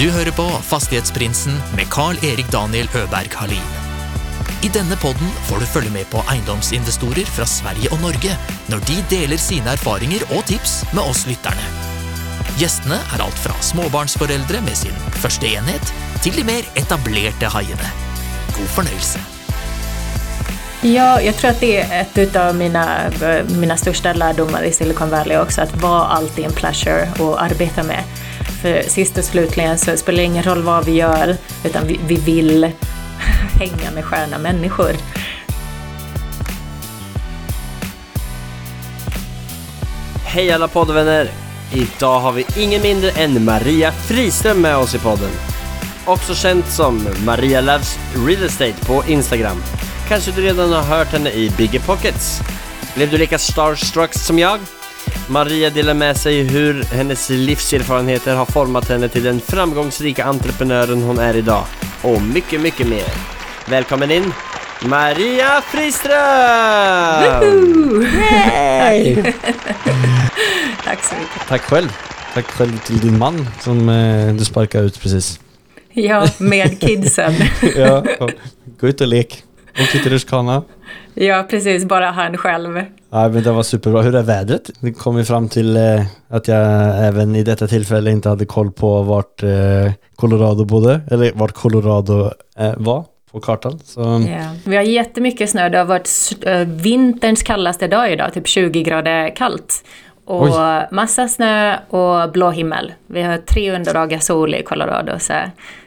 Du 0.00 0.06
hører 0.08 0.32
på 0.32 0.46
Fastighetsprinsen 0.64 1.58
med 1.76 1.90
Carl-Erik 1.92 2.46
Daniel 2.48 2.86
Øberg 2.96 3.34
Halin. 3.36 3.72
I 4.64 4.70
denne 4.72 4.96
podden 4.96 5.28
får 5.44 5.60
du 5.60 5.66
følge 5.68 5.90
med 5.92 6.06
på 6.08 6.22
eiendomsinvestorer 6.32 7.28
fra 7.28 7.44
Sverige 7.44 7.90
og 7.92 8.00
Norge 8.00 8.32
når 8.72 8.80
de 8.88 8.96
deler 9.10 9.36
sine 9.36 9.74
erfaringer 9.76 10.24
og 10.30 10.40
tips 10.48 10.78
med 10.96 11.02
oss 11.02 11.26
lytterne. 11.28 11.66
Gjestene 12.56 12.96
er 12.96 13.24
alt 13.26 13.42
fra 13.42 13.52
småbarnsforeldre 13.60 14.62
med 14.64 14.78
sin 14.80 14.96
første 15.20 15.52
enhet, 15.52 15.92
til 16.24 16.32
de 16.38 16.46
mer 16.48 16.64
etablerte 16.80 17.52
haiene. 17.52 17.92
God 18.56 18.72
fornøyelse. 18.78 19.20
Ja, 20.82 21.20
jag 21.20 21.36
tror 21.36 21.50
att 21.50 21.60
det 21.60 21.76
är 21.76 22.00
ett 22.00 22.36
av 22.36 22.54
mina, 22.54 23.10
mina 23.60 23.76
största 23.76 24.12
lärdomar 24.12 24.62
i 24.62 24.72
Silicon 24.72 25.10
Valley 25.10 25.36
också, 25.36 25.60
att 25.60 25.82
vara 25.82 26.06
alltid 26.06 26.44
en 26.44 26.52
pleasure 26.52 27.02
att 27.02 27.38
arbeta 27.38 27.82
med. 27.82 28.04
För 28.62 28.82
sist 28.82 29.18
och 29.18 29.24
slutligen 29.24 29.78
så 29.78 29.96
spelar 29.96 30.16
det 30.16 30.24
ingen 30.24 30.42
roll 30.42 30.62
vad 30.62 30.84
vi 30.84 30.92
gör, 30.92 31.36
utan 31.64 31.86
vi, 31.86 32.00
vi 32.06 32.16
vill 32.16 32.64
hänga 33.58 33.90
med 33.94 34.04
sköna 34.04 34.38
människor. 34.38 34.92
Hej 40.24 40.52
alla 40.52 40.68
poddvänner! 40.68 41.30
Idag 41.74 42.20
har 42.20 42.32
vi 42.32 42.46
ingen 42.56 42.82
mindre 42.82 43.10
än 43.10 43.44
Maria 43.44 43.92
Friström 43.92 44.60
med 44.60 44.76
oss 44.76 44.94
i 44.94 44.98
podden. 44.98 45.30
Också 46.04 46.34
känt 46.34 46.66
som 46.66 47.08
Maria 47.24 47.60
Loves 47.60 47.98
Real 48.26 48.42
Estate 48.42 48.86
på 48.86 49.04
Instagram. 49.08 49.62
Kanske 50.08 50.30
du 50.30 50.42
redan 50.42 50.72
har 50.72 50.82
hört 50.82 51.12
henne 51.12 51.30
i 51.30 51.50
Bigger 51.56 51.80
Pockets. 51.80 52.40
Blev 52.94 53.10
du 53.10 53.18
lika 53.18 53.38
starstruck 53.38 54.14
som 54.14 54.38
jag? 54.38 54.60
Maria 55.28 55.70
delar 55.70 55.94
med 55.94 56.16
sig 56.16 56.42
hur 56.42 56.82
hennes 56.82 57.30
livserfarenheter 57.30 58.34
har 58.34 58.46
format 58.46 58.88
henne 58.88 59.08
till 59.08 59.22
den 59.22 59.40
framgångsrika 59.40 60.24
entreprenören 60.24 61.02
hon 61.02 61.18
är 61.18 61.36
idag. 61.36 61.64
Och 62.02 62.22
mycket, 62.22 62.60
mycket 62.60 62.88
mer. 62.88 63.04
Välkommen 63.68 64.10
in, 64.10 64.32
Maria 64.82 65.60
Friström! 65.60 66.14
Hej! 68.04 69.34
Tack 70.84 71.04
så 71.04 71.14
mycket. 71.14 71.48
Tack 71.48 71.60
själv. 71.62 71.96
Tack 72.34 72.46
själv 72.46 72.78
till 72.78 72.98
din 72.98 73.18
man 73.18 73.46
som 73.60 73.88
eh, 73.88 74.34
du 74.34 74.44
sparkade 74.44 74.84
ut 74.84 75.00
precis. 75.00 75.40
Ja, 75.92 76.28
med 76.38 76.80
kidsen. 76.80 77.34
ja, 77.76 78.04
gå 78.80 78.88
ut 78.88 79.00
och 79.00 79.06
lek. 79.06 79.44
Åk 79.80 79.88
till 79.90 80.10
rutschkana. 80.10 80.62
Ja, 81.26 81.46
precis. 81.50 81.84
Bara 81.84 82.10
han 82.10 82.36
själv. 82.36 82.80
Ja, 83.10 83.28
men 83.28 83.42
det 83.42 83.52
var 83.52 83.62
superbra. 83.62 84.02
Hur 84.02 84.14
är 84.14 84.22
vädret? 84.22 84.70
Vi 84.80 84.92
kom 84.92 85.18
ju 85.18 85.24
fram 85.24 85.48
till 85.48 85.76
eh, 85.76 86.02
att 86.28 86.48
jag 86.48 86.60
även 87.06 87.36
i 87.36 87.42
detta 87.42 87.66
tillfälle 87.66 88.10
inte 88.10 88.28
hade 88.28 88.44
koll 88.44 88.72
på 88.72 89.02
vart 89.02 89.42
eh, 89.42 89.92
Colorado 90.16 90.64
bodde, 90.64 91.00
eller 91.10 91.32
vart 91.34 91.52
Colorado 91.52 92.30
eh, 92.58 92.72
var 92.76 93.04
på 93.32 93.40
kartan. 93.40 93.78
Så, 93.84 94.00
Ja. 94.00 94.54
Vi 94.64 94.76
har 94.76 94.82
jättemycket 94.82 95.50
snö. 95.50 95.68
Det 95.68 95.78
har 95.78 95.84
varit 95.84 96.10
eh, 96.46 96.58
vinterns 96.58 97.42
kallaste 97.42 97.88
dag 97.88 98.12
idag, 98.12 98.32
typ 98.34 98.48
20 98.48 98.82
grader 98.82 99.36
kallt. 99.36 99.84
Och 100.24 100.42
Oj. 100.42 100.86
massa 100.90 101.28
snö 101.28 101.76
och 101.76 102.32
blå 102.32 102.50
himmel. 102.50 102.92
Vi 103.06 103.22
har 103.22 103.36
300 103.38 103.92
dagar 103.92 104.18
sol 104.18 104.54
i 104.54 104.62
Colorado, 104.62 105.18
så 105.18 105.32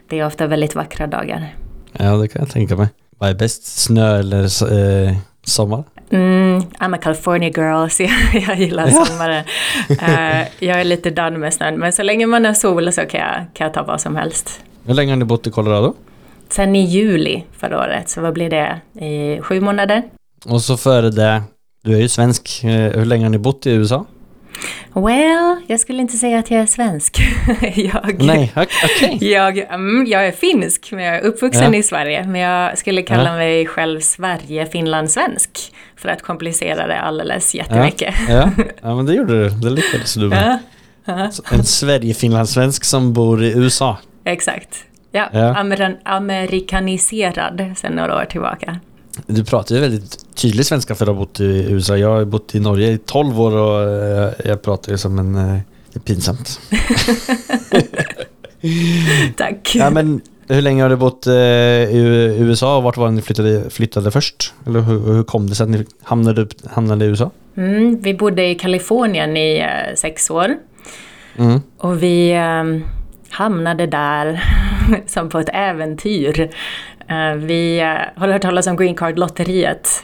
det 0.10 0.20
är 0.20 0.26
ofta 0.26 0.48
väldigt 0.48 0.76
vackra 0.76 1.08
dagar. 1.08 1.56
ja, 1.92 2.12
det 2.16 2.28
kan 2.28 2.42
jag 2.42 2.50
tänka 2.52 2.76
mig. 2.76 2.88
Vad 3.24 3.30
är 3.30 3.36
bäst? 3.36 3.66
Snö 3.66 4.20
eller 4.20 4.44
eh, 4.44 5.16
sommar? 5.44 5.84
Mm, 6.10 6.62
I'm 6.80 6.96
a 6.96 6.98
California 7.02 7.50
girl, 7.50 7.88
så 7.90 8.04
jag, 8.04 8.42
jag 8.48 8.60
gillar 8.60 8.88
sommaren. 8.88 9.46
Eh, 9.90 10.48
jag 10.60 10.80
är 10.80 10.84
lite 10.84 11.10
done 11.10 11.38
med 11.38 11.54
snön, 11.54 11.80
men 11.80 11.94
så 11.94 12.04
länge 12.04 12.26
man 12.28 12.46
har 12.46 12.54
sol 12.54 12.94
så 12.94 13.02
kan 13.02 13.20
jag, 13.20 13.46
kan 13.54 13.66
jag 13.66 13.74
ta 13.74 13.84
vad 13.84 14.02
som 14.02 14.16
helst. 14.16 14.60
Hur 14.86 14.94
länge 14.94 15.12
har 15.12 15.18
ni 15.18 15.26
bott 15.26 15.48
i 15.48 15.52
Colorado? 15.52 15.94
Sen 16.50 16.76
i 16.76 16.86
juli 16.86 17.44
förra 17.58 17.80
året, 17.80 18.10
så 18.10 18.22
vad 18.22 18.34
blir 18.34 18.50
det? 18.50 18.82
I 19.06 19.42
sju 19.42 19.62
månader? 19.62 20.04
Och 20.46 20.62
så 20.62 20.78
före 20.78 21.10
det, 21.10 21.42
du 21.84 21.96
är 21.96 22.00
ju 22.00 22.10
svensk. 22.10 22.64
Eh, 22.64 22.70
hur 22.70 23.06
länge 23.06 23.26
har 23.26 23.30
ni 23.30 23.38
bott 23.38 23.66
i 23.66 23.72
USA? 23.72 24.06
Well, 24.94 25.56
jag 25.68 25.80
skulle 25.80 26.02
inte 26.02 26.18
säga 26.18 26.40
att 26.40 26.52
jag 26.52 26.62
är 26.62 26.66
svensk. 26.66 27.22
jag, 27.76 28.24
Nej, 28.24 28.54
ok- 28.56 28.68
okej. 28.84 29.18
jag, 29.32 29.58
mm, 29.58 30.06
jag 30.08 30.28
är 30.28 30.32
finsk, 30.32 30.90
men 30.92 31.04
jag 31.04 31.16
är 31.16 31.22
uppvuxen 31.22 31.74
Ja. 31.74 31.80
i 31.80 31.84
Sverige. 31.84 32.24
Men 32.28 32.42
jag 32.42 32.78
skulle 32.78 33.02
kalla 33.02 33.30
Ja. 33.30 33.36
mig 33.36 33.66
själv 33.66 34.00
Sverige-finlandssvensk. 34.00 35.74
För 35.96 36.10
att 36.10 36.22
komplicera 36.22 36.88
det 36.88 37.00
alldeles 37.02 37.56
jättemycket. 37.56 38.16
Ja, 38.30 38.50
ja, 38.82 38.96
men 38.96 39.06
det 39.06 39.14
gjorde 39.14 39.44
du. 39.44 39.50
Det 39.50 39.70
lyckades 39.70 40.14
du 40.14 40.28
med. 40.30 40.60
Ja, 41.06 41.30
En 41.52 41.64
Sverige-finlandssvensk 41.64 42.84
som 42.84 43.14
bor 43.14 43.44
i 43.44 43.52
USA. 43.58 43.98
exakt. 44.26 44.86
Ja, 45.12 45.30
Ja. 45.34 45.56
Amer 45.58 45.98
amerikaniserad 46.04 47.74
sedan 47.78 47.92
några 47.92 48.16
år 48.16 48.26
tillbaka. 48.26 48.80
Du 49.28 49.46
pratar 49.46 49.76
ju 49.76 49.82
väldigt 49.82 50.23
tydlig 50.36 50.66
svenska 50.66 50.96
för 50.96 51.06
att 51.06 51.10
ha 51.10 51.16
bott 51.16 51.40
i 51.40 51.66
USA. 51.70 51.98
Jag 51.98 52.10
har 52.10 52.26
bott 52.26 52.56
i 52.56 52.60
Norge 52.60 52.92
i 52.92 52.98
12 52.98 53.42
år 53.42 53.56
och 53.56 54.04
eh, 54.04 54.32
jag 54.46 54.62
pratar 54.62 54.92
ju 54.92 54.98
som 54.98 55.20
en... 55.20 55.36
eh, 55.36 55.58
Det 55.94 56.00
är 56.00 56.00
pinsamt. 56.00 56.60
Tack. 59.38 59.76
Ja, 59.76 59.90
men 59.90 60.22
hur 60.48 60.62
länge 60.62 60.82
har 60.84 60.90
du 60.90 60.96
bott 60.96 61.28
eh, 61.28 61.34
i 61.34 62.36
USA 62.40 62.78
och 62.78 62.84
vart 62.84 62.98
var 62.98 63.12
ni 63.12 63.22
flyttade, 63.22 63.70
flyttade 63.70 64.12
först? 64.12 64.54
Eller 64.68 64.80
hur, 64.80 65.14
hur 65.14 65.24
kom 65.24 65.50
det 65.50 65.56
sig 65.56 65.64
att 65.64 65.70
ni 65.70 65.86
hamnade, 66.04 66.42
upp, 66.42 66.54
hamnade 66.72 67.06
i 67.06 67.08
USA? 67.08 67.32
Mm, 67.58 68.02
vi 68.02 68.14
bodde 68.14 68.48
i 68.50 68.56
Kalifornien 68.56 69.38
i 69.38 69.58
eh, 69.60 69.96
sex 69.96 70.30
år. 70.30 70.56
Mm. 71.38 71.62
Och 71.78 72.04
vi 72.04 72.32
eh, 72.32 72.64
hamnade 73.30 73.86
där 73.88 74.44
som 75.08 75.30
på 75.30 75.40
ett 75.40 75.50
äventyr. 75.54 76.50
Eh, 77.10 77.34
vi 77.36 77.80
eh, 77.80 78.22
har 78.22 78.28
hört 78.28 78.42
talas 78.42 78.68
om 78.68 78.78
Green 78.78 78.96
Card-lotteriet. 78.96 80.04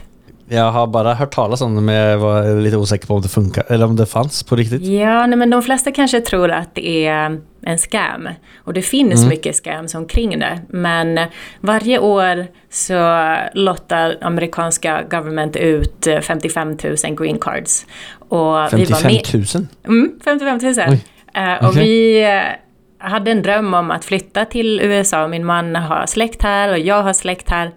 Jag 0.52 0.72
har 0.72 0.88
bara 0.88 1.14
hört 1.14 1.32
talas 1.32 1.62
om 1.62 1.76
det 1.76 1.82
men 1.82 1.96
jag 1.96 2.18
var 2.18 2.62
lite 2.62 2.78
osäker 2.78 3.08
på 3.08 3.14
om 3.14 3.22
det 3.22 3.30
funkar 3.30 3.64
eller 3.68 3.86
om 3.86 3.96
det 3.96 4.06
fanns 4.06 4.44
på 4.44 4.56
riktigt. 4.56 4.82
Ja, 4.82 5.28
nej, 5.28 5.38
men 5.38 5.50
de 5.50 5.62
flesta 5.64 5.92
kanske 5.92 6.22
tror 6.22 6.52
att 6.52 6.76
det 6.76 7.06
är 7.06 7.40
en 7.62 7.78
scam. 7.78 8.30
Och 8.58 8.74
det 8.74 8.82
finns 8.82 9.26
mycket 9.26 9.56
scams 9.56 9.96
omkring 9.96 10.40
det. 10.40 10.60
Men 10.70 11.20
varje 11.62 12.00
år 12.00 12.48
så 12.70 13.28
lottar 13.54 14.18
amerikanska 14.22 15.04
government 15.12 15.56
ut 15.56 16.08
eh, 16.08 16.20
55 16.20 16.78
000 16.84 16.96
green 17.18 17.40
cards. 17.40 17.86
Och 18.30 18.56
vi 18.74 18.86
var 18.86 18.98
55 18.98 19.12
med, 19.12 19.46
000? 19.56 19.68
Mm, 19.88 20.20
55 20.24 20.60
000. 20.64 20.74
Oj. 20.90 21.06
Eh, 21.34 21.68
och 21.68 21.78
vi 21.78 22.24
eh, 22.24 23.08
hade 23.10 23.32
en 23.32 23.42
dröm 23.42 23.74
om 23.74 23.92
att 23.92 24.06
flytta 24.06 24.46
till 24.46 24.82
USA. 24.82 25.28
Min 25.28 25.46
man 25.46 25.76
har 25.76 26.06
släkt 26.06 26.44
här 26.44 26.72
och 26.72 26.80
jag 26.80 27.04
har 27.04 27.14
släkt 27.14 27.50
här. 27.50 27.72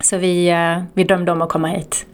Så 0.00 0.16
vi, 0.16 0.48
eh, 0.48 0.82
vi 0.94 1.04
drömde 1.04 1.32
om 1.32 1.42
att 1.42 1.48
komma 1.48 1.68
hit. 1.68 2.06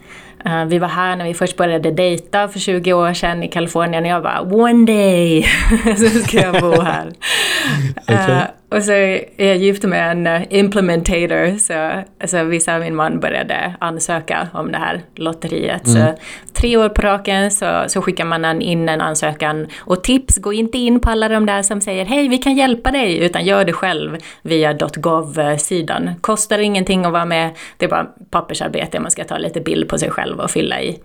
Eh, 0.47 0.65
vi 0.65 0.79
var 0.79 0.89
här 0.89 1.17
när 1.17 1.25
vi 1.25 1.35
först 1.35 1.57
började 1.57 1.91
dejta 1.91 2.49
för 2.49 2.59
20 2.59 2.93
år 2.93 3.15
sedan 3.15 3.43
i 3.43 3.49
Kalifornien 3.49 4.05
och 4.05 4.11
jag 4.11 4.23
bara 4.23 4.41
“One 4.41 4.87
day 4.87 5.43
så 5.97 6.09
ska 6.09 6.41
jag 6.41 6.61
bo 6.61 6.81
här”. 6.81 7.13
Okej. 8.03 8.47
Och 8.75 8.83
så 8.83 8.93
är 8.93 9.47
jag 9.49 9.57
gift 9.57 9.83
med 9.83 10.11
en 10.11 10.27
eh, 10.27 10.43
implementator 10.51 11.59
så 11.59 12.05
alltså, 12.21 12.45
vissa 12.45 12.75
av 12.75 12.81
min 12.81 12.95
man 12.95 13.21
började 13.21 13.75
ansöka 13.81 14.49
om 14.53 14.73
det 14.73 14.79
här 14.79 15.03
lotteriet. 15.15 15.89
Så 15.89 16.15
tre 16.53 16.77
år 16.77 16.89
på 16.89 17.03
raken 17.03 17.51
så, 17.51 17.85
så 17.87 18.03
skickar 18.03 18.25
man 18.25 18.63
in 18.63 18.89
en 18.89 19.01
ansökan. 19.01 19.67
Och 19.79 20.05
tips, 20.05 20.39
gå 20.39 20.53
inte 20.53 20.79
in 20.79 21.01
på 21.01 21.11
alla 21.11 21.29
de 21.29 21.47
där 21.47 21.63
som 21.63 21.81
säger 21.81 22.05
hej 22.05 22.29
vi 22.29 22.39
kan 22.39 22.55
hjälpa 22.55 22.91
dig 22.91 23.19
utan 23.19 23.45
gör 23.45 23.65
det 23.65 23.73
själv 23.73 24.17
via 24.43 24.73
.gov-sidan. 24.97 26.11
Kostar 26.21 26.59
ingenting 26.59 27.05
att 27.05 27.13
vara 27.13 27.25
med, 27.25 27.51
det 27.77 27.85
är 27.85 27.91
bara 27.91 28.07
pappersarbete, 28.31 29.01
man 29.01 29.11
ska 29.11 29.25
ta 29.25 29.39
lite 29.39 29.61
bild 29.61 29.89
på 29.89 29.99
sig 29.99 30.11
själv 30.11 30.41
och 30.41 30.51
fylla 30.51 30.81
i. 30.83 31.01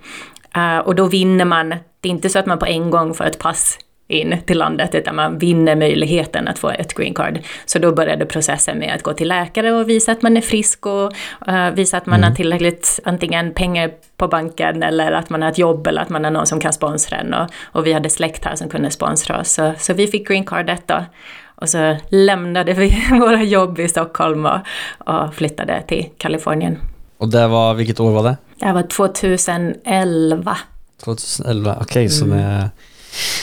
Eh, 0.55 0.77
och 0.77 0.95
då 0.95 1.05
vinner 1.05 1.45
man, 1.45 1.69
det 1.69 2.09
är 2.09 2.11
inte 2.11 2.29
så 2.29 2.39
att 2.39 2.45
man 2.45 2.59
på 2.59 2.65
en 2.65 2.89
gång 2.89 3.13
får 3.13 3.25
ett 3.25 3.39
pass 3.39 3.79
in 4.09 4.37
till 4.45 4.57
landet, 4.57 4.95
utan 4.95 5.15
man 5.15 5.37
vinner 5.37 5.75
möjligheten 5.75 6.47
att 6.47 6.59
få 6.59 6.69
ett 6.69 6.93
green 6.93 7.13
card. 7.13 7.39
Så 7.65 7.79
då 7.79 7.91
började 7.91 8.25
processen 8.25 8.79
med 8.79 8.95
att 8.95 9.03
gå 9.03 9.13
till 9.13 9.27
läkare 9.27 9.71
och 9.71 9.89
visa 9.89 10.11
att 10.11 10.21
man 10.21 10.37
är 10.37 10.41
frisk 10.41 10.85
och 10.85 11.13
eh, 11.47 11.71
visa 11.71 11.97
att 11.97 12.05
man 12.05 12.23
har 12.23 12.31
tillräckligt 12.31 12.99
antingen 13.03 13.53
pengar 13.53 13.91
på 14.17 14.27
banken 14.27 14.83
eller 14.83 15.11
att 15.11 15.29
man 15.29 15.41
har 15.41 15.49
ett 15.49 15.57
jobb 15.57 15.87
eller 15.87 16.01
att 16.01 16.09
man 16.09 16.23
har 16.23 16.31
någon 16.31 16.47
som 16.47 16.59
kan 16.59 16.73
sponsra 16.73 17.17
en. 17.17 17.33
Och, 17.33 17.49
och 17.63 17.85
vi 17.85 17.93
hade 17.93 18.09
släkt 18.09 18.45
här 18.45 18.55
som 18.55 18.69
kunde 18.69 18.91
sponsra 18.91 19.39
oss. 19.39 19.51
Så, 19.51 19.73
så 19.77 19.93
vi 19.93 20.07
fick 20.07 20.27
green 20.27 20.45
cardet 20.45 20.83
då. 20.85 21.05
Och 21.45 21.69
så 21.69 21.97
lämnade 22.09 22.73
vi 22.73 23.03
våra 23.19 23.43
jobb 23.43 23.79
i 23.79 23.87
Stockholm 23.87 24.45
och, 24.45 24.59
och 24.97 25.35
flyttade 25.35 25.83
till 25.87 26.09
Kalifornien. 26.17 26.77
Och 27.17 27.29
det 27.29 27.47
var, 27.47 27.73
vilket 27.73 27.99
år 27.99 28.11
var 28.11 28.23
det? 28.23 28.37
Det 28.55 28.71
var 28.71 28.81
2011. 28.81 30.57
2011, 31.03 31.77
okej 31.81 32.09
så 32.09 32.25
det 32.25 32.69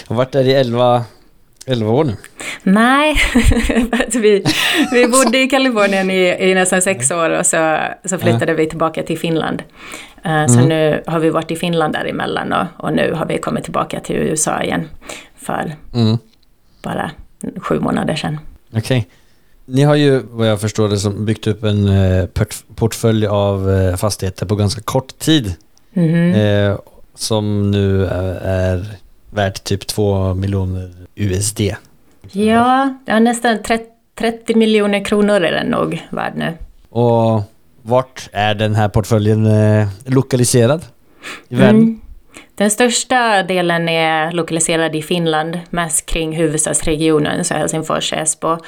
jag 0.09 0.15
har 0.15 0.17
varit 0.17 0.33
där 0.33 0.45
i 0.45 0.53
11, 0.55 1.05
11 1.67 1.91
år 1.91 2.05
nu. 2.05 2.17
Nej, 2.63 3.17
vi, 4.13 4.45
vi 4.93 5.07
bodde 5.09 5.39
i 5.39 5.47
Kalifornien 5.49 6.11
i, 6.11 6.51
i 6.51 6.55
nästan 6.55 6.83
sex 6.83 7.11
år 7.11 7.31
och 7.31 7.47
så, 7.47 7.79
så 8.05 8.19
flyttade 8.19 8.55
vi 8.55 8.69
tillbaka 8.69 9.03
till 9.03 9.19
Finland. 9.19 9.63
Eh, 10.25 10.47
Så 10.47 10.61
nu 10.61 11.03
har 11.07 11.19
vi 11.19 11.31
varit 11.31 11.51
i 11.51 11.57
Finland 11.57 11.93
däremellan 11.93 12.53
och, 12.53 12.67
och 12.85 12.93
nu 12.93 13.13
har 13.13 13.27
vi 13.27 13.39
kommit 13.39 13.65
tillbaka 13.65 14.01
till 14.01 14.17
USA 14.17 14.63
igen 14.63 14.89
för 15.37 15.75
Mm. 15.95 16.19
bara 16.83 17.11
sju 17.61 17.81
månader 17.81 18.17
sedan. 18.17 18.39
Okej. 18.77 19.07
Ni 19.65 19.83
har 19.83 19.95
ju, 19.95 20.23
vad 20.31 20.49
jag 20.49 20.61
förstår 20.61 20.89
det 20.89 20.99
som, 20.99 21.25
byggt 21.25 21.47
upp 21.47 21.65
en 21.65 21.89
eh, 21.89 22.27
port- 22.27 22.65
portfölj 22.77 23.27
av 23.27 23.71
eh, 23.71 23.97
fastigheter 23.97 24.47
på 24.47 24.55
ganska 24.57 24.81
kort 24.81 25.19
tid. 25.19 25.55
Eh, 25.95 26.79
som 27.15 27.71
nu 27.71 28.07
är 28.43 28.85
värt 29.37 29.65
typ 29.65 29.87
2 29.87 30.35
miljoner 30.35 30.93
USD. 31.15 31.61
Ja, 32.33 32.95
ja 33.07 33.19
nästan 33.19 33.63
30, 33.63 33.85
30 34.19 34.55
miljoner 34.55 35.05
kronor 35.05 35.35
är 35.35 35.53
den 35.53 35.67
nog 35.67 36.07
värd 36.11 36.33
nu. 36.37 36.53
Och 36.89 37.43
vart 37.83 38.29
är 38.33 38.55
den 38.55 38.75
här 38.75 38.89
portföljen 38.89 39.47
eh, 39.47 39.89
lokaliserad? 40.05 40.85
I 41.49 41.55
världen? 41.57 41.77
Mm. 41.77 42.01
Den 42.55 42.71
största 42.71 43.43
delen 43.43 43.89
är 43.89 44.33
lokaliserad 44.33 44.95
i 44.97 45.03
Finland, 45.03 45.59
mest 45.71 46.07
kring 46.07 46.37
huvudstadsregionen, 46.37 47.45
så 47.45 47.55
Helsingfors, 47.55 48.13
Esbo. 48.13 48.53
Eh, 48.53 48.59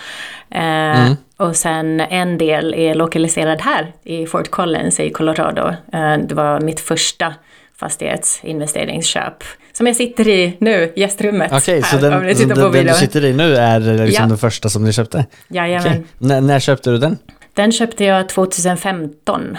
Mm. 0.50 1.16
Och 1.36 1.56
sen 1.56 2.00
en 2.00 2.38
del 2.38 2.74
är 2.74 2.94
lokaliserad 2.94 3.60
här 3.60 3.92
i 4.04 4.26
Fort 4.26 4.50
Collins 4.50 5.00
i 5.00 5.10
Colorado. 5.10 5.68
Eh, 5.92 6.16
det 6.18 6.34
var 6.34 6.60
mitt 6.60 6.80
första 6.80 7.34
fastighetsinvesteringsköp 7.76 9.44
som 9.78 9.86
jag 9.86 9.96
sitter 9.96 10.28
i 10.28 10.56
nu, 10.60 10.92
gästrummet. 10.96 11.52
Okej, 11.52 11.82
så 11.82 11.96
den, 11.96 12.22
ni 12.26 12.34
så 12.34 12.40
tittar 12.42 12.54
den, 12.54 12.64
på 12.70 12.76
den 12.76 12.86
du 12.86 12.92
sitter 12.94 13.24
i 13.24 13.32
nu 13.32 13.56
är 13.56 13.80
eh, 13.80 14.04
liksom 14.06 14.22
Ja. 14.24 14.28
den 14.28 14.38
första 14.38 14.68
som 14.68 14.84
ni 14.84 14.92
köpte? 14.92 15.26
Jajamän. 15.48 15.86
Okej. 15.92 16.04
När, 16.18 16.40
när 16.40 16.60
köpte 16.60 16.90
du 16.90 16.98
den? 16.98 17.18
Den 17.54 17.72
köpte 17.72 18.04
jag 18.04 18.28
2015. 18.28 19.56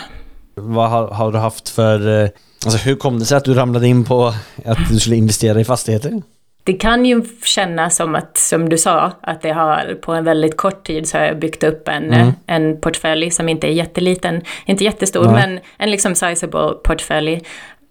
Vad 0.55 0.89
har, 0.89 1.07
har 1.07 1.31
du 1.31 1.37
haft 1.37 1.69
för... 1.69 2.23
eh, 2.23 2.29
Alltså 2.65 2.77
hur 2.89 2.95
kom 2.95 3.19
det 3.19 3.25
sig 3.25 3.37
att 3.37 3.45
du 3.45 3.53
ramlade 3.53 3.87
in 3.87 4.05
på 4.05 4.33
att 4.65 4.77
du 4.89 4.99
skulle 4.99 5.15
investera 5.15 5.59
i 5.59 5.65
fastigheter? 5.65 6.21
Det 6.63 6.73
kan 6.73 7.05
ju 7.05 7.23
kännas 7.43 7.95
som 7.95 8.15
att, 8.15 8.37
som 8.37 8.69
du 8.69 8.77
sa, 8.77 9.11
att 9.21 9.41
det 9.41 9.51
har 9.51 9.97
på 10.01 10.13
en 10.13 10.23
väldigt 10.25 10.57
kort 10.57 10.87
tid 10.87 11.07
så 11.07 11.17
har 11.17 11.25
jag 11.25 11.39
byggt 11.39 11.63
upp 11.63 11.87
en, 11.87 12.03
Mm. 12.13 12.31
en 12.47 12.81
portfölj 12.81 13.31
som 13.31 13.49
inte 13.49 13.67
är 13.67 13.71
jätteliten, 13.71 14.41
inte 14.65 14.83
jättestor, 14.83 15.25
Nej. 15.25 15.33
men 15.33 15.59
en 15.77 15.91
liksom 15.91 16.15
sizable 16.15 16.69
portfölj. 16.83 17.41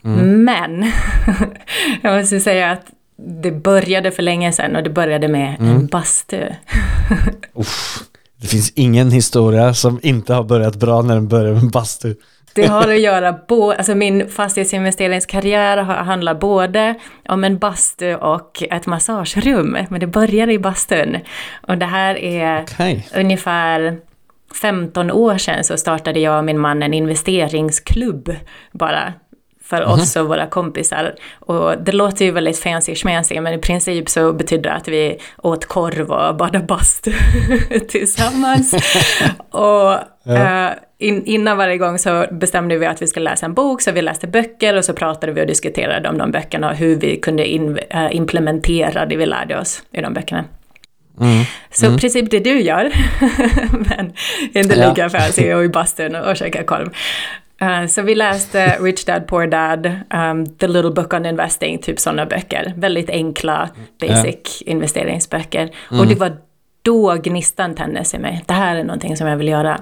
Mm. 0.05 0.45
Men, 0.45 0.93
jag 2.03 2.21
måste 2.21 2.41
säga 2.41 2.71
att 2.71 2.87
det 3.43 3.51
började 3.51 4.11
för 4.11 4.23
länge 4.23 4.53
sedan 4.53 4.77
och 4.77 4.83
det 4.83 4.91
började 4.91 5.29
med 5.29 5.57
Mm. 5.61 5.77
en 5.77 5.87
bastu. 5.87 6.41
Uff, 7.55 7.99
det 8.41 8.47
finns 8.47 8.73
ingen 8.75 9.11
historia 9.11 9.75
som 9.75 10.01
inte 10.03 10.35
har 10.35 10.45
börjat 10.45 10.77
bra 10.77 11.03
när 11.03 11.15
den 11.15 11.29
börjar 11.29 11.55
med 11.55 11.71
bastu. 11.71 12.15
Det 12.55 12.67
har 12.67 12.89
att 12.89 13.01
göra 13.11 13.39
både, 13.49 13.77
alltså 13.77 13.95
min 13.95 14.29
fastighetsinvesteringskarriär 14.29 15.77
handlar 15.79 16.35
både 16.35 16.95
om 17.29 17.45
en 17.45 17.59
bastu 17.59 18.15
och 18.15 18.63
ett 18.71 18.87
massagerum, 18.87 19.77
men 19.91 20.01
det 20.01 20.07
började 20.07 20.53
i 20.53 20.59
bastun. 20.59 21.17
Och 21.69 21.79
det 21.79 21.87
här 21.87 22.19
är 22.19 22.63
Okej. 22.63 23.09
ungefär 23.17 23.99
15 24.61 25.11
år 25.11 25.39
sedan 25.39 25.65
så 25.65 25.77
startade 25.77 26.21
jag 26.21 26.39
och 26.39 26.45
min 26.45 26.59
man 26.59 26.83
en 26.83 26.95
investeringsklubb 26.95 28.37
bara 28.73 29.13
för 29.69 29.85
oss 29.85 30.17
och 30.17 30.29
våra 30.29 30.47
kompisar. 30.47 31.15
Och 31.39 31.79
det 31.79 31.93
låter 31.93 32.25
ju 32.25 32.31
väldigt 32.31 32.59
fancy 32.59 32.95
schmancy 32.95 33.41
men 33.41 33.55
i 33.55 33.59
princip 33.59 34.09
så 34.09 34.33
betyder 34.33 34.71
det 34.71 34.77
att 34.77 34.89
vi 34.89 35.19
åt 35.37 35.65
korv 35.67 36.11
och 36.11 36.37
badade 36.37 36.65
bastu 36.65 37.13
tillsammans. 37.89 38.75
och 39.51 39.93
eh, 40.37 40.71
in, 40.99 41.25
innan 41.25 41.57
varje 41.57 41.79
gång 41.79 41.99
så 41.99 42.27
bestämde 42.31 42.79
vi 42.79 42.87
att 42.87 43.03
vi 43.03 43.07
skulle 43.07 43.31
läsa 43.31 43.47
en 43.47 43.55
bok, 43.55 43.83
så 43.83 43.93
vi 43.93 44.03
läste 44.03 44.27
böcker 44.27 44.77
och 44.77 44.85
så 44.85 44.93
pratade 44.93 45.33
vi 45.33 45.43
och 45.43 45.47
diskuterade 45.47 46.09
om 46.09 46.19
de 46.19 46.31
böckerna 46.31 46.71
och 46.71 46.77
hur 46.77 46.97
vi 46.97 47.17
kunde 47.17 47.47
in, 47.47 47.79
eh, 47.91 48.17
implementera 48.17 49.07
det 49.07 49.17
vi 49.17 49.27
lärde 49.27 49.59
oss 49.59 49.83
i 49.93 50.01
de 50.01 50.15
böckerna. 50.15 50.45
Mm. 51.21 51.45
Så 51.71 51.95
i 51.95 51.99
princip 51.99 52.31
det 52.31 52.39
du 52.39 52.61
gör, 52.61 52.93
men 53.71 54.13
inte 54.53 54.79
Ja. 54.79 54.89
lika 54.89 55.11
fancy 55.11 55.53
och 55.55 55.65
i 55.65 55.69
bastun 55.69 56.15
och 56.15 56.37
käka 56.37 56.65
korv. 56.65 56.95
Eh, 57.61 57.87
så 57.87 58.03
vi 58.03 58.15
läste 58.15 58.77
Rich 58.81 59.05
Dad 59.05 59.27
Poor 59.27 59.47
Dad, 59.47 59.87
um, 60.15 60.47
The 60.47 60.67
Little 60.67 60.91
Book 60.91 61.15
on 61.15 61.27
Investing, 61.27 61.79
typ 61.79 61.99
sådana 62.01 62.27
böcker. 62.27 62.73
Väldigt 62.77 63.11
enkla, 63.11 63.69
basic 64.01 64.63
investeringsböcker. 64.67 65.71
Och 65.91 66.07
det 66.07 66.15
var 66.15 66.37
då 66.83 67.15
gnistan 67.15 67.75
tändes 67.75 68.15
i 68.15 68.19
mig. 68.19 68.45
Det 68.47 68.55
här 68.55 68.77
är 68.77 68.85
någonting 68.85 69.17
som 69.17 69.27
jag 69.27 69.37
vill 69.37 69.49
göra. 69.49 69.81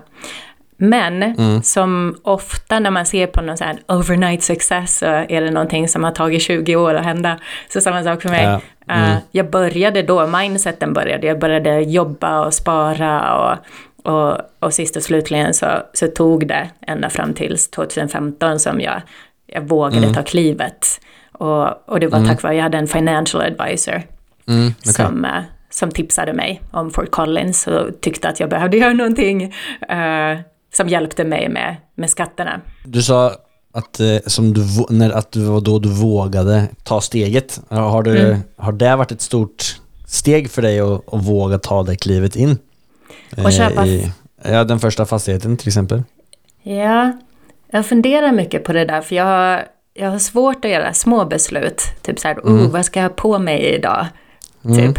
Men 0.78 1.34
som 1.62 2.16
ofta 2.22 2.78
när 2.78 2.90
man 2.90 3.06
ser 3.06 3.26
på 3.26 3.42
någon 3.42 3.56
sån 3.56 3.66
här 3.66 3.78
overnight 3.88 4.42
success 4.42 4.98
så 4.98 5.06
är 5.06 5.40
det 5.40 5.50
någonting 5.50 5.88
som 5.88 6.04
har 6.04 6.10
tagit 6.10 6.42
20 6.42 6.76
år 6.76 6.94
att 6.94 7.04
hända. 7.04 7.38
Så 7.68 7.80
samma 7.80 8.02
sak 8.02 8.22
för 8.22 8.28
mig. 8.28 8.44
Ja. 8.44 8.60
Eh, 8.94 9.16
jag 9.30 9.50
började 9.50 10.02
då, 10.02 10.26
mindseten 10.26 10.92
började, 10.92 11.26
jag 11.26 11.38
började 11.38 11.80
jobba 11.80 12.40
och 12.46 12.54
spara 12.54 13.34
och, 13.34 13.58
och, 14.06 14.38
och 14.60 14.74
sist 14.74 14.96
och 14.96 15.02
slutligen 15.02 15.54
så, 15.54 15.66
så 15.92 16.06
tog 16.06 16.48
det 16.48 16.70
ända 16.86 17.10
fram 17.10 17.34
till 17.34 17.58
2015 17.58 18.58
som 18.60 18.80
jag, 18.80 19.02
jag 19.46 19.68
vågade 19.68 20.14
ta 20.14 20.22
klivet. 20.22 20.86
Och, 21.32 21.88
och 21.90 22.00
det 22.00 22.06
var 22.06 22.26
tack 22.26 22.42
vare 22.42 22.54
jag 22.54 22.62
hade 22.62 22.78
en 22.78 22.88
financial 22.88 23.42
advisor 23.44 24.02
Mm, 24.48 24.74
okej. 24.80 24.92
som, 24.94 25.24
eh, 25.24 25.30
som 25.70 25.90
tipsade 25.90 26.32
mig 26.32 26.62
om 26.70 26.90
Fort 26.90 27.10
Collins 27.10 27.66
och 27.66 28.00
tyckte 28.00 28.28
att 28.28 28.40
jag 28.40 28.50
behövde 28.50 28.76
göra 28.82 28.92
någonting 28.92 29.42
eh, 29.88 30.38
som 30.74 30.88
hjälpte 30.88 31.24
mig 31.24 31.48
med, 31.48 31.76
med 31.94 32.10
skatterna. 32.10 32.60
Du 32.84 33.02
sa 33.02 33.32
att, 33.72 34.00
eh, 34.00 34.16
som 34.26 34.52
du, 34.54 34.62
när, 34.90 35.10
att 35.10 35.32
det 35.32 35.40
var 35.40 35.60
då 35.60 35.78
du 35.78 35.88
vågade 35.88 36.68
ta 36.84 37.00
steget. 37.00 37.60
Har, 37.68 38.02
du, 38.02 38.18
Mm. 38.18 38.38
har 38.56 38.72
det 38.72 38.96
varit 38.96 39.12
ett 39.12 39.20
stort 39.20 39.80
steg 40.06 40.50
för 40.50 40.62
dig 40.62 40.80
att, 40.80 41.14
att 41.14 41.24
våga 41.24 41.58
ta 41.58 41.82
det 41.82 41.96
klivet 41.96 42.36
in? 42.36 42.58
Och 43.44 43.52
köpa 43.52 43.86
I, 43.86 44.12
ja, 44.42 44.64
den 44.64 44.78
första 44.78 45.06
fastigheten 45.06 45.56
till 45.56 45.68
exempel. 45.68 46.02
Ja, 46.62 47.12
jag 47.70 47.86
funderar 47.86 48.32
mycket 48.32 48.64
på 48.64 48.72
det 48.72 48.84
där 48.84 49.00
för 49.00 49.16
jag 49.16 49.24
har, 49.24 49.64
jag 49.94 50.10
har 50.10 50.18
svårt 50.18 50.64
att 50.64 50.70
göra 50.70 50.92
små 50.92 51.24
beslut. 51.24 51.82
Typ 52.02 52.18
så 52.18 52.28
här, 52.28 52.38
oh, 52.38 52.70
vad 52.70 52.84
ska 52.84 53.00
jag 53.00 53.08
ha 53.08 53.14
på 53.14 53.38
mig 53.38 53.74
idag? 53.74 54.06
Typ. 54.62 54.98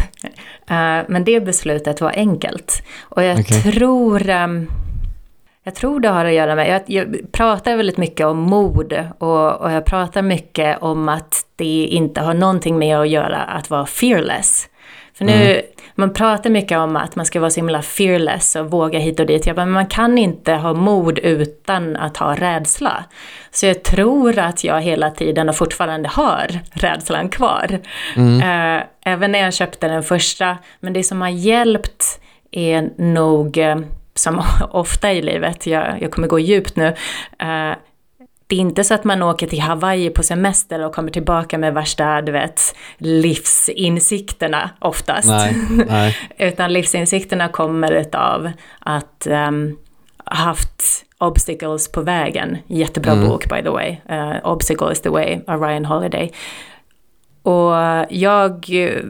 Eh, 0.70 1.00
men 1.08 1.24
det 1.24 1.40
beslutet 1.40 2.00
var 2.00 2.12
enkelt. 2.16 2.82
Och 3.00 3.22
jag 3.22 3.40
Okej. 3.40 3.62
tror... 3.62 4.28
ehm, 4.28 4.70
jag 5.68 5.74
tror 5.74 6.00
det 6.00 6.08
har 6.08 6.24
att 6.24 6.32
göra 6.32 6.54
med, 6.54 6.68
jag, 6.68 6.82
jag 6.86 7.32
pratar 7.32 7.76
väldigt 7.76 7.96
mycket 7.96 8.26
om 8.26 8.38
mod 8.38 9.04
och, 9.18 9.60
och 9.60 9.72
jag 9.72 9.84
pratar 9.84 10.22
mycket 10.22 10.78
om 10.82 11.08
att 11.08 11.46
det 11.56 11.86
inte 11.86 12.20
har 12.20 12.34
någonting 12.34 12.78
med 12.78 12.98
att 12.98 13.08
göra 13.08 13.36
att 13.36 13.70
vara 13.70 13.86
fearless. 13.86 14.68
För 15.14 15.24
nu, 15.24 15.62
man 15.98 16.12
pratar 16.12 16.50
mycket 16.50 16.78
om 16.78 16.96
att 16.96 17.16
man 17.16 17.26
ska 17.26 17.40
vara 17.40 17.50
så 17.50 17.60
himla 17.60 17.82
fearless 17.82 18.56
och 18.56 18.70
våga 18.70 18.98
hit 18.98 19.20
och 19.20 19.26
dit. 19.26 19.46
Jag 19.46 19.56
bara, 19.56 19.66
men 19.66 19.74
man 19.74 19.86
kan 19.86 20.18
inte 20.18 20.52
ha 20.52 20.74
mod 20.74 21.18
utan 21.18 21.96
att 21.96 22.16
ha 22.16 22.34
rädsla. 22.34 23.04
Så 23.50 23.66
jag 23.66 23.82
tror 23.82 24.38
att 24.38 24.64
jag 24.64 24.80
hela 24.80 25.10
tiden 25.10 25.48
och 25.48 25.56
fortfarande 25.56 26.08
har 26.08 26.60
rädslan 26.72 27.28
kvar. 27.28 27.78
Eh, 28.42 28.82
även 29.12 29.32
när 29.32 29.38
jag 29.38 29.54
köpte 29.54 29.88
den 29.88 30.02
första. 30.02 30.58
Men 30.80 30.92
det 30.92 31.02
som 31.02 31.20
har 31.20 31.28
hjälpt 31.28 32.20
är 32.50 32.90
nog, 32.96 33.58
eh, 33.58 33.78
som 34.14 34.42
ofta 34.70 35.12
i 35.12 35.22
livet, 35.22 35.66
jag, 35.66 36.02
jag 36.02 36.10
kommer 36.10 36.28
gå 36.28 36.38
djupt 36.38 36.76
nu, 36.76 36.86
eh, 37.38 37.72
det 38.48 38.56
är 38.56 38.60
inte 38.60 38.84
så 38.84 38.94
att 38.94 39.04
man 39.04 39.22
åker 39.22 39.46
till 39.46 39.60
Hawaii 39.60 40.10
på 40.10 40.22
semester 40.22 40.84
och 40.84 40.94
kommer 40.94 41.10
tillbaka 41.10 41.58
med 41.58 41.74
värsta, 41.74 42.22
du 42.22 42.32
vet, 42.32 42.74
livsinsikterna 42.98 44.70
oftast. 44.78 45.28
Nej, 45.28 45.56
nej. 45.88 46.16
Utan 46.38 46.72
livsinsikterna 46.72 47.48
kommer 47.48 47.92
utav 47.92 48.50
att 48.78 49.26
um, 49.30 49.78
haft 50.24 50.82
obstacles 51.18 51.92
på 51.92 52.00
vägen. 52.00 52.58
Jättebra 52.66 53.16
bok 53.16 53.48
by 53.48 53.62
the 53.62 53.70
way. 53.70 53.96
Uh, 54.10 54.46
Obstacle 54.46 54.92
is 54.92 55.00
the 55.00 55.10
way, 55.10 55.40
av 55.46 55.62
Ryan 55.62 55.84
Holiday. 55.84 56.32
Och 57.42 57.74
jag, 58.10 58.66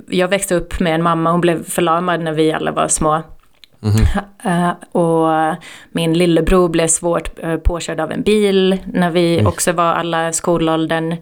jag 0.08 0.28
växte 0.28 0.54
upp 0.54 0.80
med 0.80 0.94
en 0.94 1.02
mamma, 1.02 1.30
hon 1.30 1.40
blev 1.40 1.64
förlamad 1.64 2.20
när 2.20 2.32
vi 2.32 2.52
alla 2.52 2.72
var 2.72 2.88
små. 2.88 3.22
Eh, 4.44 4.70
och 4.92 5.56
min 5.90 6.14
lillebror 6.14 6.68
blev 6.68 6.86
svårt 6.86 7.44
uh, 7.44 7.56
påkörd 7.56 8.00
av 8.00 8.12
en 8.12 8.22
bil 8.22 8.78
när 8.86 9.10
vi 9.10 9.46
också 9.46 9.72
var 9.72 9.92
alla 9.92 10.32
skolåldern. 10.32 11.16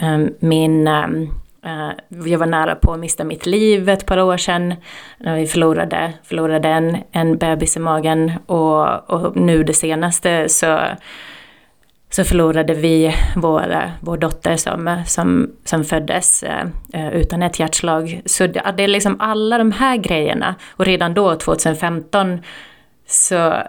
Um, 0.00 0.34
min, 0.38 0.88
um, 0.88 1.34
uh, 1.66 2.30
jag 2.30 2.38
var 2.38 2.46
nära 2.46 2.74
på 2.74 2.92
att 2.92 2.98
mista 2.98 3.24
mitt 3.24 3.46
liv 3.46 3.88
ett 3.88 4.06
par 4.06 4.18
år 4.18 4.36
sedan 4.36 4.74
när 5.18 5.36
vi 5.36 5.46
förlorade, 5.46 6.12
förlorade 6.24 6.68
en, 6.68 6.96
en 7.12 7.38
bebis 7.38 7.76
i 7.76 7.80
magen. 7.80 8.32
Och, 8.46 9.10
och 9.10 9.36
nu 9.36 9.62
det 9.64 9.74
senaste 9.74 10.48
så, 10.48 10.78
så 12.10 12.24
förlorade 12.24 12.74
vi 12.74 13.14
vår, 13.36 13.72
eh, 13.72 13.90
vår 14.00 14.16
dotter 14.16 14.56
som, 14.56 15.02
som, 15.06 15.50
som 15.64 15.84
föddes 15.84 16.42
eh, 16.42 16.66
eh, 16.92 17.08
utan 17.08 17.42
ett 17.42 17.58
hjärtslag. 17.58 18.22
Så 18.26 18.46
det, 18.46 18.74
det 18.76 18.82
är 18.82 18.88
liksom 18.88 19.20
alla 19.20 19.58
de 19.58 19.72
här 19.72 19.96
grejerna. 19.96 20.54
Och 20.70 20.84
redan 20.84 21.14
då, 21.14 21.34
2015, 21.34 22.40
så 23.06 23.62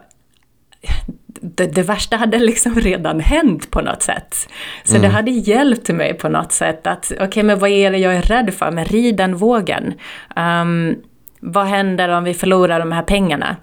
det, 1.41 1.65
det 1.65 1.81
värsta 1.81 2.17
hade 2.17 2.39
liksom 2.39 2.75
redan 2.79 3.19
hänt 3.19 3.71
på 3.71 3.81
något 3.81 4.01
sätt. 4.01 4.49
Så 4.83 4.97
det 4.97 5.07
hade 5.07 5.31
hjälpt 5.31 5.89
mig 5.89 6.13
på 6.13 6.29
något 6.29 6.51
sätt 6.51 6.87
att, 6.87 7.11
okej 7.19 7.43
men 7.43 7.59
vad 7.59 7.69
är 7.69 7.91
det 7.91 7.97
jag 7.97 8.15
är 8.15 8.21
rädd 8.21 8.53
för? 8.53 8.71
Men 8.71 8.85
rid 8.85 9.15
den 9.15 9.35
vågen. 9.37 9.93
Um, 10.35 10.95
vad 11.39 11.65
händer 11.65 12.09
om 12.09 12.23
vi 12.23 12.33
förlorar 12.33 12.79
de 12.79 12.91
här 12.91 13.03
pengarna? 13.03 13.55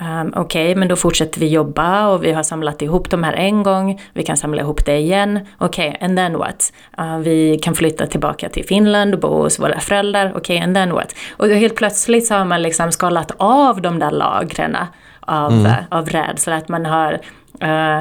Um, 0.00 0.32
Okej, 0.36 0.70
okay, 0.70 0.74
men 0.74 0.88
då 0.88 0.96
fortsätter 0.96 1.40
vi 1.40 1.48
jobba 1.48 2.08
och 2.08 2.24
vi 2.24 2.32
har 2.32 2.42
samlat 2.42 2.82
ihop 2.82 3.10
de 3.10 3.24
här 3.24 3.32
en 3.32 3.62
gång, 3.62 4.00
vi 4.12 4.22
kan 4.22 4.36
samla 4.36 4.62
ihop 4.62 4.84
det 4.84 4.96
igen. 4.96 5.40
Okej, 5.58 5.88
okay, 5.88 6.06
and 6.06 6.18
then 6.18 6.38
what? 6.38 6.72
Uh, 7.00 7.18
vi 7.18 7.58
kan 7.62 7.74
flytta 7.74 8.06
tillbaka 8.06 8.48
till 8.48 8.64
Finland 8.66 9.14
och 9.14 9.20
bo 9.20 9.42
hos 9.42 9.58
våra 9.58 9.80
föräldrar. 9.80 10.26
Okej, 10.30 10.40
okay, 10.40 10.58
and 10.58 10.74
then 10.74 10.92
what? 10.92 11.14
Och 11.36 11.48
helt 11.48 11.76
plötsligt 11.76 12.26
så 12.26 12.34
har 12.34 12.44
man 12.44 12.62
liksom 12.62 12.92
skalat 12.92 13.30
av 13.36 13.82
de 13.82 13.98
där 13.98 14.10
lagren 14.10 14.76
av, 15.20 15.52
mm. 15.52 15.72
av 15.90 16.08
rädsla, 16.08 16.56
att 16.56 16.68
man 16.68 16.86
har 16.86 17.12
uh, 17.62 18.00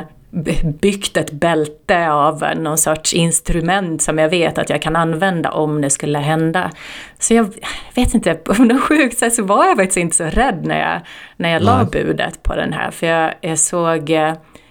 byggt 0.82 1.18
ett 1.18 1.32
bälte 1.32 2.12
av 2.12 2.44
någon 2.58 2.78
sorts 2.78 3.14
instrument 3.14 4.02
som 4.02 4.18
jag 4.18 4.30
vet 4.30 4.58
att 4.58 4.70
jag 4.70 4.82
kan 4.82 4.96
använda 4.96 5.52
om 5.52 5.82
det 5.82 5.90
skulle 5.90 6.20
hända. 6.20 6.72
Så 7.20 7.34
jag 7.34 7.54
vet 7.96 8.14
inte, 8.14 8.34
på 8.46 8.64
något 8.64 8.82
sjukt 8.82 9.18
sätt 9.18 9.34
så 9.34 9.44
var 9.44 9.66
jag 9.66 9.78
faktiskt 9.78 9.98
inte 9.98 10.16
så 10.16 10.24
rädd 10.24 10.62
när 10.66 10.92
jag, 10.92 11.02
när 11.38 11.50
jag 11.50 11.62
la 11.62 11.86
budet 11.86 12.44
på 12.44 12.56
den 12.56 12.74
här. 12.74 12.92
För 12.92 13.08
jag, 13.08 13.34
jag 13.42 13.60
såg, 13.60 14.10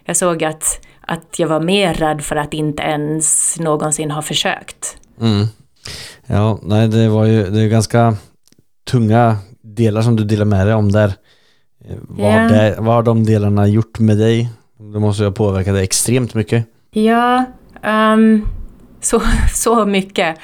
jag 0.04 0.16
såg 0.16 0.44
att, 0.44 0.80
att 1.00 1.38
jag 1.38 1.48
var 1.48 1.60
mer 1.60 1.94
rädd 1.94 2.22
för 2.22 2.36
att 2.36 2.54
inte 2.54 2.82
ens 2.82 3.58
någonsin 3.60 4.10
ha 4.10 4.22
försökt. 4.22 4.96
Mm. 5.20 5.46
Ja, 6.26 6.58
nej 6.62 6.88
det 6.88 7.08
var 7.08 7.24
ju 7.24 7.50
det 7.50 7.60
är 7.60 7.68
ganska 7.68 8.16
tunga 8.90 9.36
delar 9.62 10.02
som 10.02 10.16
du 10.16 10.24
delar 10.24 10.44
med 10.44 10.66
dig 10.66 10.74
om 10.74 10.92
där. 10.92 11.12
Vad, 12.00 12.26
yeah. 12.26 12.50
det, 12.50 12.76
vad 12.78 12.94
har 12.94 13.02
de 13.02 13.24
delarna 13.24 13.66
gjort 13.66 13.98
med 13.98 14.18
dig 14.18 14.50
det 14.78 15.00
måste 15.00 15.22
ju 15.22 15.28
ha 15.28 15.34
påverkat 15.34 15.74
dig 15.74 15.84
extremt 15.84 16.34
mycket. 16.34 16.66
Ja, 16.90 17.44
um, 17.82 18.48
så, 19.00 19.22
så 19.52 19.86
mycket. 19.86 20.38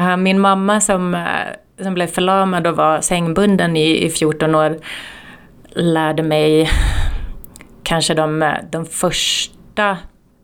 Uh, 0.00 0.16
min 0.16 0.40
mamma 0.40 0.80
som, 0.80 1.14
uh, 1.14 1.82
som 1.82 1.94
blev 1.94 2.06
förlamad 2.06 2.66
och 2.66 2.76
var 2.76 3.00
sängbunden 3.00 3.76
i, 3.76 4.04
i 4.06 4.10
14 4.10 4.54
år 4.54 4.78
lärde 5.74 6.22
mig 6.22 6.70
kanske 7.82 8.14
de, 8.14 8.42
eh, 8.42 8.54
de 8.70 8.86
första 8.86 9.98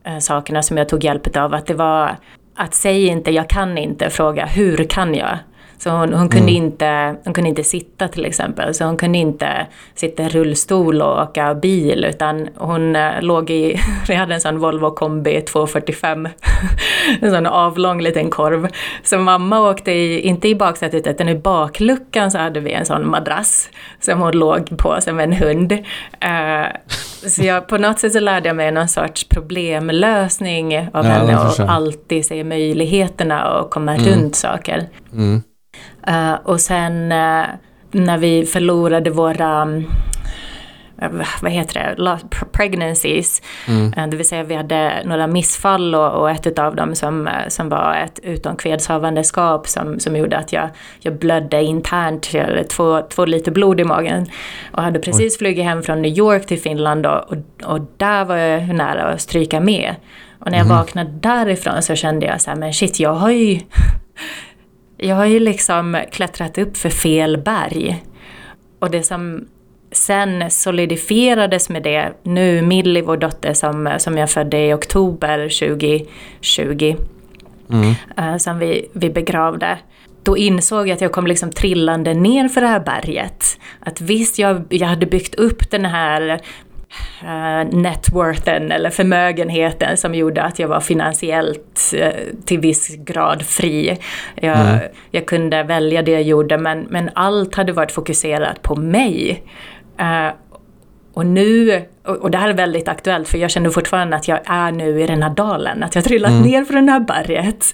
uh, 0.08 0.18
sakerna 0.18 0.62
som 0.62 0.76
jag 0.76 0.88
tog 0.88 1.04
hjälp 1.04 1.36
av. 1.36 1.54
Att 1.54 1.66
det 1.66 1.74
var 1.74 2.16
att 2.54 2.74
säga 2.74 3.12
inte 3.12 3.30
jag 3.30 3.48
kan 3.48 3.78
inte, 3.78 4.10
fråga 4.10 4.46
hur 4.46 4.84
kan 4.84 5.14
jag? 5.14 5.38
Så 5.82 5.90
hon, 5.90 6.12
hon, 6.12 6.28
kunde 6.28 6.52
mm. 6.52 6.64
inte, 6.64 7.16
hon 7.24 7.34
kunde 7.34 7.50
inte 7.50 7.64
sitta 7.64 8.08
till 8.08 8.24
exempel, 8.24 8.74
så 8.74 8.84
hon 8.84 8.96
kunde 8.96 9.18
inte 9.18 9.66
sitta 9.94 10.22
i 10.22 10.28
rullstol 10.28 11.02
och 11.02 11.22
åka 11.22 11.54
bil 11.54 12.04
utan 12.04 12.48
hon 12.56 12.96
äh, 12.96 13.22
låg 13.22 13.50
i, 13.50 13.80
vi 14.08 14.14
hade 14.14 14.34
en 14.34 14.40
sån 14.40 14.58
Volvo 14.58 14.90
kombi 14.90 15.40
245, 15.40 16.28
en 17.20 17.30
sån 17.30 17.46
avlång 17.46 18.00
liten 18.00 18.30
korv. 18.30 18.68
Så 19.02 19.18
mamma 19.18 19.60
åkte 19.70 19.92
i, 19.92 20.20
inte 20.20 20.48
i 20.48 20.54
baksätet 20.54 21.06
utan 21.06 21.28
i 21.28 21.34
bakluckan 21.34 22.30
så 22.30 22.38
hade 22.38 22.60
vi 22.60 22.72
en 22.72 22.86
sån 22.86 23.10
madrass 23.10 23.70
som 24.00 24.20
hon 24.20 24.32
låg 24.32 24.78
på 24.78 24.96
som 25.00 25.20
en 25.20 25.32
hund. 25.32 25.72
Äh, 26.20 26.66
så 27.28 27.42
jag, 27.42 27.68
på 27.68 27.78
något 27.78 27.98
sätt 27.98 28.12
så 28.12 28.20
lärde 28.20 28.48
jag 28.48 28.56
mig 28.56 28.72
någon 28.72 28.88
sorts 28.88 29.28
problemlösning 29.28 30.78
av 30.78 31.04
ja, 31.04 31.10
henne 31.10 31.38
och 31.38 31.60
alltid 31.60 32.26
se 32.26 32.44
möjligheterna 32.44 33.58
och 33.58 33.70
komma 33.70 33.94
mm. 33.94 34.06
runt 34.06 34.36
saker. 34.36 34.88
Mm. 35.12 35.42
Uh, 36.08 36.34
och 36.44 36.60
sen 36.60 37.12
uh, 37.12 37.46
när 37.90 38.18
vi 38.18 38.46
förlorade 38.46 39.10
våra 39.10 39.66
uh, 39.66 39.82
vad 41.42 41.52
heter 41.52 41.94
det, 41.96 42.18
pregnancies. 42.52 43.42
Mm. 43.68 44.10
Det 44.10 44.16
vill 44.16 44.28
säga 44.28 44.42
vi 44.42 44.54
hade 44.54 45.02
några 45.04 45.26
missfall 45.26 45.94
och, 45.94 46.12
och 46.12 46.30
ett 46.30 46.58
av 46.58 46.76
dem 46.76 46.94
som, 46.94 47.28
som 47.48 47.68
var 47.68 47.94
ett 47.94 48.18
utomkvedshavandeskap 48.22 49.68
som, 49.68 50.00
som 50.00 50.16
gjorde 50.16 50.36
att 50.36 50.52
jag, 50.52 50.68
jag 51.00 51.18
blödde 51.18 51.62
internt, 51.62 52.34
jag 52.34 52.44
hade 52.44 52.64
två, 52.64 53.00
två 53.00 53.24
liter 53.24 53.52
blod 53.52 53.80
i 53.80 53.84
magen. 53.84 54.26
Och 54.72 54.82
hade 54.82 54.98
precis 54.98 55.34
Oj. 55.34 55.38
flugit 55.38 55.64
hem 55.64 55.82
från 55.82 56.02
New 56.02 56.18
York 56.18 56.46
till 56.46 56.60
Finland 56.60 57.06
och, 57.06 57.32
och, 57.32 57.36
och 57.64 57.80
där 57.96 58.24
var 58.24 58.36
jag 58.36 58.68
nära 58.74 59.02
att 59.02 59.20
stryka 59.20 59.60
med. 59.60 59.94
Och 60.38 60.50
när 60.50 60.58
jag 60.58 60.66
mm. 60.66 60.76
vaknade 60.76 61.10
därifrån 61.10 61.82
så 61.82 61.94
kände 61.94 62.26
jag 62.26 62.40
så 62.40 62.50
här, 62.50 62.56
men 62.56 62.72
shit, 62.72 63.00
jag 63.00 63.14
har 63.14 63.30
ju 63.30 63.60
jag 65.02 65.16
har 65.16 65.26
ju 65.26 65.38
liksom 65.38 65.98
klättrat 66.12 66.58
upp 66.58 66.76
för 66.76 66.90
fel 66.90 67.38
berg. 67.38 68.04
Och 68.78 68.90
det 68.90 69.02
som 69.02 69.46
sen 69.92 70.50
solidifierades 70.50 71.68
med 71.68 71.82
det, 71.82 72.12
nu 72.22 72.62
Millie, 72.62 73.02
vår 73.02 73.16
dotter 73.16 73.54
som, 73.54 73.94
som 73.98 74.18
jag 74.18 74.30
födde 74.30 74.66
i 74.66 74.72
oktober 74.72 75.38
2020, 75.38 76.96
mm. 77.70 77.94
uh, 78.18 78.36
som 78.36 78.58
vi, 78.58 78.88
vi 78.92 79.10
begravde, 79.10 79.78
då 80.22 80.36
insåg 80.36 80.88
jag 80.88 80.94
att 80.94 81.00
jag 81.00 81.12
kom 81.12 81.26
liksom 81.26 81.50
trillande 81.50 82.14
ner 82.14 82.48
för 82.48 82.60
det 82.60 82.66
här 82.66 82.80
berget. 82.80 83.44
Att 83.80 84.00
visst, 84.00 84.38
jag, 84.38 84.64
jag 84.68 84.88
hade 84.88 85.06
byggt 85.06 85.34
upp 85.34 85.70
den 85.70 85.84
här 85.84 86.40
uh, 87.22 87.80
networthen 87.80 88.72
eller 88.72 88.90
förmögenheten 88.90 89.96
som 89.96 90.14
gjorde 90.14 90.42
att 90.42 90.58
jag 90.58 90.68
var 90.68 90.80
finansiellt 90.80 91.94
uh, 91.94 92.08
till 92.44 92.58
viss 92.58 92.96
grad 92.96 93.42
fri. 93.42 93.98
Jag, 94.34 94.60
mm. 94.60 94.78
jag, 95.10 95.26
kunde 95.26 95.62
välja 95.62 96.02
det 96.02 96.12
jag 96.12 96.22
gjorde 96.22 96.58
men, 96.58 96.86
men 96.90 97.10
allt 97.14 97.54
hade 97.54 97.72
varit 97.72 97.92
fokuserat 97.92 98.62
på 98.62 98.76
mig. 98.76 99.42
Uh, 100.00 100.32
och 101.14 101.26
nu, 101.26 101.82
och 102.04 102.30
det 102.30 102.38
här 102.38 102.48
är 102.48 102.54
väldigt 102.54 102.88
aktuellt 102.88 103.28
för 103.28 103.38
jag 103.38 103.50
känner 103.50 103.70
fortfarande 103.70 104.16
att 104.16 104.28
jag 104.28 104.40
är 104.44 104.72
nu 104.72 105.02
i 105.02 105.06
den 105.06 105.22
här 105.22 105.30
dalen, 105.30 105.82
att 105.82 105.94
jag 105.94 106.04
trillat 106.04 106.30
mm. 106.30 106.42
ner 106.42 106.64
från 106.64 106.86
det 106.86 106.92
här 106.92 107.00
berget. 107.00 107.66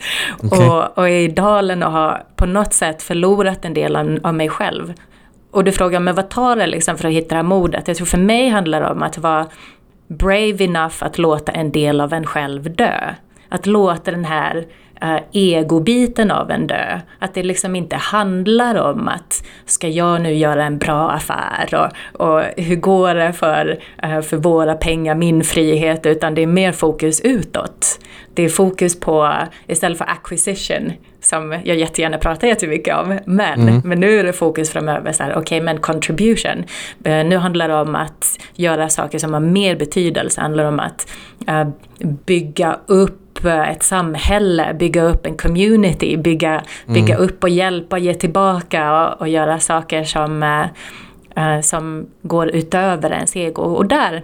Okay. 0.43 0.69
Och, 0.69 0.99
och 0.99 1.09
är 1.09 1.21
i 1.21 1.29
dalen 1.29 1.83
och 1.83 1.93
har 1.93 2.23
på 2.37 2.47
något 2.47 2.75
sätt 2.75 3.03
förlorat 3.03 3.65
en 3.65 3.75
del 3.75 3.97
av, 3.97 4.19
av 4.23 4.35
mig 4.35 4.49
själv. 4.49 4.95
Och 5.51 5.65
du 5.65 5.73
frågar, 5.73 6.01
men 6.01 6.15
vad 6.15 6.29
tar 6.29 6.57
det 6.57 6.67
liksom 6.67 6.97
för 6.99 7.09
att 7.09 7.15
hitta 7.15 7.29
det 7.29 7.35
här 7.35 7.43
modet? 7.43 7.89
Jag 7.89 7.97
tror 7.97 8.07
för 8.07 8.19
mig 8.19 8.49
handlar 8.49 8.81
det 8.81 8.89
om 8.89 9.03
att 9.03 9.19
vara 9.19 9.47
brave 10.09 10.65
enough 10.65 10.95
att 10.99 11.19
låta 11.19 11.53
en 11.53 11.73
del 11.73 12.01
av 12.01 12.13
en 12.13 12.27
själv 12.27 12.75
dö. 12.75 13.15
Att 13.49 13.67
låta 13.67 14.11
den 14.11 14.25
här 14.25 14.67
uh, 15.05 15.19
egobiten 15.33 16.31
av 16.31 16.51
en 16.51 16.67
dö. 16.67 17.01
Att 17.19 17.35
det 17.35 17.43
liksom 17.43 17.77
inte 17.77 17.97
handlar 17.97 18.75
om 18.75 19.09
att 19.09 19.45
ska 19.67 19.89
jag 19.89 20.21
nu 20.21 20.35
göra 20.35 20.65
en 20.65 20.79
bra 20.79 21.11
affär 21.11 21.75
och, 21.75 22.21
och 22.23 22.43
hur 22.57 22.77
går 22.77 23.15
det 23.15 23.33
för, 23.33 23.79
uh, 24.05 24.21
för 24.21 24.37
våra 24.37 24.75
pengar, 24.75 25.15
min 25.15 25.45
frihet, 25.45 26.07
utan 26.07 26.35
det 26.35 26.43
är 26.43 26.47
mer 26.47 26.73
fokus 26.73 27.21
utåt. 27.21 28.01
Det 28.35 28.43
är 28.43 28.49
fokus 28.49 29.01
på, 29.01 29.33
istället 29.67 29.99
för 29.99 30.05
acquisition, 30.05 30.93
som 31.29 31.53
jag 31.65 31.77
jättegärna 31.77 32.19
pratar 32.19 32.49
jättemycket 32.49 32.97
om. 32.97 33.19
Men, 33.25 33.61
mm. 33.61 33.81
men 33.85 34.01
nu 34.01 34.21
är 34.21 34.25
det 34.25 34.33
fokus 34.33 34.71
framöver 34.71 35.13
så 35.13 35.23
här, 35.23 35.31
okej 35.31 35.41
okay, 35.41 35.61
men 35.61 35.81
contribution. 35.81 36.65
Uh, 37.07 37.25
nu 37.25 37.37
handlar 37.37 37.69
det 37.69 37.75
om 37.75 37.95
att 37.95 38.39
göra 38.55 38.89
saker 38.89 39.19
som 39.19 39.33
har 39.33 39.41
mer 39.41 39.77
betydelse, 39.77 40.41
det 40.41 40.43
handlar 40.43 40.65
om 40.65 40.81
att 40.81 41.09
uh, 41.51 41.69
bygga 42.27 42.79
upp 42.87 43.45
ett 43.45 43.83
samhälle, 43.83 44.75
bygga 44.75 45.03
upp 45.03 45.27
en 45.27 45.37
community, 45.37 46.17
bygga, 46.17 46.63
bygga 46.87 47.15
mm. 47.15 47.27
upp 47.27 47.43
och 47.43 47.49
hjälpa, 47.49 47.99
ge 47.99 48.15
tillbaka 48.15 49.09
och, 49.09 49.21
och 49.21 49.29
göra 49.29 49.59
saker 49.59 50.05
som, 50.05 50.43
uh, 51.37 51.61
som 51.61 52.07
går 52.23 52.49
utöver 52.49 53.11
ens 53.11 53.37
ego. 53.37 53.63
Och 53.63 53.87
där 53.87 54.23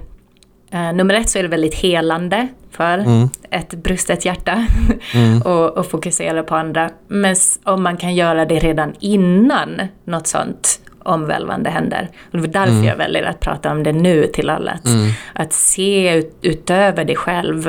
Uh, 0.74 0.92
nummer 0.92 1.14
ett 1.14 1.30
så 1.30 1.38
är 1.38 1.42
det 1.42 1.48
väldigt 1.48 1.74
helande 1.74 2.48
för 2.76 2.98
mm. 2.98 3.28
ett 3.50 3.74
brustet 3.74 4.24
hjärta 4.24 4.66
mm. 5.14 5.42
och, 5.42 5.78
och, 5.78 5.86
fokusera 5.86 6.42
på 6.42 6.56
andra. 6.56 6.90
Men 7.08 7.36
om 7.64 7.82
man 7.82 7.96
kan 7.96 8.14
göra 8.14 8.44
det 8.44 8.58
redan 8.58 8.94
innan 9.00 9.80
något 10.04 10.26
sånt 10.26 10.80
omvälvande 11.04 11.70
händer. 11.70 12.08
Och 12.24 12.32
det 12.32 12.38
var 12.38 12.48
därför 12.48 12.72
mm. 12.72 12.84
jag 12.84 12.96
väljer 12.96 13.22
att 13.22 13.40
prata 13.40 13.70
om 13.70 13.82
det 13.82 13.92
nu 13.92 14.26
till 14.26 14.50
alla. 14.50 14.70
Att, 14.70 14.86
mm. 14.86 15.10
att 15.32 15.52
se 15.52 16.18
ut, 16.18 16.38
utöver 16.42 17.04
dig 17.04 17.16
själv. 17.16 17.68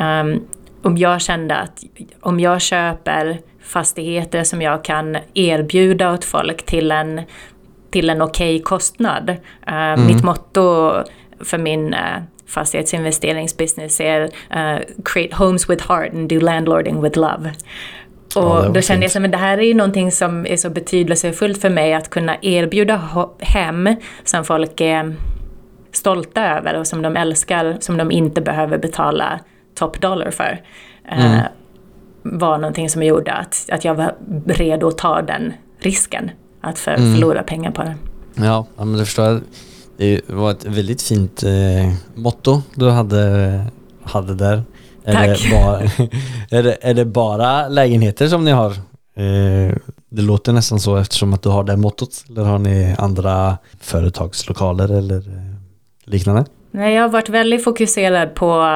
Um, 0.00 0.46
om 0.82 0.98
jag 0.98 1.20
kände 1.20 1.56
att 1.56 1.84
om 2.20 2.40
jag 2.40 2.60
köper 2.60 3.38
fastigheter 3.62 4.44
som 4.44 4.62
jag 4.62 4.84
kan 4.84 5.16
erbjuda 5.34 6.12
åt 6.12 6.24
folk 6.24 6.66
till 6.66 6.92
en, 6.92 7.20
till 7.90 8.10
en 8.10 8.22
okej 8.22 8.56
okay 8.56 8.62
kostnad. 8.62 9.36
Uh, 9.70 10.06
mitt 10.06 10.24
motto 10.24 10.92
för 11.40 11.58
min 11.58 11.94
uh, 11.94 12.22
fastighetsinvesteringsbusiness 12.52 14.00
är 14.00 14.22
uh, 14.22 14.82
create 15.04 15.36
homes 15.36 15.70
with 15.70 15.88
heart 15.88 16.14
and 16.14 16.28
do 16.28 16.40
landlording 16.40 17.02
with 17.02 17.18
love. 17.18 17.52
Och 18.36 18.42
ja, 18.42 18.68
då 18.74 18.80
kände 18.80 19.08
jag 19.14 19.24
att 19.24 19.32
det 19.32 19.38
här 19.38 19.58
är 19.58 19.62
ju 19.62 19.74
någonting 19.74 20.12
som 20.12 20.46
är 20.46 20.56
så 20.56 20.70
betydelsefullt 20.70 21.60
för 21.60 21.70
mig 21.70 21.94
att 21.94 22.10
kunna 22.10 22.36
erbjuda 22.42 23.28
hem 23.40 23.96
som 24.24 24.44
folk 24.44 24.80
är 24.80 25.14
stolta 25.92 26.58
över 26.58 26.78
och 26.78 26.86
som 26.86 27.02
de 27.02 27.16
älskar, 27.16 27.76
som 27.80 27.96
de 27.96 28.10
inte 28.10 28.40
behöver 28.40 28.78
betala 28.78 29.40
top 29.74 30.00
dollar 30.00 30.30
för. 30.30 30.60
Uh, 31.12 31.26
mm. 31.26 31.46
var 32.22 32.58
någonting 32.58 32.90
som 32.90 33.02
gjorde 33.02 33.32
att, 33.32 33.68
att 33.72 33.84
jag 33.84 33.94
var 33.94 34.14
redo 34.46 34.88
att 34.88 34.98
ta 34.98 35.22
den 35.22 35.52
risken, 35.78 36.30
att 36.60 36.78
för, 36.78 36.94
mm. 36.94 37.12
förlora 37.12 37.42
pengar 37.42 37.70
på 37.70 37.82
det. 37.82 37.94
Ja, 38.34 38.66
men 38.76 38.92
det 38.92 39.04
förstår 39.04 39.24
jag. 39.24 39.40
Det 40.02 40.20
var 40.26 40.50
ett 40.50 40.64
väldigt 40.64 41.02
fint 41.02 41.42
eh, 41.42 41.92
motto 42.14 42.62
du 42.74 42.90
hade, 42.90 43.64
hade 44.02 44.34
där. 44.34 44.62
Är 45.04 45.12
Tack. 45.12 45.42
Det 45.42 45.50
bara, 45.50 45.80
är, 46.58 46.62
det, 46.62 46.76
är 46.80 46.94
det 46.94 47.04
bara 47.04 47.68
lägenheter 47.68 48.28
som 48.28 48.44
ni 48.44 48.50
har? 48.50 48.70
Eh, 49.16 49.76
Det 50.08 50.22
låter 50.22 50.52
nästan 50.52 50.80
så 50.80 50.96
eftersom 50.96 51.32
att 51.34 51.42
du 51.42 51.48
har 51.48 51.64
det 51.64 51.76
mottot. 51.76 52.24
Eller 52.28 52.42
har 52.42 52.58
ni 52.58 52.94
andra 52.98 53.58
företagslokaler 53.80 54.98
eller 54.98 55.16
eh, 55.16 55.54
liknande? 56.04 56.44
Nej, 56.70 56.94
jag 56.94 57.02
har 57.02 57.08
varit 57.08 57.28
väldigt 57.28 57.64
fokuserad 57.64 58.34
på 58.34 58.66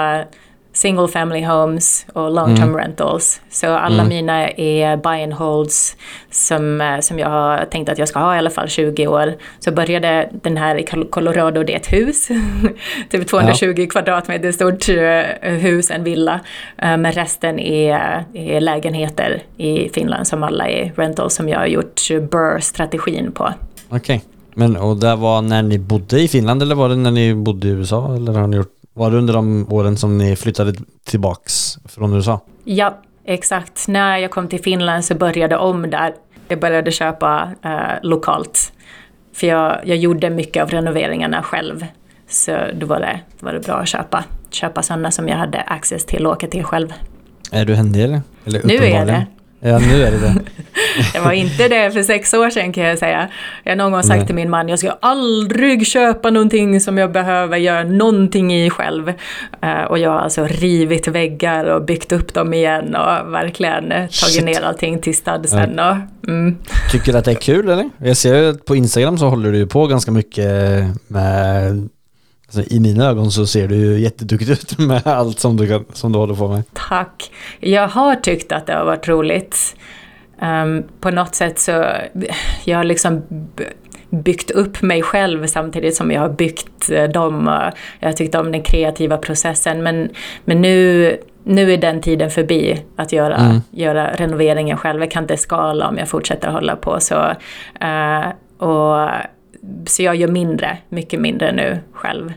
single 0.76 1.08
family 1.08 1.42
homes 1.44 2.06
och 2.12 2.30
long 2.30 2.56
term 2.56 2.76
rentals. 2.76 3.40
Så 3.50 3.66
alla 3.72 4.04
mina 4.04 4.48
är 4.50 4.96
buy 4.96 5.22
and 5.22 5.32
holds 5.32 5.96
som, 6.30 6.80
eh, 6.80 7.00
som 7.00 7.18
jag 7.18 7.28
har 7.28 7.64
tänkt 7.64 7.88
att 7.88 7.98
jag 7.98 8.08
ska 8.08 8.18
ha 8.18 8.34
i 8.34 8.38
alla 8.38 8.50
fall 8.50 8.68
20 8.68 9.06
år. 9.06 9.34
Så 9.58 9.72
började 9.72 10.28
den 10.42 10.56
här 10.56 10.76
i 10.76 10.84
Col- 10.84 11.08
Colorado, 11.10 11.62
det 11.62 11.72
är 11.72 11.76
ett 11.76 11.92
hus. 11.92 12.28
typ 13.10 13.28
220 13.28 13.86
kvadratmeter 13.90 14.52
stort 14.52 14.88
eh, 14.88 15.52
hus, 15.52 15.90
en 15.90 16.04
villa. 16.04 16.40
Eh, 16.78 16.96
Men 16.96 17.12
resten 17.12 17.58
är, 17.58 18.24
är 18.34 18.60
lägenheter 18.60 19.42
i 19.56 19.88
Finland 19.88 20.26
som 20.26 20.42
alla 20.42 20.68
är 20.68 20.92
rentals 20.96 21.34
som 21.34 21.48
jag 21.48 21.58
har 21.58 21.66
gjort 21.66 22.00
BUR-strategin 22.30 23.32
på. 23.32 23.52
Okej. 23.88 24.22
Men 24.58 24.76
och 24.76 24.96
det 24.96 25.16
var 25.16 25.42
när 25.42 25.62
ni 25.62 25.78
bodde 25.78 26.20
i 26.20 26.28
Finland 26.28 26.62
eller 26.62 26.74
var 26.74 26.88
det 26.88 26.96
när 26.96 27.10
ni 27.10 27.34
bodde 27.34 27.68
i 27.68 27.70
USA? 27.70 28.14
Eller 28.16 28.32
har 28.32 28.46
ni 28.46 28.56
gjort, 28.56 28.75
var 28.96 29.10
det 29.10 29.16
under 29.16 29.34
de 29.34 29.66
åren 29.70 29.96
som 29.96 30.18
ni 30.18 30.36
flyttade 30.36 30.72
tillbaks 31.04 31.78
från 31.84 32.14
USA? 32.14 32.40
Ja, 32.64 32.98
exakt. 33.24 33.88
När 33.88 34.18
jag 34.18 34.30
kom 34.30 34.48
till 34.48 34.62
Finland 34.62 35.04
så 35.04 35.14
började 35.14 35.54
jag 35.54 35.64
om 35.64 35.90
där. 35.90 36.14
Jag 36.48 36.60
började 36.60 36.90
köpa 36.92 37.50
eh, 37.62 37.70
lokalt. 38.02 38.72
För 39.34 39.46
jag, 39.46 39.80
jag 39.84 39.96
gjorde 39.96 40.30
mycket 40.30 40.62
av 40.62 40.70
renoveringarna 40.70 41.42
själv. 41.42 41.86
Så 42.28 42.58
då 42.74 42.86
var 42.86 43.00
det, 43.00 43.20
då 43.40 43.46
var 43.46 43.52
det 43.52 43.60
bra 43.60 43.74
att 43.74 43.88
köpa. 43.88 44.24
Köpa 44.50 44.82
sådana 44.82 45.10
som 45.10 45.28
jag 45.28 45.36
hade 45.36 45.60
access 45.60 46.04
till 46.04 46.26
och 46.26 46.32
åka 46.32 46.46
till 46.46 46.64
själv. 46.64 46.92
Är 47.52 47.64
du 47.64 47.74
händig 47.74 48.04
eller? 48.04 48.20
eller 48.44 48.62
Nu 48.64 48.74
är 48.74 48.78
uppenbarligen? 48.78 49.06
det. 49.06 49.26
Ja, 49.60 49.78
nu 49.78 50.02
är 50.02 50.10
det 50.10 50.18
det. 50.18 50.34
Jag 51.14 51.22
var 51.22 51.32
inte 51.32 51.68
det 51.68 51.90
för 51.90 52.02
sex 52.02 52.34
år 52.34 52.50
sedan 52.50 52.72
kan 52.72 52.84
jag 52.84 52.98
säga. 52.98 53.28
Jag 53.64 53.72
har 53.72 53.76
någon 53.76 53.92
gång 53.92 54.02
sagt 54.02 54.18
Nej. 54.18 54.26
till 54.26 54.34
min 54.34 54.50
man, 54.50 54.68
jag 54.68 54.78
ska 54.78 54.90
aldrig 55.00 55.86
köpa 55.86 56.30
någonting 56.30 56.80
som 56.80 56.98
jag 56.98 57.12
behöver 57.12 57.56
göra 57.56 57.84
någonting 57.84 58.54
i 58.54 58.70
själv. 58.70 59.12
Eh, 59.62 59.82
och 59.88 59.98
jag 59.98 60.10
har 60.10 60.18
alltså 60.18 60.46
rivit 60.46 61.08
väggar 61.08 61.64
och 61.64 61.84
byggt 61.84 62.12
upp 62.12 62.34
dem 62.34 62.54
igen 62.54 62.94
och 62.94 63.32
verkligen 63.32 63.88
tagit 63.88 64.12
Shit. 64.12 64.44
ner 64.44 64.62
allting 64.62 65.00
till 65.00 65.16
studsen. 65.16 65.78
Och, 65.78 65.96
mm. 66.28 66.56
Tycker 66.92 67.12
du 67.12 67.18
att 67.18 67.24
det 67.24 67.30
är 67.30 67.34
kul 67.34 67.68
eller? 67.68 67.90
Jag 67.98 68.16
ser 68.16 68.42
ju 68.42 68.50
att 68.50 68.64
på 68.64 68.76
Instagram 68.76 69.18
så 69.18 69.28
håller 69.28 69.52
du 69.52 69.66
på 69.66 69.86
ganska 69.86 70.10
mycket 70.10 70.84
med 71.08 71.88
Alltså, 72.46 72.74
I 72.74 72.80
mina 72.80 73.04
ögon 73.06 73.30
så 73.30 73.46
ser 73.46 73.68
du 73.68 73.76
ju 73.76 73.98
jätteduktig 74.00 74.50
ut 74.50 74.78
med 74.88 75.06
allt 75.06 75.38
som 75.38 75.56
du, 75.56 75.68
kan, 75.68 75.84
som 75.92 76.12
du 76.12 76.18
håller 76.18 76.34
på 76.34 76.48
med. 76.48 76.62
Tack. 76.88 77.30
Jag 77.60 77.88
har 77.88 78.14
tyckt 78.14 78.52
att 78.52 78.66
det 78.66 78.72
har 78.74 78.84
varit 78.84 79.08
roligt. 79.08 79.76
Ehm, 80.40 80.82
på 81.00 81.10
något 81.10 81.34
sätt 81.34 81.58
så, 81.58 81.86
jag 82.64 82.76
har 82.76 82.84
liksom 82.84 83.22
byggt 84.10 84.50
upp 84.50 84.82
mig 84.82 85.02
själv 85.02 85.46
samtidigt 85.46 85.96
som 85.96 86.10
jag 86.10 86.20
har 86.20 86.28
byggt 86.28 86.90
eh, 86.90 87.04
dem. 87.04 87.60
Jag 88.00 88.08
har 88.08 88.12
tyckt 88.12 88.34
om 88.34 88.52
den 88.52 88.62
kreativa 88.62 89.16
processen 89.16 89.82
men, 89.82 90.08
men 90.44 90.62
nu, 90.62 91.16
nu 91.44 91.72
är 91.72 91.76
den 91.78 92.00
tiden 92.00 92.30
förbi 92.30 92.82
att 92.96 93.12
göra, 93.12 93.36
Mm. 93.36 93.60
göra 93.70 94.10
renoveringen 94.14 94.76
själv. 94.76 95.00
Jag 95.00 95.10
kan 95.10 95.24
inte 95.24 95.36
skala 95.36 95.88
om 95.88 95.98
jag 95.98 96.08
fortsätter 96.08 96.48
hålla 96.48 96.76
på 96.76 97.00
så. 97.00 97.14
eh, 97.80 98.26
och, 98.58 99.08
så 99.86 100.02
jag 100.02 100.16
gör 100.16 100.28
mindre, 100.28 100.78
mycket 100.88 101.20
mindre 101.20 101.52
nu 101.52 101.78
själv. 101.92 102.32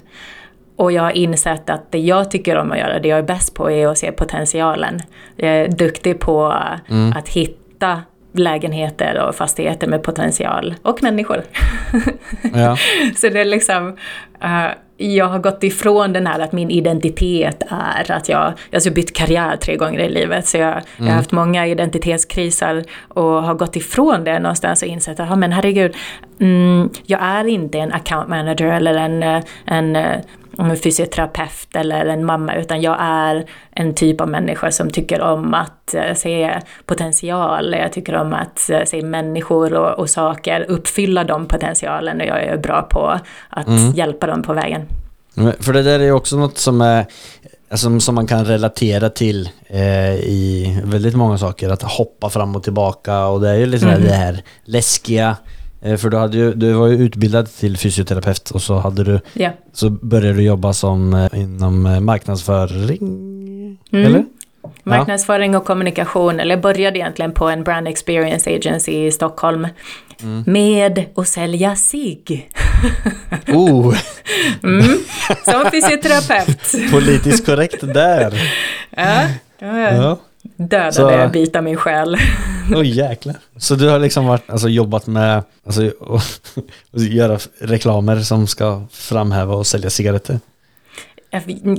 Och 0.76 0.92
jag 0.92 1.04
har 1.04 1.12
insett 1.12 1.70
att 1.70 1.92
det 1.92 2.00
jag 2.00 2.32
tycker 2.32 2.58
om 2.58 2.72
att 2.72 2.78
göra, 2.78 3.00
det 3.00 3.08
jag 3.08 3.20
är 3.20 3.24
bäst 3.24 3.54
på, 3.54 3.72
är 3.72 3.88
att 3.88 3.98
se 3.98 4.12
potentialen. 4.12 5.00
Jag 5.36 5.50
är 5.50 5.68
duktig 5.68 6.20
på 6.20 6.46
att 7.16 7.30
hitta 7.30 8.02
lägenheter 8.34 9.28
och 9.28 9.36
fastigheter 9.36 9.88
med 9.88 10.04
potential. 10.04 10.76
Och 10.82 11.04
människor. 11.04 11.44
Ja. 12.54 12.78
Så 13.16 13.30
det 13.30 13.40
är 13.40 13.46
liksom... 13.46 13.98
eh, 14.42 14.68
jag 15.00 15.26
har 15.26 15.40
gått 15.40 15.64
ifrån 15.64 16.14
den 16.14 16.28
här 16.28 16.40
att 16.40 16.52
min 16.52 16.70
identitet 16.72 17.64
är 17.70 18.12
att 18.12 18.30
jag... 18.30 18.54
Jag 18.72 18.82
har 18.82 18.92
bytt 18.92 19.14
karriär 19.14 19.56
tre 19.56 19.76
gånger 19.76 20.00
i 20.00 20.10
livet, 20.10 20.48
så 20.48 20.58
jag, 20.58 20.82
jag 20.98 21.06
har 21.06 21.12
haft 21.12 21.32
många 21.32 21.68
identitetskriser 21.68 22.84
och 23.08 23.44
har 23.44 23.54
gått 23.54 23.76
ifrån 23.76 24.24
det 24.24 24.40
någonstans 24.40 24.82
och 24.82 24.88
insett 24.88 25.20
att, 25.20 25.30
"Ja, 25.30 25.36
men 25.36 25.52
herregud, 25.52 25.96
mm, 26.40 26.90
jag 27.06 27.20
är 27.24 27.48
inte 27.48 27.78
en 27.78 27.92
account 27.92 28.28
manager 28.28 28.66
eller 28.66 28.94
en, 28.94 29.24
eh, 29.24 29.42
en, 29.66 29.96
eh, 30.66 30.72
en 30.72 30.78
fysioterapeut 30.78 31.76
eller 31.76 32.06
en 32.06 32.26
mamma, 32.26 32.56
utan 32.56 32.82
jag 32.82 32.98
är 33.00 33.46
en 33.72 33.96
typ 33.96 34.22
av 34.22 34.30
människa 34.30 34.72
som 34.72 34.90
tycker 34.90 35.22
om 35.22 35.54
att 35.54 35.94
eh, 35.94 36.14
se 36.16 36.60
potential. 36.86 37.76
Jag 37.80 37.94
tycker 37.94 38.16
om 38.16 38.34
att 38.34 38.70
eh, 38.70 38.84
se 38.86 39.02
människor 39.02 39.74
och, 39.74 40.00
och 40.00 40.10
saker, 40.10 40.66
uppfylla 40.68 41.24
de 41.24 41.46
potentialen 41.46 42.22
och 42.22 42.28
jag 42.28 42.44
är 42.44 42.58
bra 42.58 42.82
på 42.82 43.20
att 43.50 43.96
hjälpa 43.96 44.28
dem 44.28 44.44
på 44.44 44.54
vägen. 44.54 44.86
För 45.60 45.74
det 45.74 45.84
där 45.84 46.00
är 46.00 46.04
ju 46.04 46.12
också 46.12 46.38
något 46.38 46.58
som 46.58 46.82
är 46.82 47.06
alltså, 47.70 48.00
som 48.00 48.16
man 48.16 48.28
kan 48.28 48.46
relatera 48.46 49.10
till 49.10 49.50
eh, 49.68 50.16
i 50.16 50.82
väldigt 50.84 51.16
många 51.16 51.38
saker. 51.38 51.70
Att 51.70 51.82
hoppa 51.82 52.30
fram 52.30 52.56
och 52.56 52.64
tillbaka 52.64 53.26
och 53.26 53.42
det 53.42 53.50
är 53.50 53.56
ju 53.56 53.66
lite 53.66 53.86
mm. 53.86 54.04
det 54.04 54.14
här 54.14 54.44
läskiga. 54.64 55.38
Eh, 55.82 55.98
för 55.98 56.10
du, 56.10 56.18
hade 56.18 56.38
ju, 56.38 56.54
du 56.54 56.74
var 56.74 56.88
ju 56.88 56.96
utbildad 56.98 57.48
till 57.54 57.78
fysioterapeut 57.78 58.52
och 58.52 58.62
så 58.62 58.78
hade 58.78 59.04
du 59.04 59.20
Ja. 59.34 59.50
så 59.74 59.90
började 59.90 60.34
du 60.38 60.44
jobba 60.44 60.74
som 60.74 61.14
eh, 61.14 61.40
inom 61.42 61.86
eh, 61.86 62.00
marknadsföring. 62.00 62.98
Mm. 63.92 64.06
Eller? 64.06 64.26
Marknadsföring 64.84 65.56
och 65.56 65.66
kommunikation, 65.66 66.40
eller 66.40 66.58
började 66.58 67.00
egentligen 67.00 67.32
på 67.32 67.50
en 67.50 67.64
brand 67.64 67.88
experience 67.88 68.50
agency 68.56 68.92
i 68.92 69.12
Stockholm. 69.12 69.68
Med 70.46 71.04
att 71.16 71.28
sälja 71.28 71.76
sig. 71.76 72.22
Oh, 73.48 73.96
Mm. 74.64 74.84
Som 75.46 75.72
fysioterapeut. 75.72 76.92
politiskt 76.92 77.46
korrekt 77.46 77.82
där. 77.94 78.34
Ja, 78.98 79.28
Ja. 79.60 80.20
Dödade 80.60 80.92
Så- 80.92 81.10
en 81.10 81.32
bit 81.32 81.56
av 81.56 81.64
min 81.64 81.78
själ. 81.78 82.18
Åh 82.76 82.88
jäklar. 82.88 83.36
Så 83.58 83.76
du 83.76 83.90
har 83.90 84.00
liksom 84.00 84.26
varit, 84.26 84.50
alltså, 84.50 84.70
jobbat 84.70 85.08
med 85.08 85.44
alltså, 85.66 85.90
och, 86.00 86.22
och 86.92 87.00
göra 87.00 87.38
reklamer 87.60 88.20
som 88.20 88.48
ska 88.48 88.82
framhäva 88.92 89.56
och 89.56 89.68
sälja 89.68 89.90
cigaretter? 89.90 90.40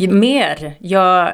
Mer. 0.08 0.74
Jag, 0.78 1.32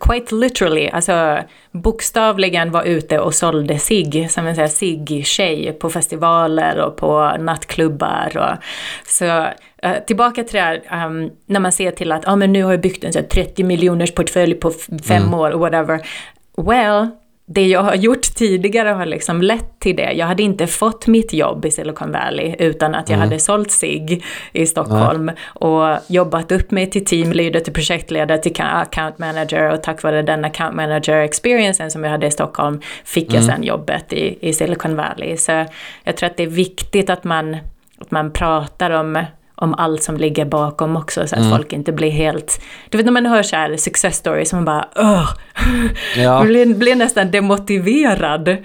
quite 0.00 0.34
literally, 0.34 0.88
alltså 0.88 1.38
bokstavligen 1.72 2.70
var 2.70 2.82
ute 2.84 3.18
och 3.18 3.34
sålde 3.34 3.78
sig 3.78 4.28
som 4.28 4.46
en 4.46 4.68
sig-tjej 4.68 5.72
på 5.72 5.90
festivaler 5.90 6.78
och 6.80 6.96
på 6.96 7.36
nattklubbar. 7.38 8.36
Och, 8.36 8.64
så 9.06 9.24
eh, 9.82 10.04
tillbaka 10.06 10.44
till 10.44 10.54
det 10.56 10.60
här, 10.60 10.82
ehm, 10.90 11.30
när 11.46 11.60
man 11.60 11.72
ser 11.72 11.90
till 11.90 12.12
att 12.12 12.28
ah, 12.28 12.36
men 12.36 12.52
nu 12.52 12.64
har 12.64 12.70
jag 12.70 12.80
byggt 12.80 13.04
en 13.04 13.12
så 13.12 13.18
här 13.18 13.26
30 13.26 13.64
miljoners 13.64 14.14
portfölj 14.14 14.54
på 14.54 14.72
fem 15.04 15.34
år, 15.34 15.50
whatever. 15.50 16.00
Well, 16.62 17.08
det 17.46 17.66
jag 17.66 17.82
har 17.82 17.94
gjort 17.94 18.22
tidigare 18.22 18.88
har 18.88 19.06
liksom 19.06 19.42
lett 19.42 19.80
till 19.80 19.96
det. 19.96 20.12
Jag 20.12 20.26
hade 20.26 20.42
inte 20.42 20.66
fått 20.66 21.06
mitt 21.06 21.32
jobb 21.32 21.64
i 21.64 21.70
Silicon 21.70 22.12
Valley 22.12 22.54
utan 22.58 22.94
att 22.94 23.08
jag 23.10 23.18
hade 23.18 23.38
sålt 23.38 23.70
sig 23.70 24.22
i 24.52 24.66
Stockholm 24.66 25.30
och 25.46 25.98
jobbat 26.08 26.52
upp 26.52 26.70
mig 26.70 26.90
till 26.90 27.04
teamleader, 27.04 27.60
till 27.60 27.72
projektledare, 27.72 28.38
till 28.38 28.62
account 28.62 29.18
manager 29.18 29.72
och 29.72 29.82
tack 29.82 30.02
vare 30.02 30.22
den 30.22 30.44
account 30.44 30.76
manager 30.76 31.16
experiencen 31.16 31.90
som 31.90 32.04
jag 32.04 32.10
hade 32.10 32.26
i 32.26 32.30
Stockholm 32.30 32.80
fick 33.04 33.34
jag 33.34 33.44
sen 33.44 33.62
jobbet 33.62 34.12
i, 34.12 34.38
i 34.48 34.52
Silicon 34.52 34.96
Valley. 34.96 35.36
Så 35.36 35.64
jag 36.04 36.16
tror 36.16 36.30
att 36.30 36.36
det 36.36 36.42
är 36.42 36.46
viktigt 36.46 37.10
att 37.10 37.24
man, 37.24 37.56
att 37.98 38.10
man 38.10 38.32
pratar 38.32 38.90
om 38.90 39.24
om 39.60 39.74
allt 39.74 40.02
som 40.02 40.16
ligger 40.16 40.44
bakom 40.44 40.96
också 40.96 41.28
så 41.28 41.36
att 41.36 41.50
folk 41.50 41.72
inte 41.72 41.92
blir 41.92 42.10
helt... 42.10 42.60
Du 42.88 42.98
vet 42.98 43.04
när 43.04 43.12
man 43.12 43.26
hör 43.26 43.42
så 43.42 43.56
här 43.56 43.76
success 43.76 44.16
stories, 44.16 44.52
man 44.52 44.64
bara 44.64 44.88
Åh! 44.96 45.30
Ja. 46.16 46.38
Man 46.38 46.46
blir, 46.46 46.74
blir 46.74 46.94
nästan 46.94 47.30
demotiverad. 47.30 48.56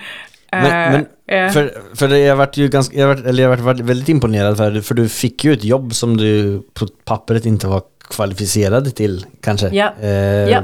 Men, 0.52 1.06
Eh, 1.28 1.36
men 1.36 1.54
för, 1.54 1.74
för 1.96 2.08
jag 2.10 2.36
varit 2.36 2.58
ju 2.58 2.68
ganska, 2.68 2.98
jag 2.98 3.08
varit, 3.08 3.26
eller 3.26 3.44
jag 3.44 3.50
varit, 3.50 3.64
varit 3.64 3.80
väldigt 3.80 4.10
imponerad 4.10 4.58
för, 4.58 4.82
för 4.82 4.96
du 4.96 5.10
fick 5.10 5.44
ju 5.44 5.54
ett 5.54 5.64
jobb 5.64 5.96
som 5.96 6.18
du 6.18 6.62
på 6.74 6.88
pappret 7.06 7.46
inte 7.46 7.68
var 7.68 7.82
kvalificerad 8.10 8.96
till 8.96 9.26
kanske. 9.42 9.70
Ja. 9.70 9.94
Eh, 10.02 10.10
Ja. 10.50 10.62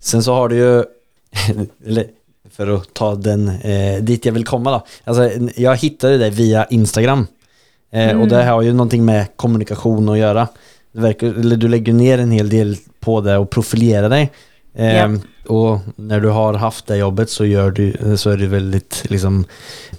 Sen 0.00 0.22
så 0.22 0.34
har 0.34 0.48
du 0.48 0.56
ju, 0.56 0.84
eller 1.86 2.04
för 2.50 2.74
att 2.76 2.94
ta 2.94 3.14
den 3.14 3.48
eh, 3.48 4.02
dit 4.02 4.26
jag 4.26 4.32
vill 4.32 4.44
komma 4.44 4.70
då. 4.70 4.86
Alltså, 5.04 5.30
jag 5.56 5.76
hittade 5.76 6.18
dig 6.18 6.30
via 6.30 6.64
Instagram. 6.64 7.26
Eh, 7.92 8.08
Mm. 8.10 8.20
Och 8.22 8.28
det 8.28 8.44
har 8.44 8.62
ju 8.62 8.72
någonting 8.72 9.04
med 9.04 9.26
kommunikation 9.36 10.08
att 10.08 10.18
göra. 10.18 10.48
Det 10.92 11.00
verkar, 11.00 11.26
eller 11.26 11.56
du 11.56 11.68
lägger 11.68 11.92
ner 11.92 12.18
en 12.18 12.30
hel 12.30 12.48
del 12.48 12.76
på 13.00 13.20
det 13.20 13.36
och 13.36 13.50
profilerar 13.50 14.08
dig. 14.08 14.30
Eh, 14.74 14.96
Ja. 14.96 15.08
Och 15.46 15.78
när 15.96 16.20
du 16.20 16.28
har 16.28 16.54
haft 16.54 16.86
det 16.86 16.96
jobbet 16.96 17.30
så, 17.30 17.44
gör 17.46 17.70
du, 17.70 18.16
så 18.16 18.30
är 18.30 18.36
det 18.36 18.46
väldigt 18.46 19.04
liksom, 19.10 19.44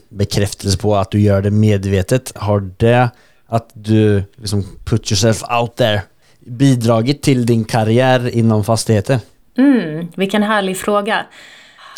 bekräftelse 0.09 0.77
på 0.77 0.95
att 0.95 1.11
du 1.11 1.21
gör 1.21 1.41
det 1.41 1.51
medvetet. 1.51 2.31
Har 2.35 2.69
det 2.77 3.09
att 3.47 3.69
du 3.73 4.23
liksom 4.35 4.65
put 4.85 5.11
yourself 5.11 5.43
out 5.61 5.75
there 5.75 6.01
bidragit 6.45 7.21
till 7.21 7.45
din 7.45 7.63
karriär 7.65 8.29
inom 8.35 8.63
fastigheter? 8.63 9.19
mm, 9.57 10.07
vilken 10.15 10.43
härlig 10.43 10.77
fråga. 10.77 11.25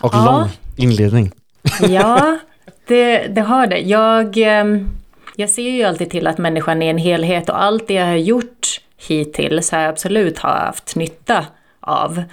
Och 0.03 0.13
Ja. 0.13 0.25
lång 0.25 0.49
inledning. 0.75 1.31
Ja, 1.89 2.37
Det, 2.87 3.17
det 3.27 3.41
har 3.41 3.67
det. 3.67 3.77
Jag, 3.79 4.37
ehm, 4.37 4.89
jag 5.35 5.49
ser 5.49 5.69
ju 5.69 5.83
alltid 5.83 6.09
till 6.09 6.27
att 6.27 6.37
människan 6.37 6.81
är 6.81 6.89
en 6.89 6.97
helhet 6.97 7.49
och 7.49 7.63
allt 7.63 7.87
det 7.87 7.93
jag 7.93 8.05
har 8.05 8.15
gjort 8.15 8.81
hittills 9.07 9.71
har 9.71 9.79
jag 9.79 9.89
absolut 9.89 10.39
haft 10.39 10.95
nytta 10.95 11.45
av. 11.79 12.23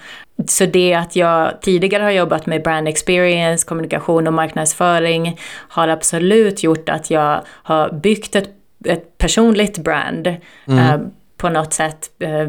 Så 0.47 0.65
det 0.65 0.93
att 0.93 1.15
jag 1.15 1.61
tidigare 1.61 2.03
har 2.03 2.11
jobbat 2.11 2.45
med 2.45 2.63
brand 2.63 2.87
experience, 2.87 3.67
kommunikation 3.67 4.27
och 4.27 4.33
marknadsföring 4.33 5.39
har 5.69 5.87
absolut 5.87 6.63
gjort 6.63 6.89
att 6.89 7.09
jag 7.11 7.41
har 7.47 7.91
byggt 7.91 8.35
ett, 8.35 8.49
ett 8.85 9.17
personligt 9.17 9.77
brand 9.77 10.35
Mm. 10.67 10.79
eh, 10.79 10.99
på 11.37 11.49
något 11.49 11.73
sätt 11.73 12.09
eh, 12.19 12.47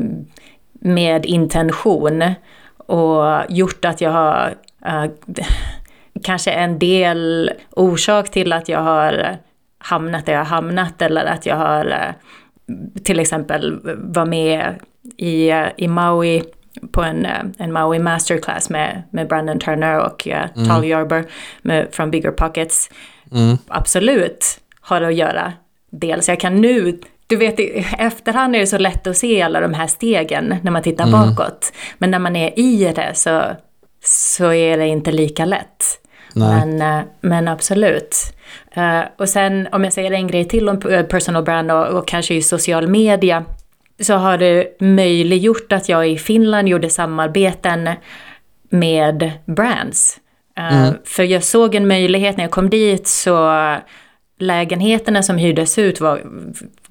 med 0.73 1.27
intention 1.27 2.35
och 2.77 3.43
gjort 3.49 3.85
att 3.85 4.01
jag 4.01 4.11
har 4.11 4.55
eh, 4.87 5.05
kanske 6.23 6.51
en 6.51 6.79
del 6.79 7.51
orsak 7.71 8.31
till 8.31 8.53
att 8.53 8.69
jag 8.69 8.81
har 8.81 9.37
hamnat 9.85 10.27
där 10.27 10.33
jag 10.33 10.41
har 10.41 10.57
hamnat 10.57 11.03
eller 11.03 11.25
att 11.25 11.47
jag 11.47 11.57
har 11.57 11.87
eh, 11.87 12.15
till 13.03 13.21
exempel 13.21 13.81
var 13.97 14.27
med 14.27 14.75
i, 15.17 15.51
eh, 15.51 15.67
i 15.77 15.89
Maui 15.89 16.43
på 16.93 17.03
en, 17.03 17.27
eh, 17.27 17.45
en 17.59 17.73
Maui 17.73 17.99
masterclass 17.99 18.71
med, 18.71 19.03
med 19.11 19.29
Brandon 19.29 19.59
Turner 19.59 19.99
och 19.99 20.27
uh, 20.27 20.67
Tal 20.69 20.85
Yarber 20.85 21.25
med, 21.63 21.89
från 21.93 22.11
Bigger 22.11 22.31
Pockets. 22.31 22.91
Mm. 23.33 23.59
Absolut 23.69 24.61
har 24.81 25.01
det 25.01 25.07
att 25.07 25.15
göra. 25.15 25.53
Dels 25.91 26.29
jag 26.29 26.41
kan 26.41 26.61
nu, 26.61 27.01
du 27.27 27.37
vet 27.37 27.61
i 27.61 27.87
efterhand 27.99 28.57
är 28.57 28.61
det 28.61 28.67
så 28.67 28.79
lätt 28.79 29.07
att 29.07 29.17
se 29.17 29.43
alla 29.43 29.61
de 29.61 29.75
här 29.75 29.87
stegen 29.87 30.57
när 30.63 30.71
man 30.71 30.83
tittar 30.83 31.11
bakåt. 31.11 31.73
Men 31.99 32.11
när 32.11 32.19
man 32.19 32.37
är 32.37 32.59
i 32.59 32.93
det 32.97 33.11
så, 33.15 33.43
så 34.05 34.53
är 34.53 34.79
det 34.79 34.87
inte 34.87 35.13
lika 35.13 35.45
lätt. 35.45 35.85
Nej. 36.35 36.67
Men, 36.67 37.05
men 37.21 37.49
absolut. 37.49 38.17
Eh, 38.75 39.01
och 39.19 39.29
sen 39.29 39.69
om 39.73 39.85
jag 39.85 39.93
säger 39.93 40.11
en 40.11 40.27
grej 40.27 40.45
till 40.45 40.69
om 40.69 40.81
eh, 40.91 41.03
personal 41.03 41.45
brand 41.45 41.71
och, 41.71 41.87
och 41.87 42.09
kanske 42.09 42.35
i 42.35 42.43
social 42.43 42.89
media 42.89 43.45
så 44.01 44.15
har 44.15 44.39
det 44.39 44.81
möjliggjort 44.81 45.73
att 45.73 45.89
jag 45.89 46.09
i 46.09 46.19
Finland 46.19 46.69
gjorde 46.69 46.91
samarbeten 46.91 47.91
med 48.69 49.33
brands. 49.45 50.21
Eh, 50.59 50.91
För 51.05 51.23
jag 51.23 51.45
såg 51.45 51.75
en 51.75 51.89
möjlighet 51.89 52.37
när 52.37 52.45
jag 52.45 52.51
kom 52.51 52.71
dit 52.71 53.07
så 53.07 53.77
lägenheterna 54.39 55.23
som 55.23 55.39
hyrdes 55.39 55.79
ut 55.79 56.01
var 56.01 56.23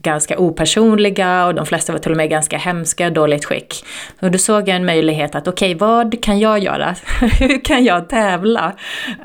ganska 0.04 0.38
opersonliga 0.38 1.46
och 1.46 1.56
de 1.56 1.66
flesta 1.66 1.94
var 1.94 2.00
till 2.00 2.12
och 2.12 2.18
med 2.18 2.30
ganska 2.30 2.58
hemska, 2.58 3.10
dåligt 3.10 3.46
skick. 3.46 3.86
Och 4.20 4.32
då 4.32 4.38
såg 4.38 4.70
jag 4.70 4.76
en 4.76 4.86
möjlighet 4.86 5.36
att 5.36 5.48
okej, 5.48 5.76
vad 5.76 6.24
kan 6.24 6.40
jag 6.40 6.60
göra? 6.60 6.96
Hur 7.40 7.66
kan 7.66 7.84
jag 7.84 8.10
tävla? 8.10 8.74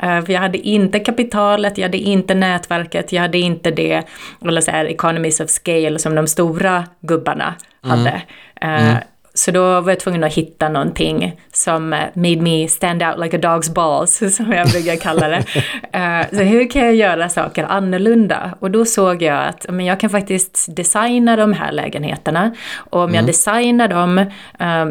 Eh, 0.03 0.25
för 0.25 0.33
jag 0.33 0.41
hade 0.41 0.59
inte 0.59 0.99
kapitalet, 1.01 1.79
jag 1.79 1.85
hade 1.85 1.99
inte 1.99 2.35
nätverket, 2.35 3.13
jag 3.13 3.23
hade 3.23 3.39
inte 3.39 3.71
det, 3.71 4.03
eller 4.45 4.61
så 4.61 4.71
här 4.71 4.85
economies 4.85 5.41
of 5.41 5.51
scale 5.51 5.99
som 5.99 6.15
de 6.15 6.27
stora 6.27 6.85
gubbarna 7.01 7.55
hade. 7.83 8.23
Eh, 8.61 8.97
Så 9.39 9.51
då 9.51 9.81
var 9.81 9.91
jag 9.91 10.01
tvungen 10.01 10.25
att 10.25 10.35
hitta 10.35 10.69
någonting 10.69 11.41
som 11.53 11.93
eh, 11.93 11.99
made 12.15 12.37
me 12.41 12.69
stand 12.69 13.03
out 13.03 13.19
like 13.19 13.37
a 13.37 13.41
dog's 13.41 13.73
balls, 13.73 14.37
som 14.37 14.53
jag 14.53 14.69
brukar 14.69 14.97
kalla 14.97 15.29
det. 15.29 15.45
Eh, 15.93 16.27
så 16.31 16.43
hur 16.43 16.71
kan 16.71 16.85
jag 16.85 16.95
göra 16.95 17.29
saker 17.29 17.65
annorlunda? 17.65 18.55
Och 18.61 18.71
då 18.71 18.85
såg 18.85 19.23
jag 19.23 19.47
att 19.47 19.67
men 19.69 19.87
jag 19.87 20.01
kan 20.01 20.11
faktiskt 20.11 20.77
designa 20.77 21.37
de 21.37 21.53
här 21.53 21.73
lägenheterna. 21.73 22.55
Och 22.77 23.01
om 23.01 23.15
jag 23.15 23.27
designar 23.27 23.89
dem 23.89 24.19
eh, 24.59 24.87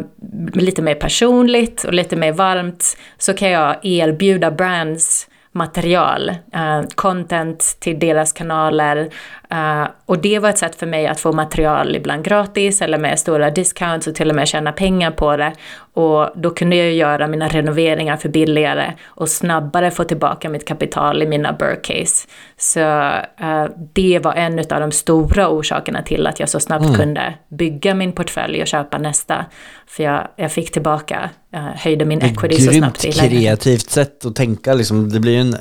lite 0.52 0.82
mer 0.82 0.94
personligt 0.94 1.84
och 1.84 1.94
lite 1.94 2.16
mer 2.16 2.32
varmt 2.32 2.96
så 3.18 3.34
kan 3.34 3.50
jag 3.50 3.76
erbjuda 3.82 4.50
brands 4.50 5.28
material, 5.52 6.28
eh, 6.52 6.82
content 6.94 7.76
till 7.80 7.98
deras 7.98 8.32
kanaler. 8.32 9.10
Eh, 9.50 9.88
och 10.06 10.18
det 10.18 10.38
var 10.38 10.48
ett 10.48 10.58
sätt 10.58 10.74
för 10.74 10.86
mig 10.86 11.06
att 11.06 11.20
få 11.20 11.32
material 11.32 11.96
ibland 11.96 12.24
gratis 12.24 12.82
eller 12.82 12.98
med 12.98 13.18
stora 13.18 13.50
discounts 13.50 14.06
och 14.06 14.14
till 14.14 14.30
och 14.30 14.36
med 14.36 14.48
tjäna 14.48 14.72
pengar 14.72 15.10
på 15.10 15.36
det. 15.36 15.52
Och 15.94 16.28
då 16.34 16.50
kunde 16.50 16.76
jag 16.76 16.92
göra 16.92 17.26
mina 17.26 17.48
renoveringar 17.48 18.16
för 18.16 18.28
billigare 18.28 18.92
och 19.06 19.28
snabbare 19.28 19.90
få 19.90 20.04
tillbaka 20.04 20.48
mitt 20.48 20.64
kapital 20.64 21.22
i 21.22 21.26
mina 21.26 21.52
Burcase. 21.52 22.28
Så 22.56 22.80
eh, 22.80 23.66
det 23.92 24.18
var 24.22 24.32
en 24.34 24.58
av 24.58 24.80
de 24.80 24.92
stora 24.92 25.48
orsakerna 25.48 26.02
till 26.02 26.26
att 26.26 26.40
jag 26.40 26.48
så 26.48 26.60
snabbt 26.60 26.96
kunde 26.96 27.34
bygga 27.48 27.94
min 27.94 28.12
portfölj 28.12 28.62
och 28.62 28.68
köpa 28.68 28.98
nästa. 28.98 29.46
För 29.86 30.02
jag, 30.02 30.28
jag 30.36 30.52
fick 30.52 30.72
tillbaka, 30.72 31.30
eh, 31.54 31.66
höjde 31.74 32.04
min 32.04 32.22
equity 32.22 32.60
så 32.60 32.72
snabbt 32.72 33.04
i 33.04 33.08
lägenheten. 33.08 33.38
kreativt 33.38 33.90
sätt 33.90 34.24
att 34.24 34.36
tänka 34.36 34.74
liksom. 34.74 35.08
Det 35.08 35.20
blir 35.20 35.38
en 35.38 35.56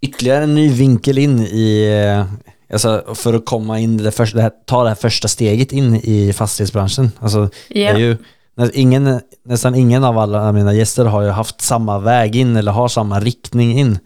ytterligare 0.00 0.44
en 0.44 0.54
ny 0.54 0.68
vinkel 0.68 1.18
in 1.18 1.40
i, 1.40 1.88
alltså 2.72 3.04
för 3.14 3.34
att 3.34 3.44
komma 3.46 3.78
in, 3.78 3.96
det 3.96 4.10
första, 4.10 4.36
det 4.36 4.42
här, 4.42 4.52
ta 4.66 4.82
det 4.82 4.88
här 4.88 4.96
första 4.96 5.28
steget 5.28 5.72
in 5.72 5.94
i 5.94 6.32
fastighetsbranschen. 6.32 7.12
Alltså, 7.18 7.50
det 7.68 7.80
Ja. 7.80 7.90
är 7.90 7.98
ju, 7.98 8.16
ingen, 8.74 9.20
nästan 9.44 9.74
ingen 9.74 10.04
av 10.04 10.18
alla 10.18 10.52
mina 10.52 10.74
gäster 10.74 11.04
har 11.04 11.22
ju 11.22 11.28
haft 11.28 11.60
samma 11.60 11.98
väg 11.98 12.36
in 12.36 12.56
eller 12.56 12.72
har 12.72 12.88
samma 12.88 13.20
riktning 13.20 13.78
in. 13.78 13.98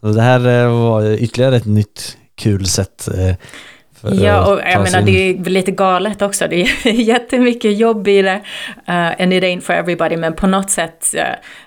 Så 0.00 0.06
det 0.12 0.22
här 0.22 0.46
eh, 0.64 0.72
var 0.72 1.10
ytterligare 1.12 1.56
ett 1.56 1.64
nytt 1.66 2.16
kul 2.34 2.66
sätt. 2.66 3.08
Ja, 4.02 4.52
och 4.52 4.60
jag 4.60 4.82
menar 4.82 4.98
in. 4.98 5.04
det 5.04 5.30
är 5.30 5.50
lite 5.50 5.70
galet 5.70 6.22
också. 6.22 6.46
Det 6.48 6.62
är 6.62 6.90
jättemycket 6.90 7.78
jobb 7.78 8.08
i 8.08 8.22
det. 8.22 8.40
Uh, 8.88 9.22
and 9.22 9.32
it 9.32 9.44
ain't 9.44 9.60
for 9.60 9.72
everybody, 9.72 10.16
men 10.16 10.32
på 10.32 10.46
något 10.46 10.70
sätt, 10.70 11.14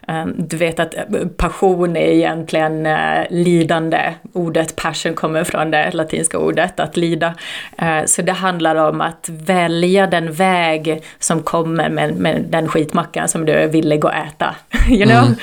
um, 0.08 0.34
du 0.38 0.58
vet 0.58 0.80
att 0.80 0.96
passion 1.38 1.98
är 1.98 2.12
egentligen 2.12 2.86
eh, 2.86 3.26
lidande. 3.30 4.14
Ordet 4.34 4.76
passion 4.76 5.14
kommer 5.14 5.44
från 5.44 5.72
det 5.72 5.92
latinska 5.92 6.38
ordet, 6.38 6.80
att 6.80 6.98
lida. 6.98 7.34
Eh, 7.78 8.06
så 8.06 8.22
det 8.22 8.32
handlar 8.32 8.76
om 8.76 9.02
att 9.02 9.30
välja 9.30 10.08
den 10.08 10.32
väg 10.32 11.04
som 11.20 11.44
kommer 11.44 11.90
med, 11.90 12.16
med 12.16 12.46
den 12.50 12.68
skitmackan 12.68 13.28
som 13.28 13.46
du 13.46 13.52
är 13.52 13.68
villig 13.68 14.06
att 14.06 14.14
äta. 14.14 14.56
you 14.90 15.06
know? 15.06 15.36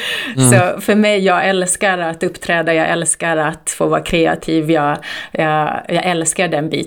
Så 0.51 0.81
för 0.81 0.95
mig, 0.95 1.19
jag 1.19 1.49
älskar 1.49 1.99
att 1.99 2.23
uppträda, 2.23 2.75
jag 2.75 2.89
älskar 2.89 3.37
att 3.37 3.71
få 3.71 3.87
vara 3.87 4.01
kreativ, 4.01 4.71
jag, 4.71 4.97
jag, 5.33 5.81
jag 5.89 6.05
älskar 6.05 6.49
den 6.49 6.71
biten. 6.71 6.80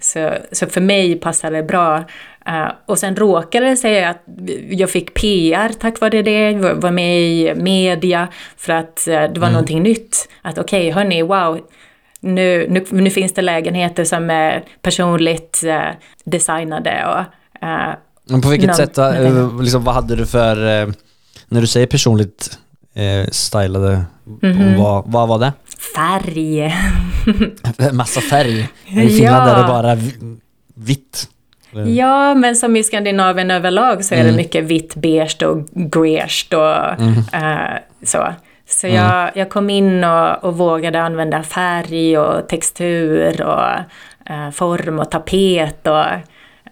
Så, 0.00 0.34
så 0.52 0.66
för 0.66 0.80
mig 0.80 1.14
passar 1.16 1.50
det 1.50 1.62
bra. 1.62 2.04
Eh, 2.46 2.68
och 2.86 2.98
sen 2.98 3.16
råkade 3.16 3.66
det 3.66 3.76
sig 3.76 4.04
att 4.04 4.22
jag 4.70 4.90
fick 4.90 5.14
PR 5.14 5.68
tack 5.80 6.00
vare 6.00 6.22
det, 6.22 6.52
var 6.74 6.90
med 6.90 7.20
i 7.20 7.54
media 7.56 8.28
för 8.56 8.72
att 8.72 9.08
eh, 9.08 9.22
det 9.22 9.40
var 9.40 9.50
någonting 9.50 9.82
nytt. 9.82 10.28
Att 10.42 10.58
okej, 10.58 10.80
okay, 10.80 10.92
hörni, 10.92 11.22
wow, 11.22 11.60
nu, 12.20 12.66
nu, 12.70 12.84
nu 12.90 13.10
finns 13.10 13.34
det 13.34 13.42
lägenheter 13.42 14.04
som 14.04 14.30
är 14.30 14.64
personligt 14.82 15.62
eh, 15.66 15.80
designade 16.24 17.06
och 17.06 17.24
Men 18.30 18.40
på 18.42 18.48
vilket 18.48 18.66
Någon- 18.66 18.76
sätt, 18.76 18.96
någonting. 18.96 19.62
liksom, 19.62 19.84
vad 19.84 19.94
hade 19.94 20.16
du 20.16 20.26
för, 20.26 20.56
när 21.48 21.60
du 21.60 21.66
säger 21.66 21.86
personligt 21.86 22.58
stylade, 23.30 24.02
Mhm. 24.42 24.78
vad, 24.82 25.04
vad 25.06 25.28
var 25.28 25.38
det? 25.38 25.52
Färg. 25.94 26.74
Massa 27.92 28.20
färg. 28.20 28.68
I 28.86 29.08
Finland 29.08 29.48
Ja. 29.48 29.54
är 29.56 29.62
det 29.62 29.68
bara 29.68 29.94
vi- 29.94 30.38
vitt. 30.74 31.28
Ja, 31.86 32.34
men 32.34 32.56
som 32.56 32.76
i 32.76 32.82
Skandinavien 32.82 33.50
överlag 33.50 34.04
så 34.04 34.14
är 34.14 34.24
det 34.24 34.32
mycket 34.32 34.64
vitt, 34.64 34.94
beige 34.94 35.42
och 35.42 35.66
greige 35.74 36.56
och 36.56 37.02
eh, 37.34 37.78
så. 38.02 38.26
Så 38.68 38.86
jag, 38.86 39.30
jag 39.34 39.50
kom 39.50 39.70
in 39.70 40.04
och, 40.04 40.44
och 40.44 40.56
vågade 40.58 41.02
använda 41.02 41.42
färg 41.42 42.18
och 42.18 42.48
textur 42.48 43.42
och 43.42 43.68
eh, 44.32 44.50
form 44.52 44.98
och 44.98 45.10
tapet 45.10 45.86
och, 45.86 46.04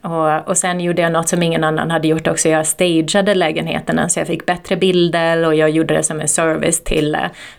och, 0.03 0.49
och 0.49 0.57
sen 0.57 0.81
gjorde 0.81 1.03
jag 1.03 1.13
något 1.13 1.29
som 1.29 1.43
ingen 1.43 1.65
annan 1.65 1.91
hade 1.91 2.09
gjort 2.09 2.27
också. 2.27 2.49
Jag 2.49 2.67
stageade 2.67 3.35
lägenheterna 3.35 4.09
så 4.09 4.21
jag 4.21 4.27
fick 4.27 4.47
bättre 4.47 4.77
bilder 4.77 5.47
och 5.47 5.55
jag 5.55 5.71
gjorde 5.71 5.95
det 5.95 6.03
som 6.03 6.21
en 6.21 6.29
service 6.29 6.85
till, 6.85 7.17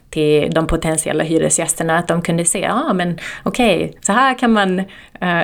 till 0.10 0.52
de 0.52 0.68
potentiella 0.68 1.24
hyresgästerna. 1.24 1.98
Att 1.98 2.08
de 2.08 2.22
kunde 2.22 2.46
se, 2.46 2.60
ja 2.60 2.86
ah, 2.90 2.94
men 2.94 3.20
okej, 3.44 3.98
så 4.02 4.12
här 4.12 4.38
kan 4.38 4.52
man, 4.52 4.80
uh, 4.80 5.44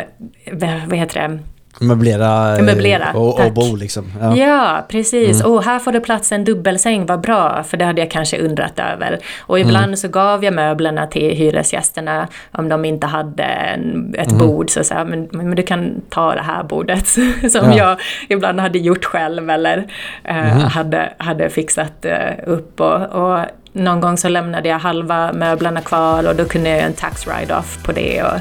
vad 0.88 0.97
heter 0.97 1.27
det, 1.27 1.39
Möblera, 1.79 2.57
eh, 2.57 2.63
Möblera, 2.63 3.11
och, 3.13 3.45
och 3.45 3.53
bo 3.53 3.75
liksom. 3.75 4.11
Ja. 4.21 4.35
Ja, 4.35 4.85
precis. 4.89 5.43
Och 5.43 5.63
här 5.63 5.79
får 5.79 5.91
det 5.91 5.99
plats 5.99 6.31
en 6.31 6.43
dubbelsäng, 6.43 7.05
vad 7.05 7.21
bra, 7.21 7.63
för 7.63 7.77
det 7.77 7.85
hade 7.85 8.01
jag 8.01 8.11
kanske 8.11 8.38
undrat 8.38 8.79
över. 8.79 9.19
Och 9.39 9.59
ibland 9.59 9.99
så 9.99 10.07
gav 10.07 10.43
jag 10.43 10.53
möblerna 10.53 11.07
till 11.07 11.35
hyresgästerna 11.35 12.27
om 12.51 12.69
de 12.69 12.85
inte 12.85 13.07
hade 13.07 13.43
en, 13.43 14.15
ett 14.17 14.31
bord, 14.31 14.69
så 14.69 14.83
sa 14.83 15.03
men, 15.03 15.29
men 15.31 15.55
du 15.55 15.63
kan 15.63 16.01
ta 16.09 16.35
det 16.35 16.41
här 16.41 16.63
bordet, 16.63 17.07
som 17.51 17.71
Ja. 17.71 17.77
jag 17.77 17.97
ibland 18.29 18.59
hade 18.59 18.79
gjort 18.79 19.05
själv 19.05 19.49
eller 19.49 19.88
eh, 20.23 20.59
hade, 20.59 21.13
hade 21.17 21.49
fixat 21.49 22.05
eh, 22.05 22.33
upp. 22.45 22.81
Och, 22.81 23.01
och 23.01 23.39
någon 23.71 24.01
gång 24.01 24.17
så 24.17 24.29
lämnade 24.29 24.69
jag 24.69 24.79
halva 24.79 25.33
möblerna 25.33 25.81
kvar 25.81 26.27
och 26.27 26.35
då 26.35 26.45
kunde 26.45 26.69
jag 26.69 26.77
göra 26.77 26.88
en 26.88 26.93
tax 26.93 27.27
write-off 27.27 27.83
på 27.83 27.91
det. 27.91 28.23
Och, 28.23 28.39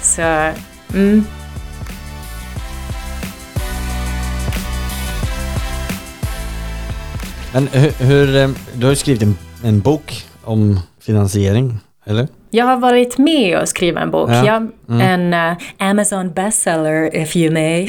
så, 0.00 0.22
mm. 0.94 1.24
Men 7.56 7.68
hur, 7.72 7.90
hur, 8.06 8.54
du 8.76 8.86
har 8.86 8.90
ju 8.90 8.96
skrivit 8.96 9.22
en, 9.22 9.38
en 9.64 9.80
bok 9.80 10.12
om 10.44 10.80
finansiering, 11.00 11.78
eller? 12.04 12.28
Jag 12.56 12.64
har 12.64 12.76
varit 12.76 13.18
med 13.18 13.58
och 13.58 13.68
skrivit 13.68 13.98
en 14.02 14.10
bok, 14.10 14.30
Ja. 14.30 14.44
ja. 14.44 15.00
En 15.02 15.34
eh, 15.34 15.52
Amazon 15.78 16.32
bestseller, 16.32 17.16
if 17.16 17.36
you 17.36 17.52
may. 17.52 17.88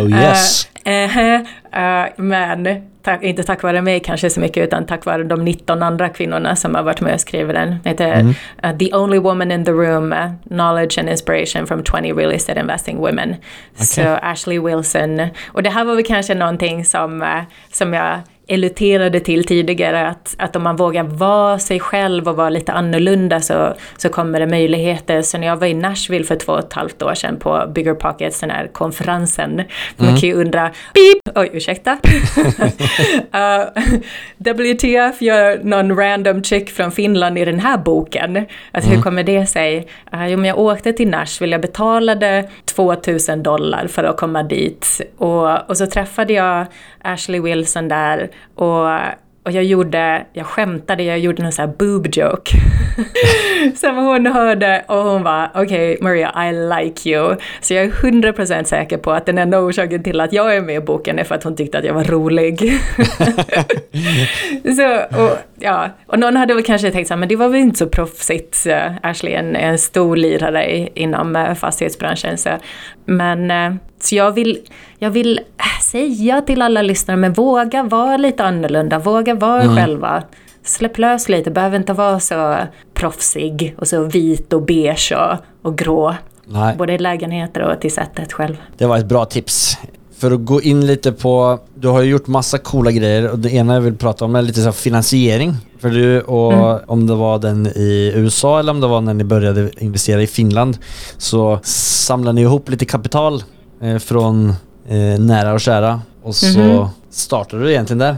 Oh 0.00 0.20
yes. 0.20 0.68
Eh, 0.84 1.18
eh, 1.18 1.40
eh, 1.72 2.06
men 2.16 2.68
tack, 3.02 3.22
inte 3.22 3.42
tack 3.42 3.62
vare 3.62 3.82
mig 3.82 4.00
kanske 4.00 4.30
så 4.30 4.40
mycket, 4.40 4.64
utan 4.64 4.86
tack 4.86 5.04
vare 5.04 5.24
de 5.24 5.44
19 5.44 5.82
andra 5.82 6.08
kvinnorna 6.08 6.56
som 6.56 6.74
har 6.74 6.82
varit 6.82 7.00
med 7.00 7.14
och 7.14 7.20
skrivit 7.20 7.54
den. 7.56 7.76
Det 7.82 7.88
heter 7.88 8.34
eh, 8.62 8.76
The 8.78 8.94
Only 8.94 9.18
Woman 9.18 9.52
in 9.52 9.64
the 9.64 9.70
Room, 9.72 10.12
eh, 10.12 10.30
Knowledge 10.48 10.98
and 10.98 11.08
Inspiration 11.08 11.66
from 11.66 11.82
20 11.84 12.12
Real 12.12 12.32
Estate 12.32 12.60
Investing 12.60 12.96
Women. 12.98 13.36
Så 13.74 14.02
Ashley 14.22 14.58
Wilson. 14.58 15.20
Och 15.52 15.62
det 15.62 15.70
här 15.70 15.84
var 15.84 15.94
väl 15.94 16.04
kanske 16.04 16.34
någonting 16.34 16.84
som, 16.84 17.22
eh, 17.22 17.42
som 17.72 17.94
jag 17.94 18.20
illuterade 18.50 19.20
till 19.20 19.44
tidigare, 19.44 20.08
att, 20.08 20.34
att 20.38 20.56
om 20.56 20.62
man 20.62 20.76
vågar 20.76 21.02
vara 21.02 21.58
sig 21.58 21.80
själv 21.80 22.28
och 22.28 22.36
vara 22.36 22.50
lite 22.50 22.72
annorlunda 22.72 23.40
så, 23.40 23.74
så 23.96 24.08
kommer 24.08 24.40
det 24.40 24.46
möjligheter. 24.46 25.22
Så 25.22 25.38
när 25.38 25.46
jag 25.46 25.56
var 25.56 25.66
i 25.66 25.74
Nashville 25.74 26.24
för 26.24 26.36
två 26.36 26.52
och 26.52 26.58
ett 26.58 26.72
halvt 26.72 27.02
år 27.02 27.14
sedan 27.14 27.36
på 27.36 27.72
Bigger 27.74 27.94
Pockets, 27.94 28.40
den 28.40 28.50
här 28.50 28.66
konferensen, 28.72 29.62
man 29.96 30.08
kan 30.08 30.28
ju 30.28 30.34
undra, 30.34 30.70
beep, 30.94 31.38
oj 31.38 31.50
ursäkta. 31.52 31.92
uh, 33.34 33.82
WTF 34.38 35.22
gör 35.22 35.64
någon 35.64 35.96
random 35.96 36.44
chick 36.44 36.70
från 36.70 36.92
Finland 36.92 37.38
i 37.38 37.44
den 37.44 37.60
här 37.60 37.78
boken. 37.78 38.46
Alltså 38.72 38.90
hur 38.90 39.02
kommer 39.02 39.22
det 39.22 39.46
sig? 39.46 39.86
Uh, 40.14 40.28
jo 40.28 40.36
men 40.36 40.44
jag 40.44 40.58
åkte 40.58 40.92
till 40.92 41.08
Nashville, 41.08 41.54
jag 41.54 41.62
betalade 41.62 42.48
2000 42.64 43.42
dollar 43.42 43.86
för 43.86 44.04
att 44.04 44.16
komma 44.16 44.42
dit 44.42 45.00
och, 45.16 45.70
och 45.70 45.76
så 45.76 45.86
träffade 45.86 46.32
jag 46.32 46.66
Ashley 47.02 47.40
Wilson 47.40 47.88
där 47.88 48.30
och, 48.54 48.88
och 49.42 49.52
jag 49.52 49.64
gjorde, 49.64 50.26
jag 50.32 50.46
skämtade, 50.46 51.02
jag 51.02 51.18
gjorde 51.18 51.42
någon 51.42 51.52
sån 51.52 51.68
här 51.68 51.74
boob 51.76 52.06
joke. 52.06 52.52
Som 53.76 53.96
hon 53.96 54.26
hörde 54.26 54.84
och 54.86 54.96
hon 54.96 55.22
var 55.22 55.50
okej 55.54 55.98
Maria, 56.00 56.48
I 56.48 56.52
like 56.52 57.10
you. 57.10 57.36
Så 57.60 57.74
jag 57.74 57.84
är 57.84 57.90
100% 57.90 58.64
säker 58.64 58.96
på 58.96 59.12
att 59.12 59.26
den 59.26 59.38
enda 59.38 59.60
orsaken 59.60 60.02
till 60.02 60.20
att 60.20 60.32
jag 60.32 60.56
är 60.56 60.60
med 60.60 60.76
i 60.76 60.80
boken 60.80 61.18
är 61.18 61.24
för 61.24 61.34
att 61.34 61.44
hon 61.44 61.56
tyckte 61.56 61.78
att 61.78 61.84
jag 61.84 61.94
var 61.94 62.04
rolig. 62.04 62.60
så, 64.76 64.96
och, 65.22 65.38
ja, 65.58 65.88
och 66.06 66.18
någon 66.18 66.36
hade 66.36 66.54
väl 66.54 66.62
kanske 66.62 66.90
tänkt 66.90 67.08
så 67.08 67.14
här, 67.14 67.18
men 67.18 67.28
det 67.28 67.36
var 67.36 67.48
väl 67.48 67.60
inte 67.60 67.78
så 67.78 67.86
proffsigt. 67.86 68.66
Eh, 68.66 68.92
Ashley 69.02 69.32
är 69.32 69.38
en, 69.38 69.56
en 69.56 69.78
stor 69.78 70.16
lirare 70.16 70.88
inom 70.94 71.36
eh, 71.36 71.54
fastighetsbranschen. 71.54 72.38
Så. 72.38 72.50
Men 73.04 73.50
eh, 73.50 73.72
så 74.02 74.14
jag 74.14 74.32
vill, 74.32 74.58
jag 74.98 75.10
vill 75.10 75.38
eh, 75.38 75.82
säga 75.82 76.40
till 76.40 76.62
alla 76.62 76.82
lyssnare, 76.82 77.16
men 77.16 77.32
våga 77.32 77.82
vara 77.82 78.16
lite 78.16 78.44
annorlunda, 78.44 78.98
våga 78.98 79.34
vara 79.34 79.64
er 79.64 79.76
själva. 79.76 80.22
Släpp 80.64 80.98
lös 80.98 81.28
lite, 81.28 81.50
behöver 81.50 81.76
inte 81.76 81.92
vara 81.92 82.20
så 82.20 82.56
proffsig 82.94 83.74
och 83.78 83.88
så 83.88 84.04
vit 84.04 84.52
och 84.52 84.62
beige 84.62 85.12
och, 85.12 85.38
och 85.68 85.78
grå. 85.78 86.14
Nej. 86.44 86.76
Både 86.76 86.92
i 86.92 86.98
lägenheter 86.98 87.62
och 87.62 87.80
till 87.80 87.92
sättet 87.92 88.32
själv. 88.32 88.56
Det 88.78 88.86
var 88.86 88.98
ett 88.98 89.06
bra 89.06 89.24
tips. 89.24 89.78
För 90.18 90.30
att 90.30 90.44
gå 90.44 90.62
in 90.62 90.86
lite 90.86 91.12
på, 91.12 91.58
du 91.74 91.88
har 91.88 92.02
ju 92.02 92.10
gjort 92.10 92.26
massa 92.26 92.58
coola 92.58 92.90
grejer 92.90 93.30
och 93.30 93.38
det 93.38 93.50
ena 93.50 93.74
jag 93.74 93.80
vill 93.80 93.96
prata 93.96 94.24
om 94.24 94.34
är 94.34 94.42
lite 94.42 94.60
så 94.60 94.72
finansiering. 94.72 95.54
För 95.78 95.90
du, 95.90 96.20
och 96.20 96.90
om 96.90 97.06
det 97.06 97.14
var 97.14 97.38
den 97.38 97.66
i 97.66 98.12
USA 98.14 98.58
eller 98.58 98.72
om 98.72 98.80
det 98.80 98.86
var 98.86 99.00
när 99.00 99.14
ni 99.14 99.24
började 99.24 99.70
investera 99.78 100.22
i 100.22 100.26
Finland, 100.26 100.78
så 101.18 101.60
samlade 101.62 102.34
ni 102.34 102.40
ihop 102.40 102.68
lite 102.70 102.84
kapital 102.84 103.42
eh, 103.82 103.98
från 103.98 104.48
eh, 104.88 105.20
nära 105.20 105.52
och 105.52 105.60
kära 105.60 106.00
och 106.22 106.34
så 106.34 106.90
startade 107.10 107.62
du 107.62 107.70
egentligen 107.70 107.98
där. 107.98 108.16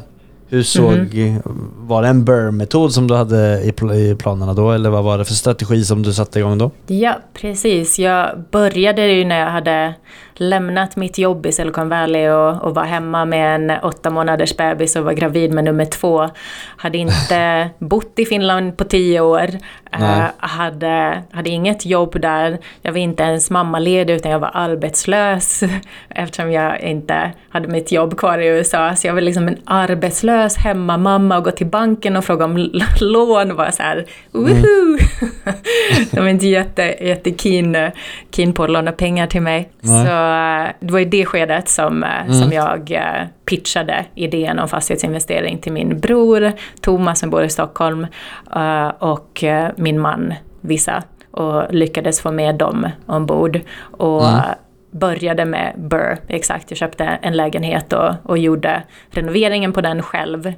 Hur 0.48 0.62
såg, 0.62 1.40
var 1.77 2.03
det 2.03 2.09
en 2.09 2.25
Burr-metod 2.25 2.92
som 2.92 3.09
du 3.09 3.14
hade 3.14 3.62
i, 3.62 3.70
pl- 3.70 3.94
i 3.94 4.14
planerna 4.14 4.55
då 4.55 4.72
eller 4.72 4.90
vad 4.90 5.05
var 5.05 5.18
det 5.18 5.25
för 5.25 5.35
strategi 5.35 5.85
som 5.85 6.03
du 6.03 6.12
satte 6.12 6.38
igång 6.38 6.59
då? 6.59 6.70
Ja, 6.87 7.18
precis. 7.35 7.98
Jag 7.98 8.44
började 8.51 9.07
ju 9.07 9.25
när 9.25 9.40
jag 9.40 9.51
hade 9.51 9.94
lämnat 10.35 10.97
mitt 10.97 11.18
jobb 11.18 11.47
i 11.47 11.53
Silicon 11.53 11.88
Valley 11.88 12.29
och, 12.29 12.62
och 12.62 12.75
var 12.75 12.85
hemma 12.85 13.25
med 13.25 13.55
en 13.55 13.79
åtta 13.83 14.11
månaders 14.11 14.57
bebis 14.57 14.97
och 14.97 15.05
var 15.05 15.12
gravid 15.12 15.53
med 15.53 15.64
nummer 15.64 15.85
två. 15.85 16.31
Hade 16.77 16.99
inte 16.99 17.71
bott 17.79 18.18
i 18.18 18.25
Finland 18.25 18.77
på 18.77 18.85
tio 18.85 19.21
år. 19.21 19.49
Uh, 20.01 20.25
hade, 20.37 21.23
hade 21.33 21.51
inget 21.51 21.87
jobb 21.87 22.21
där. 22.21 22.59
Jag 22.83 22.92
var 22.92 22.99
inte 22.99 23.23
ens 23.23 23.51
mammaledig 23.51 24.14
utan 24.14 24.33
jag 24.33 24.38
var 24.38 24.51
arbetslös 24.55 25.62
eftersom 26.09 26.53
jag 26.53 26.81
inte 26.81 27.33
hade 27.51 27.68
mitt 27.68 27.92
jobb 27.92 28.18
kvar 28.18 28.38
i 28.38 28.47
USA. 28.47 28.97
Så 28.97 29.07
jag 29.07 29.14
var 29.14 29.21
liksom 29.21 29.49
en 29.49 29.59
arbetslös 29.64 30.57
hemmamamma 30.57 31.38
och 31.38 31.45
gå 31.45 31.51
till 31.51 31.66
banken 31.66 32.16
och 32.16 32.25
fråga 32.25 32.45
om 32.45 32.57
lån 33.01 33.57
var 33.57 33.71
så 33.71 33.83
här, 33.83 34.07
woho! 34.31 34.99
De 36.11 36.21
var 36.21 36.29
inte 36.29 36.47
jätte, 36.47 36.83
jätte 36.83 37.31
keen, 37.31 37.90
keen 38.31 38.53
på 38.53 38.64
att 38.64 38.71
låna 38.71 38.92
pengar 38.92 39.27
till 39.27 39.42
mig. 39.42 39.68
Nej. 39.81 40.07
Så 40.07 40.12
det 40.81 40.93
var 40.93 41.01
i 41.01 41.05
det 41.05 41.25
skedet 41.25 41.69
som, 41.69 42.05
eh, 42.05 42.33
som 42.33 42.53
jag 42.53 42.91
eh, 42.91 43.27
pitchade 43.45 44.05
idén 44.15 44.59
om 44.59 44.69
fastighetsinvestering 44.69 45.59
till 45.59 45.73
min 45.73 46.01
bror 46.01 46.53
Thomas 46.81 47.19
som 47.21 47.31
bor 47.31 47.45
i 47.45 47.49
Stockholm 47.49 48.07
eh, 48.57 48.89
och 48.89 49.45
min 49.77 50.01
man 50.01 50.35
Vissa 50.61 51.03
och 51.31 51.75
lyckades 51.75 52.21
få 52.21 52.31
med 52.33 52.55
dem 52.55 52.89
ombord. 53.07 53.61
Och 53.91 54.25
eh, 54.25 54.41
började 54.91 55.45
med 55.45 55.75
Burr, 55.79 56.19
exakt. 56.29 56.71
Jag 56.71 56.79
köpte 56.79 57.05
en 57.05 57.37
lägenhet 57.37 57.93
och, 57.93 58.15
och 58.23 58.39
gjorde 58.39 58.83
renoveringen 59.11 59.73
på 59.73 59.81
den 59.81 60.03
själv. 60.03 60.53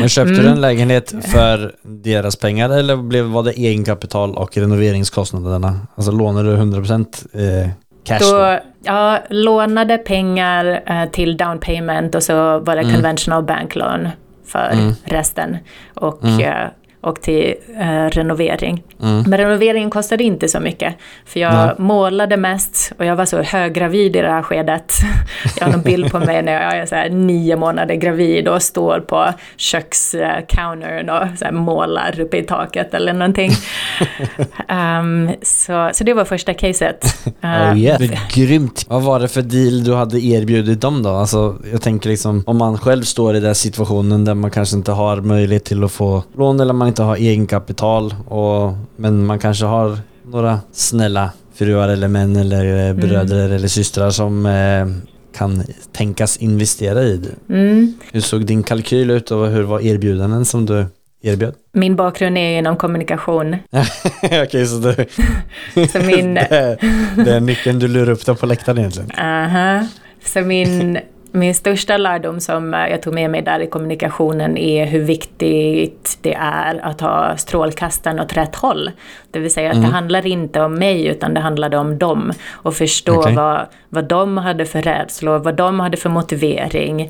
Men 0.00 0.08
köpte 0.08 0.32
Mm. 0.32 0.44
du 0.44 0.50
en 0.50 0.60
lägenhet 0.60 1.14
för 1.32 1.74
deras 1.82 2.36
pengar 2.36 2.70
eller 2.70 2.96
blev, 2.96 3.24
var 3.24 3.42
det 3.42 3.52
egenkapital 3.52 4.34
och 4.34 4.56
renoveringskostnaderna? 4.56 5.80
Alltså 5.94 6.12
lånade 6.12 6.50
du 6.50 6.62
100% 6.62 7.62
eh, 7.62 7.68
cash 8.04 8.18
då? 8.20 8.36
Då, 8.36 8.58
jag 8.82 9.18
lånade 9.28 9.98
pengar 9.98 10.82
eh, 10.86 11.10
till 11.10 11.36
down 11.36 11.58
payment 11.58 12.14
och 12.14 12.22
så 12.22 12.58
var 12.58 12.76
det 12.76 12.82
conventional 12.82 13.42
bank 13.42 13.74
loan 13.76 14.08
för 14.46 14.94
resten. 15.04 15.56
Och, 15.94 16.24
eh, 16.24 16.68
och 17.02 17.20
till 17.20 17.54
eh, 17.80 18.04
renovering. 18.06 18.82
Men 18.98 19.36
renoveringen 19.36 19.90
kostade 19.90 20.24
inte 20.24 20.48
så 20.48 20.60
mycket. 20.60 20.94
För 21.26 21.40
jag 21.40 21.52
Nej. 21.54 21.74
målade 21.78 22.36
mest 22.36 22.92
och 22.98 23.04
jag 23.04 23.16
var 23.16 23.24
så 23.24 23.42
höggravid 23.42 24.16
i 24.16 24.20
det 24.20 24.28
här 24.28 24.42
skedet. 24.42 24.94
Jag 25.60 25.66
har 25.66 25.72
en 25.72 25.82
bild 25.82 26.10
på 26.12 26.18
mig 26.18 26.42
när 26.42 26.52
jag 26.52 26.76
är 26.76 26.86
så 26.86 26.94
här 26.94 27.10
nio 27.10 27.56
månader 27.56 27.94
gravid 27.94 28.48
och 28.48 28.62
står 28.62 29.00
på 29.00 29.32
kökscountern 29.56 31.08
och 31.10 31.38
så 31.38 31.52
målar 31.52 32.20
uppe 32.20 32.36
i 32.36 32.42
taket 32.42 32.94
eller 32.94 33.12
någonting. 33.12 33.50
Ehm, 34.68 35.30
så, 35.42 35.90
så 35.92 36.04
det 36.04 36.14
var 36.14 36.24
första 36.24 36.54
caset. 36.54 37.04
Oh 37.42 37.72
Eh, 37.72 37.78
yeah. 37.78 38.00
Grymt! 38.34 38.86
Vad 38.88 39.02
var 39.02 39.20
det 39.20 39.28
för 39.28 39.42
deal 39.42 39.84
du 39.84 39.94
hade 39.94 40.20
erbjudit 40.20 40.80
dem 40.80 41.02
då? 41.02 41.10
Alltså, 41.10 41.56
jag 41.72 41.82
tänker 41.82 42.10
liksom 42.10 42.42
om 42.46 42.56
man 42.56 42.78
själv 42.78 43.02
står 43.02 43.36
i 43.36 43.40
den 43.40 43.54
situationen 43.54 44.24
där 44.24 44.34
man 44.34 44.50
kanske 44.50 44.76
inte 44.76 44.92
har 44.92 45.16
möjlighet 45.16 45.64
till 45.64 45.84
att 45.84 45.92
få 45.92 46.22
lån 46.36 46.60
eller 46.60 46.72
man 46.72 46.91
inte 46.92 47.02
har 47.02 47.16
egenkapital 47.16 48.14
och, 48.28 48.72
men 48.96 49.26
man 49.26 49.38
kanske 49.38 49.64
har 49.64 49.98
några 50.26 50.60
snälla 50.72 51.30
fruar 51.54 51.88
eller 51.88 52.08
män 52.08 52.36
eller 52.36 52.88
eh, 52.88 52.94
bröder 52.94 53.48
eller 53.50 53.68
systrar 53.68 54.10
som 54.10 54.46
eh, 54.46 54.86
kan 55.38 55.62
tänkas 55.92 56.36
investera 56.36 57.02
i 57.02 57.16
det. 57.16 57.54
Mm. 57.54 57.94
Hur 58.12 58.20
såg 58.20 58.46
din 58.46 58.62
kalkyl 58.62 59.10
ut 59.10 59.30
och 59.30 59.46
hur 59.48 59.62
var 59.62 59.80
erbjudanden 59.80 60.44
som 60.44 60.66
du 60.66 60.86
erbjöd? 61.22 61.54
Min 61.72 61.96
bakgrund 61.96 62.38
är 62.38 62.58
inom 62.58 62.76
kommunikation. 62.76 63.56
Okej, 64.22 64.66
så 64.66 64.76
det, 64.78 65.06
Så 65.92 65.98
min, 65.98 66.34
det, 66.34 66.40
är- 66.40 66.76
det 67.24 67.34
är 67.34 67.40
nyckeln 67.40 67.78
du 67.78 67.88
lurar 67.88 68.10
upp 68.12 68.26
dem 68.26 68.36
på 68.36 68.46
läktaren 68.46 68.78
egentligen? 68.78 69.10
aha, 69.18 69.86
så 70.24 70.40
min, 70.40 70.98
min 71.32 71.54
största 71.54 71.96
lärdom 71.96 72.40
som 72.40 72.74
eh, 72.74 72.86
jag 72.86 73.02
tog 73.02 73.14
med 73.14 73.30
mig 73.30 73.42
där 73.42 73.60
i 73.60 73.66
kommunikationen 73.66 74.56
är 74.56 74.86
hur 74.86 75.00
viktigt 75.00 76.18
det 76.22 76.34
är 76.34 76.80
att 76.82 77.00
ha 77.00 77.36
strålkastaren 77.36 78.20
åt 78.20 78.36
rätt 78.36 78.56
håll. 78.56 78.90
Det 79.30 79.38
vill 79.38 79.52
säga 79.52 79.70
att 79.70 79.82
det 79.82 79.88
handlar 79.88 80.26
inte 80.26 80.60
om 80.60 80.74
mig 80.74 81.06
utan 81.06 81.34
det 81.34 81.40
handlade 81.40 81.78
om 81.78 81.98
dem. 81.98 82.32
Och 82.52 82.74
förstå 82.74 83.18
Okej. 83.18 83.34
vad, 83.34 83.66
vad 83.88 84.04
de 84.04 84.36
hade 84.36 84.64
för 84.64 84.82
rädslor, 84.82 85.38
vad 85.38 85.54
de 85.54 85.80
hade 85.80 85.96
för 85.96 86.10
motivering, 86.10 87.00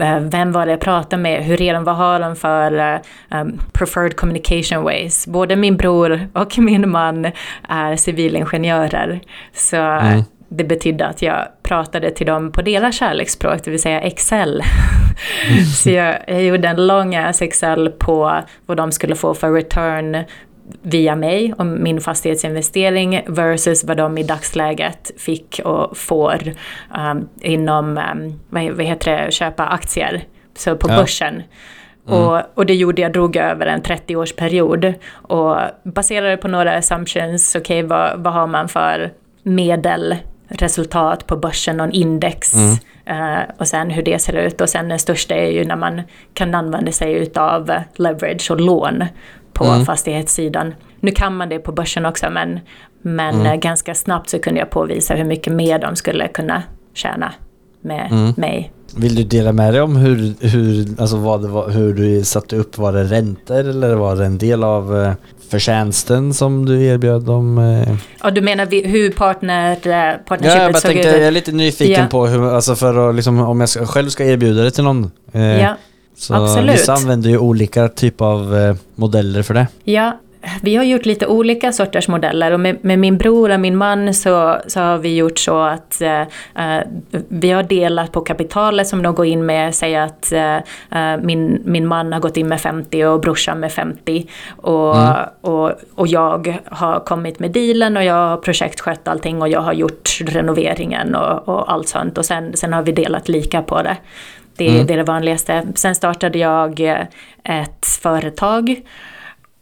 eh, 0.00 0.20
vem 0.20 0.52
var 0.52 0.66
det 0.66 0.72
jag 0.72 0.80
pratade 0.80 1.22
med, 1.22 1.44
hur 1.44 1.62
är 1.62 1.74
de, 1.74 1.84
vad 1.84 1.96
har 1.96 2.20
de 2.20 2.36
för 2.36 2.78
eh, 2.78 3.40
um, 3.40 3.60
preferred 3.72 4.16
communication 4.16 4.82
ways. 4.82 5.26
Både 5.26 5.56
min 5.56 5.76
bror 5.76 6.28
och 6.32 6.58
min 6.58 6.90
man 6.90 7.26
är 7.68 7.96
civilingenjörer. 7.96 9.20
Så 9.52 9.76
det 10.48 10.64
betydde 10.64 11.06
att 11.06 11.22
jag 11.22 11.48
pratade 11.62 12.10
till 12.10 12.26
dem 12.26 12.52
på 12.52 12.62
deras 12.62 12.94
kärleksspråk, 12.94 13.64
det 13.64 13.70
vill 13.70 13.82
säga 13.82 14.00
Excel. 14.00 14.62
Så 15.76 15.90
jag, 15.90 16.18
jag 16.26 16.44
gjorde 16.44 16.68
en 16.68 16.86
lång 16.86 17.16
ass 17.16 17.42
Excel 17.42 17.90
på 17.98 18.40
vad 18.66 18.76
de 18.76 18.92
skulle 18.92 19.14
få 19.14 19.34
för 19.34 19.52
return 19.52 20.24
via 20.82 21.16
mig 21.16 21.54
och 21.58 21.66
min 21.66 22.00
fastighetsinvestering 22.00 23.22
versus 23.26 23.84
vad 23.84 23.96
de 23.96 24.18
i 24.18 24.22
dagsläget 24.22 25.10
fick 25.18 25.60
och 25.64 25.96
får 25.96 26.42
um, 26.98 27.28
inom, 27.40 27.98
um, 27.98 28.40
vad, 28.48 28.70
vad 28.70 28.86
heter 28.86 29.24
det, 29.24 29.32
köpa 29.32 29.66
aktier, 29.66 30.24
så 30.56 30.76
på 30.76 30.90
Ja. 30.90 30.96
börsen. 30.96 31.42
Och, 32.04 32.40
och 32.54 32.66
det 32.66 32.74
gjorde 32.74 33.02
jag, 33.02 33.12
drog 33.12 33.36
över 33.36 33.66
en 33.66 33.82
30-årsperiod. 33.82 34.94
Och 35.12 35.56
baserade 35.82 36.36
på 36.36 36.48
några 36.48 36.76
assumptions, 36.76 37.54
okej 37.54 37.84
okay, 37.84 37.88
vad, 37.88 38.22
vad 38.22 38.32
har 38.32 38.46
man 38.46 38.68
för 38.68 39.12
medelresultat 40.48 41.26
på 41.26 41.36
börsen, 41.36 41.76
någon 41.76 41.92
index. 41.92 42.54
Mm. 42.54 42.76
Uh, 43.10 43.42
och 43.58 43.68
sen 43.68 43.90
hur 43.90 44.02
det 44.02 44.18
ser 44.18 44.32
ut. 44.36 44.60
Och 44.60 44.68
sen 44.68 44.88
den 44.88 44.98
största 44.98 45.34
är 45.34 45.50
ju 45.50 45.64
när 45.64 45.76
man 45.76 46.02
kan 46.34 46.54
använda 46.54 46.92
sig 46.92 47.12
utav 47.12 47.72
leverage 47.96 48.50
och 48.50 48.60
lån 48.60 49.04
på 49.52 49.64
Mm. 49.64 49.84
fastighetssidan. 49.84 50.74
Nu 51.00 51.10
kan 51.10 51.36
man 51.36 51.48
det 51.48 51.58
på 51.58 51.72
börsen 51.72 52.06
också 52.06 52.30
men, 52.30 52.60
men 53.02 53.34
Mm. 53.34 53.46
eh, 53.46 53.54
ganska 53.54 53.94
snabbt 53.94 54.28
så 54.30 54.38
kunde 54.38 54.60
jag 54.60 54.70
påvisa 54.70 55.14
hur 55.14 55.24
mycket 55.24 55.52
mer 55.52 55.78
de 55.78 55.96
skulle 55.96 56.28
kunna 56.28 56.62
tjäna 56.94 57.32
med 57.80 58.08
Mm. 58.10 58.34
mig. 58.36 58.72
Vill 59.00 59.14
du 59.14 59.22
dela 59.24 59.52
med 59.52 59.74
dig 59.74 59.80
om 59.82 59.96
hur, 59.96 60.34
hur, 60.46 60.86
alltså 61.00 61.16
vad 61.16 61.44
var, 61.44 61.68
hur 61.70 61.94
du 61.94 62.24
satte 62.24 62.56
upp? 62.56 62.78
Var 62.78 62.92
det 62.92 63.04
räntor 63.04 63.58
eller 63.58 63.94
var 63.94 64.16
det 64.16 64.24
en 64.26 64.38
del 64.38 64.64
av 64.64 65.00
eh, 65.00 65.12
förtjänsten 65.50 66.34
som 66.34 66.66
du 66.66 66.84
erbjöd 66.84 67.22
dem? 67.22 67.58
eh? 67.58 67.94
Ja, 68.22 68.30
du 68.30 68.40
menar 68.40 68.88
hur 68.88 69.10
partner, 69.10 69.70
eh, 69.72 69.90
Ja, 69.90 69.96
jag 70.12 70.26
partnershipet 70.26 70.76
såg 70.82 70.90
tänkte, 70.90 71.08
ut? 71.08 71.14
jag 71.14 71.22
är 71.24 71.30
lite 71.30 71.52
nyfiken 71.52 72.02
Ja. 72.02 72.06
på 72.10 72.26
hur, 72.26 72.54
alltså 72.54 72.74
för 72.74 73.08
att 73.08 73.14
liksom, 73.14 73.40
om 73.40 73.60
jag 73.60 73.68
ska, 73.68 73.86
själv 73.86 74.08
ska 74.08 74.24
erbjuda 74.24 74.62
det 74.62 74.70
till 74.70 74.84
någon. 74.84 75.10
eh, 75.32 75.42
Ja, 75.60 75.76
så 76.16 76.34
absolut. 76.34 76.74
vissa 76.74 76.92
använder 76.94 77.30
ju 77.30 77.38
olika 77.38 77.88
typer 77.88 78.24
av 78.24 78.76
modeller 78.94 79.42
för 79.42 79.54
det. 79.54 79.66
ja, 79.84 80.18
vi 80.62 80.76
har 80.76 80.84
gjort 80.84 81.06
lite 81.06 81.26
olika 81.26 81.72
sorters 81.72 82.08
modeller 82.08 82.52
och 82.52 82.60
med, 82.60 82.84
med 82.84 82.98
min 82.98 83.18
bror 83.18 83.50
och 83.50 83.60
min 83.60 83.76
man 83.76 84.14
så, 84.14 84.60
så 84.66 84.80
har 84.80 84.98
vi 84.98 85.16
gjort 85.16 85.38
så 85.38 85.60
att 85.60 86.00
eh, 86.00 86.20
eh, 86.20 86.82
vi 87.28 87.50
har 87.50 87.62
delat 87.62 88.12
på 88.12 88.20
kapitalet 88.20 88.88
som 88.88 89.02
de 89.02 89.14
går 89.14 89.26
in 89.26 89.46
med. 89.46 89.74
Säg 89.74 89.96
att 89.96 90.32
eh, 90.32 90.56
eh, 90.90 91.20
min, 91.22 91.62
min 91.64 91.86
man 91.86 92.12
har 92.12 92.20
gått 92.20 92.36
in 92.36 92.48
med 92.48 92.60
50 92.60 93.04
och 93.04 93.20
brorsan 93.20 93.60
med 93.60 93.72
50 93.72 94.26
och, 94.56 94.96
och, 95.40 95.72
och 95.94 96.06
jag 96.06 96.58
har 96.64 97.00
kommit 97.00 97.38
med 97.38 97.50
dealen 97.50 97.96
och 97.96 98.04
jag 98.04 98.14
har 98.14 98.36
projektskött 98.36 99.08
allting 99.08 99.42
och 99.42 99.48
jag 99.48 99.60
har 99.60 99.72
gjort 99.72 100.18
renoveringen 100.20 101.14
och, 101.14 101.48
och 101.48 101.72
allt 101.72 101.88
sånt 101.88 102.18
och 102.18 102.24
sen, 102.24 102.56
sen 102.56 102.72
har 102.72 102.82
vi 102.82 102.92
delat 102.92 103.28
lika 103.28 103.62
på 103.62 103.82
det. 103.82 103.96
Det, 104.56 104.82
det 104.82 104.92
är 104.92 104.96
det 104.96 105.02
vanligaste. 105.02 105.66
Sen 105.74 105.94
startade 105.94 106.38
jag 106.38 106.80
eh, 106.80 107.00
ett 107.44 107.86
företag 107.86 108.82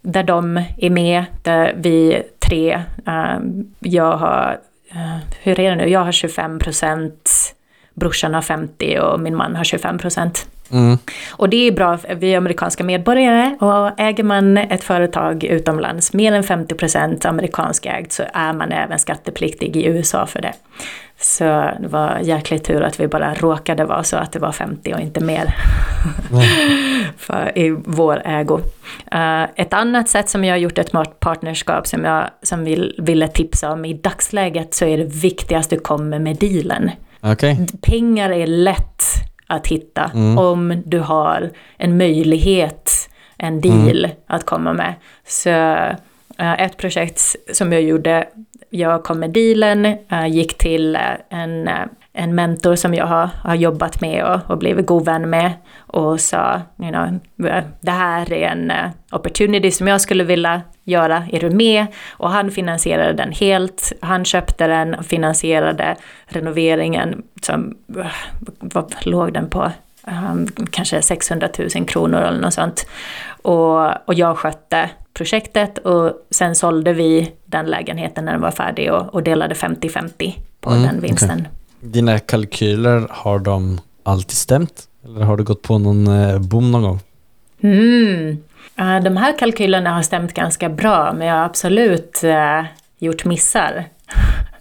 där 0.07 0.23
de 0.23 0.63
är 0.77 0.91
med, 0.91 1.25
där 1.43 1.75
vi 1.77 2.23
tre, 2.39 2.83
eh, 3.07 3.39
jag 3.79 4.17
har, 4.17 4.59
eh, 4.91 5.17
hur 5.43 5.61
är 5.61 5.71
det 5.71 5.77
nu, 5.77 5.89
jag 5.89 6.01
har 6.05 6.13
25 6.13 6.59
procent, 6.59 7.31
brorsan 7.95 8.35
har 8.35 8.43
50 8.43 8.99
och 8.99 9.21
min 9.21 9.37
man 9.37 9.57
har 9.57 9.65
25 9.65 9.99
procent. 9.99 10.49
Mm. 10.73 10.99
Och 11.31 11.49
det 11.49 11.57
är 11.57 11.73
bra, 11.73 11.99
vi 12.17 12.35
är 12.35 12.39
amerikanska 12.39 12.85
medborgare 12.85 13.57
och 13.61 14.01
äger 14.01 14.25
man 14.25 14.59
ett 14.59 14.85
företag 14.85 15.45
utomlands, 15.45 16.13
mer 16.13 16.33
än 16.33 16.43
50 16.43 16.75
procent 16.75 17.25
amerikanskägt, 17.25 18.13
så 18.13 18.23
är 18.33 18.53
man 18.53 18.73
även 18.73 18.99
skattepliktig 18.99 19.77
i 19.77 19.87
USA 19.87 20.27
för 20.27 20.43
det. 20.43 20.53
Så 21.21 21.45
det 21.81 21.89
var 21.89 22.19
jäkligt 22.23 22.65
tur 22.65 22.83
att 22.83 23.01
vi 23.01 23.09
bara 23.09 23.35
råkade 23.35 23.85
vara 23.85 24.05
så 24.05 24.17
att 24.17 24.33
det 24.33 24.39
var 24.39 24.53
50 24.53 24.95
och 24.95 25.01
inte 25.01 25.21
mer 25.21 25.45
för, 27.17 27.59
i 27.59 27.71
vår 27.85 28.23
ägo. 28.25 28.61
Eh, 29.13 29.43
ett 29.43 29.73
annat 29.73 30.09
sätt 30.09 30.29
som 30.29 30.45
jag 30.45 30.53
har 30.53 30.59
gjort 30.59 30.79
ett 30.79 30.93
partnerskap 31.21 31.87
som 31.87 32.05
jag 32.05 32.31
som 32.43 32.65
vill, 32.65 32.95
ville 32.99 33.29
tipsa 33.29 33.73
om 33.73 33.85
i 33.85 33.95
dagsläget 33.95 34.75
så 34.75 34.85
är 34.85 34.99
det 34.99 35.05
viktigast 35.05 35.71
du 35.71 35.79
kommer 35.79 36.19
med 36.19 36.37
dealen. 36.37 36.91
Okej. 37.21 37.67
Pengar 37.83 38.31
är 38.31 38.47
lätt 38.47 39.03
att 39.47 39.67
hitta 39.67 40.11
om 40.39 40.83
du 40.87 40.99
har 40.99 41.51
en 41.77 41.97
möjlighet, 41.97 43.09
en 43.39 43.61
deal 43.61 44.09
att 44.27 44.45
komma 44.45 44.73
med. 44.73 44.95
Så 45.27 45.51
eh, 46.39 46.61
ett 46.61 46.77
projekt 46.77 47.21
som 47.53 47.73
jag 47.73 47.83
gjorde, 47.83 48.29
jag 48.71 49.05
kom 49.05 49.19
med 49.19 49.31
dealen, 49.31 49.87
eh, 49.87 50.27
gick 50.27 50.59
till 50.59 50.97
eh, 50.97 51.03
en, 51.29 51.69
en 52.17 52.35
mentor 52.35 52.77
som 52.77 52.95
jag 52.95 53.07
har, 53.07 53.31
har 53.43 53.55
jobbat 53.55 54.01
med 54.01 54.25
och, 54.25 54.51
och 54.51 54.59
blivit 54.59 54.87
god 54.87 55.05
vän 55.05 55.31
med 55.31 55.53
och 55.77 56.21
sa, 56.21 56.61
you 56.79 56.91
know, 56.91 57.19
det 57.81 57.91
här 57.91 58.33
är 58.33 58.49
en 58.49 58.71
eh, 58.71 58.91
opportunity 59.13 59.71
som 59.71 59.89
jag 59.89 60.01
skulle 60.01 60.25
vilja 60.25 60.63
göra, 60.85 61.25
är 61.33 61.41
du 61.41 61.51
med? 61.51 61.87
Och 62.11 62.31
han 62.31 62.51
finansierade 62.51 63.13
den 63.13 63.33
helt, 63.33 63.93
han 64.01 64.25
köpte 64.25 64.67
den 64.67 64.95
och 64.95 65.07
finansierade 65.07 65.97
renoveringen 66.27 67.23
som, 67.43 67.77
eh, 67.99 68.07
vad 68.61 68.95
låg 69.01 69.33
den 69.33 69.51
på? 69.51 69.73
Um, 70.07 70.47
kanske 70.71 71.03
600 71.03 71.49
000 71.59 71.87
kronor 71.87 72.21
eller 72.21 72.41
något 72.41 72.55
sånt. 72.55 72.87
Och, 73.43 74.09
och 74.09 74.15
jag 74.15 74.39
skötte 74.39 74.91
projektet 75.15 75.79
och 75.79 76.13
sen 76.31 76.55
sålde 76.55 76.93
vi 76.93 77.33
den 77.45 77.67
lägenheten 77.67 78.25
när 78.25 78.33
den 78.33 78.41
var 78.41 78.51
färdig 78.51 78.93
och, 78.93 79.15
och 79.15 79.23
delade 79.23 79.55
50-50 79.55 80.35
på 80.61 80.71
Mm, 80.71 80.83
den 80.83 81.01
vinsten. 81.01 81.49
Dina 81.81 82.19
kalkyler, 82.19 83.07
har 83.11 83.39
de 83.39 83.81
alltid 84.03 84.37
stämt? 84.37 84.89
Eller 85.05 85.21
har 85.21 85.37
du 85.37 85.45
gått 85.45 85.63
på 85.63 85.79
någon 85.79 86.07
eh, 86.07 86.39
bom 86.39 86.73
någon 86.73 86.83
gång? 86.83 87.01
Mm. 87.61 88.37
De 89.05 89.17
här 89.17 89.39
kalkylerna 89.39 89.95
har 89.95 90.03
stämt 90.03 90.33
ganska 90.35 90.69
bra, 90.69 91.13
men 91.13 91.27
jag 91.27 91.35
har 91.35 91.45
absolut 91.45 92.25
eh, 92.25 92.65
gjort 92.99 93.25
missar. 93.25 93.85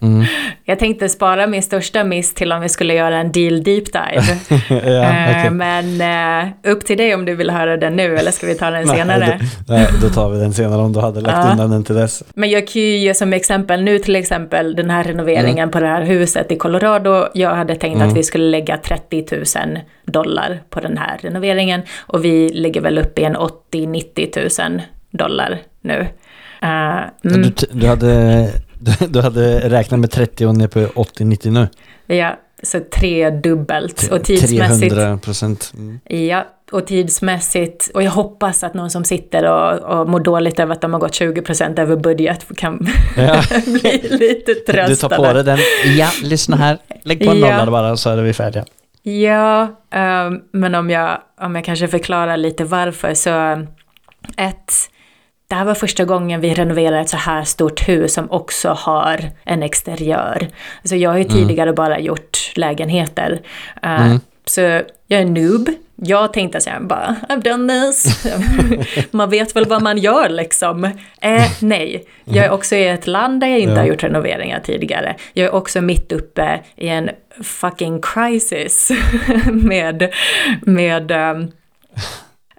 Mm. 0.02 0.24
Jag 0.64 0.78
tänkte 0.78 1.08
spara 1.08 1.46
min 1.46 1.62
största 1.62 2.04
miss 2.04 2.34
till 2.34 2.52
om 2.52 2.60
vi 2.60 2.68
skulle 2.68 2.94
göra 2.94 3.18
en 3.18 3.32
deal 3.32 3.62
deep 3.62 3.84
dive. 3.92 4.38
ja, 4.68 4.76
Eh, 5.02 5.38
okej. 5.38 5.50
Men 5.50 6.00
eh, 6.00 6.70
upp 6.72 6.84
till 6.84 6.96
dig 6.98 7.14
om 7.14 7.24
du 7.24 7.34
vill 7.34 7.50
höra 7.50 7.76
den 7.76 7.96
nu, 7.96 8.16
eller 8.16 8.30
ska 8.30 8.46
vi 8.46 8.54
ta 8.54 8.70
den 8.70 8.86
senare? 8.96 9.18
Nej, 9.28 9.38
då, 9.66 9.74
nej, 9.74 9.86
då 10.02 10.08
tar 10.08 10.30
vi 10.30 10.38
den 10.38 10.52
senare 10.52 10.82
om 10.82 10.92
du 10.92 11.00
hade 11.00 11.20
lagt 11.20 11.36
Ja. 11.44 11.50
undan 11.52 11.70
den 11.70 11.84
till 11.84 11.94
dess. 11.94 12.22
Men 12.34 12.50
jag 12.50 12.66
kan 12.66 12.82
ju 12.82 12.96
ge 12.96 13.14
som 13.14 13.32
exempel 13.32 13.82
nu 13.82 13.98
till 13.98 14.16
exempel 14.16 14.76
den 14.76 14.90
här 14.90 15.04
renoveringen 15.04 15.58
Mm. 15.58 15.70
på 15.70 15.80
det 15.80 15.86
här 15.86 16.02
huset 16.02 16.52
i 16.52 16.56
Colorado. 16.56 17.26
Jag 17.34 17.54
hade 17.54 17.74
tänkt 17.74 18.02
att 18.02 18.16
vi 18.16 18.22
skulle 18.22 18.44
lägga 18.50 18.76
30 18.78 19.24
000 19.66 19.78
dollar 20.06 20.60
på 20.70 20.80
den 20.80 20.98
här 20.98 21.18
renoveringen 21.20 21.82
och 21.98 22.24
vi 22.24 22.48
ligger 22.48 22.80
väl 22.80 22.98
uppe 22.98 23.20
i 23.20 23.24
en 23.24 23.36
80-90 23.36 24.70
000 24.70 24.82
dollar 25.10 25.58
nu. 25.80 26.06
Mm, 26.62 27.08
Du, 27.22 27.50
t- 27.50 27.66
du, 27.72 27.86
hade, 27.86 28.48
du, 28.78 29.06
du 29.06 29.20
hade 29.20 29.68
räknat 29.68 30.00
med 30.00 30.10
30 30.10 30.46
och 30.46 30.56
ner 30.56 30.68
på 30.68 30.78
80-90 30.80 31.50
nu. 31.50 31.68
ja, 32.16 32.36
så 32.62 32.80
tredubbelt 32.80 34.08
och 34.12 34.24
tidsmässigt. 34.24 34.94
300 34.94 35.18
procent. 35.18 35.72
Mm. 35.76 36.00
Ja, 36.28 36.46
och 36.72 36.86
tidsmässigt. 36.86 37.90
Och 37.94 38.02
jag 38.02 38.10
hoppas 38.10 38.64
att 38.64 38.74
någon 38.74 38.90
som 38.90 39.04
sitter 39.04 39.44
och, 39.50 39.98
och 40.00 40.08
mår 40.08 40.20
dåligt 40.20 40.60
över 40.60 40.72
att 40.72 40.80
de 40.80 40.92
har 40.92 41.00
gått 41.00 41.12
20% 41.20 41.80
över 41.80 41.96
budget 41.96 42.46
kan 42.56 42.86
Ja. 43.16 43.42
bli 43.66 44.08
lite 44.10 44.54
Du 44.54 44.72
tröstade. 44.72 44.96
tar 45.16 45.26
på 45.26 45.32
dig 45.32 45.44
den. 45.44 45.58
Ja, 45.98 46.08
lyssna 46.22 46.56
här. 46.56 46.78
Lägg 47.02 47.24
på 47.24 47.30
en 47.30 47.38
Ja. 47.38 47.58
nolla 47.58 47.70
bara 47.70 47.96
så 47.96 48.10
är 48.10 48.16
vi 48.16 48.32
färdiga. 48.32 48.64
Ja, 49.02 49.68
ehm, 49.90 50.40
men 50.52 50.74
om 50.74 50.90
jag, 50.90 51.18
om 51.40 51.54
jag 51.54 51.64
kanske 51.64 51.88
förklarar 51.88 52.36
lite 52.36 52.64
varför 52.64 53.14
så 53.14 53.30
ett, 54.36 54.72
det 55.48 55.54
här 55.54 55.64
var 55.64 55.74
första 55.74 56.04
gången 56.04 56.40
vi 56.40 56.54
renoverade 56.54 57.00
ett 57.00 57.08
så 57.08 57.16
här 57.16 57.44
stort 57.44 57.88
hus 57.88 58.14
som 58.14 58.30
också 58.30 58.68
har 58.68 59.20
en 59.44 59.62
exteriör. 59.62 60.48
Alltså 60.82 60.96
jag 60.96 61.10
har 61.10 61.18
ju 61.18 61.24
tidigare 61.24 61.72
bara 61.72 61.98
gjort 61.98 62.52
lägenheter. 62.54 63.40
Eh, 63.82 64.16
Så 64.44 64.60
jag 65.06 65.20
är 65.20 65.24
noob. 65.24 65.68
Jag 65.98 66.32
tänkte 66.32 66.60
så 66.60 66.70
här, 66.70 66.80
bara, 66.80 67.16
I've 67.28 67.42
done 67.42 67.72
this. 67.72 68.26
man 69.10 69.30
vet 69.30 69.56
väl 69.56 69.64
vad 69.66 69.82
man 69.82 69.98
gör 69.98 70.28
liksom. 70.28 70.84
Eh, 71.20 71.44
nej, 71.60 72.04
jag 72.24 72.44
är 72.44 72.50
också 72.50 72.76
i 72.76 72.88
ett 72.88 73.06
land 73.06 73.40
där 73.40 73.46
jag 73.48 73.58
inte 73.58 73.74
Ja. 73.74 73.80
har 73.80 73.86
gjort 73.86 74.02
renoveringar 74.02 74.60
tidigare. 74.60 75.16
Jag 75.32 75.46
är 75.46 75.54
också 75.54 75.80
mitt 75.80 76.12
uppe 76.12 76.60
i 76.76 76.88
en 76.88 77.10
fucking 77.42 78.00
crisis 78.02 78.90
med, 79.52 80.12
med 80.62 81.10
eh, 81.10 81.34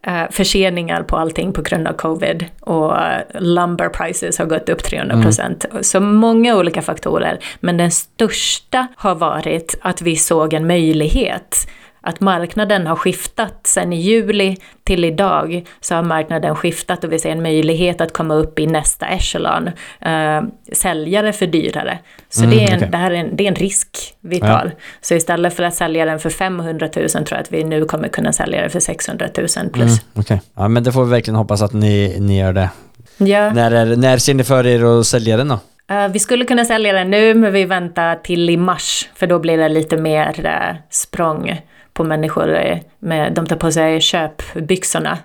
Eh, 0.07 0.23
förseningar 0.31 1.03
på 1.03 1.17
allting 1.17 1.53
på 1.53 1.61
grund 1.61 1.87
av 1.87 1.93
covid 1.93 2.45
och 2.59 2.93
lumber 3.33 3.89
prices 3.89 4.37
har 4.37 4.45
gått 4.45 4.69
upp 4.69 4.83
300 4.83 5.21
procent. 5.21 5.65
Så 5.81 5.99
många 5.99 6.55
olika 6.55 6.81
faktorer, 6.81 7.39
men 7.59 7.77
den 7.77 7.91
största 7.91 8.87
har 8.95 9.15
varit 9.15 9.75
att 9.81 10.01
vi 10.01 10.15
såg 10.15 10.53
en 10.53 10.67
möjlighet. 10.67 11.67
Att 12.07 12.19
marknaden 12.19 12.87
har 12.87 12.95
skiftat 12.95 13.59
sen 13.63 13.93
i 13.93 14.01
juli 14.01 14.57
till 14.83 15.05
idag 15.05 15.65
så 15.81 15.95
har 15.95 16.03
marknaden 16.03 16.55
skiftat 16.55 17.03
och 17.03 17.11
vi 17.11 17.19
ser 17.19 17.29
en 17.29 17.41
möjlighet 17.41 18.01
att 18.01 18.13
komma 18.13 18.33
upp 18.33 18.59
i 18.59 18.67
nästa 18.67 19.05
echelon. 19.05 19.69
Eh, 20.01 20.41
säljare 20.71 21.33
för 21.33 21.47
dyrare. 21.47 21.99
Så 22.29 22.45
det, 22.45 22.63
är 22.63 22.71
en, 22.71 22.77
okej. 22.77 22.89
det 22.91 22.97
här 22.97 23.11
är 23.11 23.15
en, 23.15 23.35
det 23.35 23.43
är 23.43 23.47
en 23.47 23.55
risk 23.55 23.89
vi 24.21 24.37
Ja. 24.37 24.47
tar. 24.47 24.71
Så 25.01 25.15
istället 25.15 25.53
för 25.53 25.63
att 25.63 25.73
sälja 25.73 26.05
den 26.05 26.19
för 26.19 26.29
500 26.29 26.89
000 26.95 27.09
tror 27.09 27.25
jag 27.29 27.39
att 27.39 27.51
vi 27.51 27.63
nu 27.63 27.85
kommer 27.85 28.07
kunna 28.07 28.33
sälja 28.33 28.61
den 28.61 28.69
för 28.69 28.79
600 28.79 29.27
000 29.37 29.47
plus. 29.47 29.75
Mm, 29.75 29.97
Okej. 30.13 30.41
Ja, 30.55 30.67
men 30.67 30.83
det 30.83 30.91
får 30.91 31.03
vi 31.05 31.11
verkligen 31.11 31.35
hoppas 31.35 31.61
att 31.61 31.73
ni, 31.73 32.17
ni 32.19 32.39
gör 32.39 32.53
det. 32.53 32.69
Ja. 33.17 33.53
När, 33.53 33.71
är, 33.71 33.95
när 33.95 34.17
ser 34.17 34.33
ni 34.33 34.43
för 34.43 34.67
er 34.67 34.99
att 34.99 35.05
sälja 35.05 35.37
den 35.37 35.47
då? 35.47 35.59
Eh, 35.89 36.07
vi 36.07 36.19
skulle 36.19 36.45
kunna 36.45 36.65
sälja 36.65 36.93
den 36.93 37.09
nu, 37.09 37.33
men 37.33 37.53
vi 37.53 37.65
väntar 37.65 38.15
till 38.15 38.49
i 38.49 38.57
mars, 38.57 39.09
för 39.15 39.27
då 39.27 39.39
blir 39.39 39.57
det 39.57 39.69
lite 39.69 39.97
mer 39.97 40.45
uh, 40.45 40.77
språng 40.89 41.61
på 41.97 42.03
människor. 42.03 42.79
Med, 42.99 43.33
de 43.33 43.45
tar 43.45 43.55
på 43.55 43.71
sig 43.71 44.01
köpbyxorna, 44.01 45.17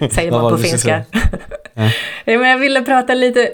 säger 0.10 0.30
man 0.30 0.50
på 0.52 0.58
finska. 0.58 1.04
ja, 2.24 2.38
men 2.38 2.48
jag 2.48 2.58
ville 2.58 2.82
prata 2.82 3.14
lite, 3.14 3.50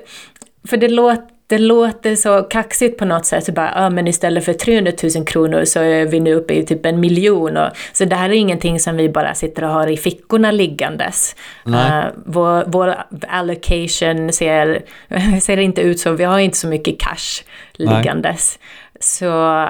för 0.69 0.77
det 0.77 0.89
låter 0.89 1.35
det 1.47 1.59
låter 1.59 2.17
så 2.17 2.43
kaxigt 2.43 2.99
på 2.99 3.05
något 3.05 3.27
sätt, 3.27 3.45
så 3.45 3.53
bara, 3.53 3.73
ja 3.77 3.91
men 3.91 4.09
istället 4.09 4.45
för 4.45 4.53
300 4.53 4.93
000 5.17 5.27
kronor 5.27 5.65
så 5.65 5.81
är 5.81 6.07
vi 6.07 6.21
nu 6.21 6.35
uppe 6.35 6.55
i 6.55 6.67
typ 6.67 6.87
en 6.87 7.01
miljon. 7.01 7.57
Och, 7.57 7.69
så 7.93 8.05
det 8.05 8.17
här 8.17 8.31
är 8.31 8.33
ingenting 8.33 8.81
som 8.81 8.97
vi 8.97 9.09
bara 9.09 9.35
sitter 9.35 9.65
och 9.65 9.71
har 9.71 9.87
i 9.87 9.97
fickorna 9.97 10.51
liggandes. 10.51 11.37
Nej. 11.65 12.05
Uh, 12.05 12.13
vår, 12.27 12.65
vår 12.67 12.95
allocation 13.29 14.33
ser, 14.33 14.83
ser 15.41 15.57
inte 15.57 15.81
ut 15.81 16.01
så, 16.01 16.13
vi 16.13 16.25
har 16.25 16.39
inte 16.39 16.59
så 16.59 16.67
mycket 16.67 17.01
cash 17.01 17.45
Nej. 17.79 17.97
liggandes. 17.97 18.59
Så 19.01 19.69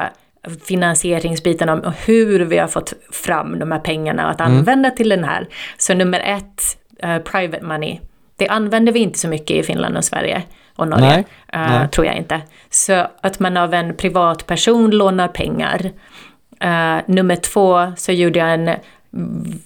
finansieringsbiten 0.66 1.68
om 1.68 1.92
hur 2.06 2.40
vi 2.44 2.58
har 2.58 2.68
fått 2.68 2.92
fram 3.12 3.58
de 3.58 3.72
här 3.72 3.78
pengarna 3.78 4.30
att 4.30 4.40
Mm. 4.40 4.52
använda 4.56 4.90
till 4.90 5.08
den 5.08 5.24
här. 5.24 5.48
Så 5.78 5.94
nummer 5.94 6.20
ett, 6.20 6.62
eh, 7.02 7.18
private 7.18 7.64
money. 7.64 7.98
Det 8.36 8.48
använder 8.48 8.92
vi 8.92 8.98
inte 9.00 9.18
så 9.18 9.28
mycket 9.28 9.50
i 9.56 9.62
Finland 9.62 9.96
och 9.96 10.04
Sverige 10.04 10.42
och 10.76 10.88
Norge. 10.88 11.06
Nej, 11.06 11.24
Eh, 11.52 11.78
nej. 11.78 11.88
Tror 11.88 12.06
jag 12.06 12.16
inte. 12.16 12.40
Så 12.70 13.06
att 13.20 13.40
man 13.40 13.56
av 13.56 13.74
en 13.74 13.96
privatperson 13.96 14.90
lånar 14.90 15.28
pengar. 15.28 15.90
Eh, 16.60 16.96
nummer 17.06 17.36
två 17.36 17.92
så 17.96 18.12
gjorde 18.12 18.38
jag 18.38 18.54
en 18.54 18.70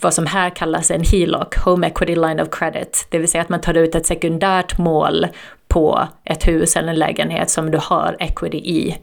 vad 0.03 0.15
som 0.15 0.27
här 0.27 0.51
kallas 0.51 0.91
en 0.91 1.03
HELOC, 1.05 1.57
Home 1.65 1.87
Equity 1.87 2.15
Line 2.15 2.41
of 2.41 2.49
Credit. 2.51 3.07
Det 3.11 3.19
vill 3.19 3.29
säga 3.31 3.43
att 3.43 3.49
man 3.49 3.61
tar 3.61 3.75
ut 3.75 3.95
ett 3.95 4.07
sekundärt 4.07 4.79
mål 4.79 5.27
på 5.69 6.09
ett 6.25 6.49
hus 6.49 6.77
eller 6.77 6.89
en 6.89 6.99
lägenhet 6.99 7.51
som 7.51 7.71
du 7.71 7.79
har 7.83 8.17
equity 8.19 8.59
i. 8.59 8.97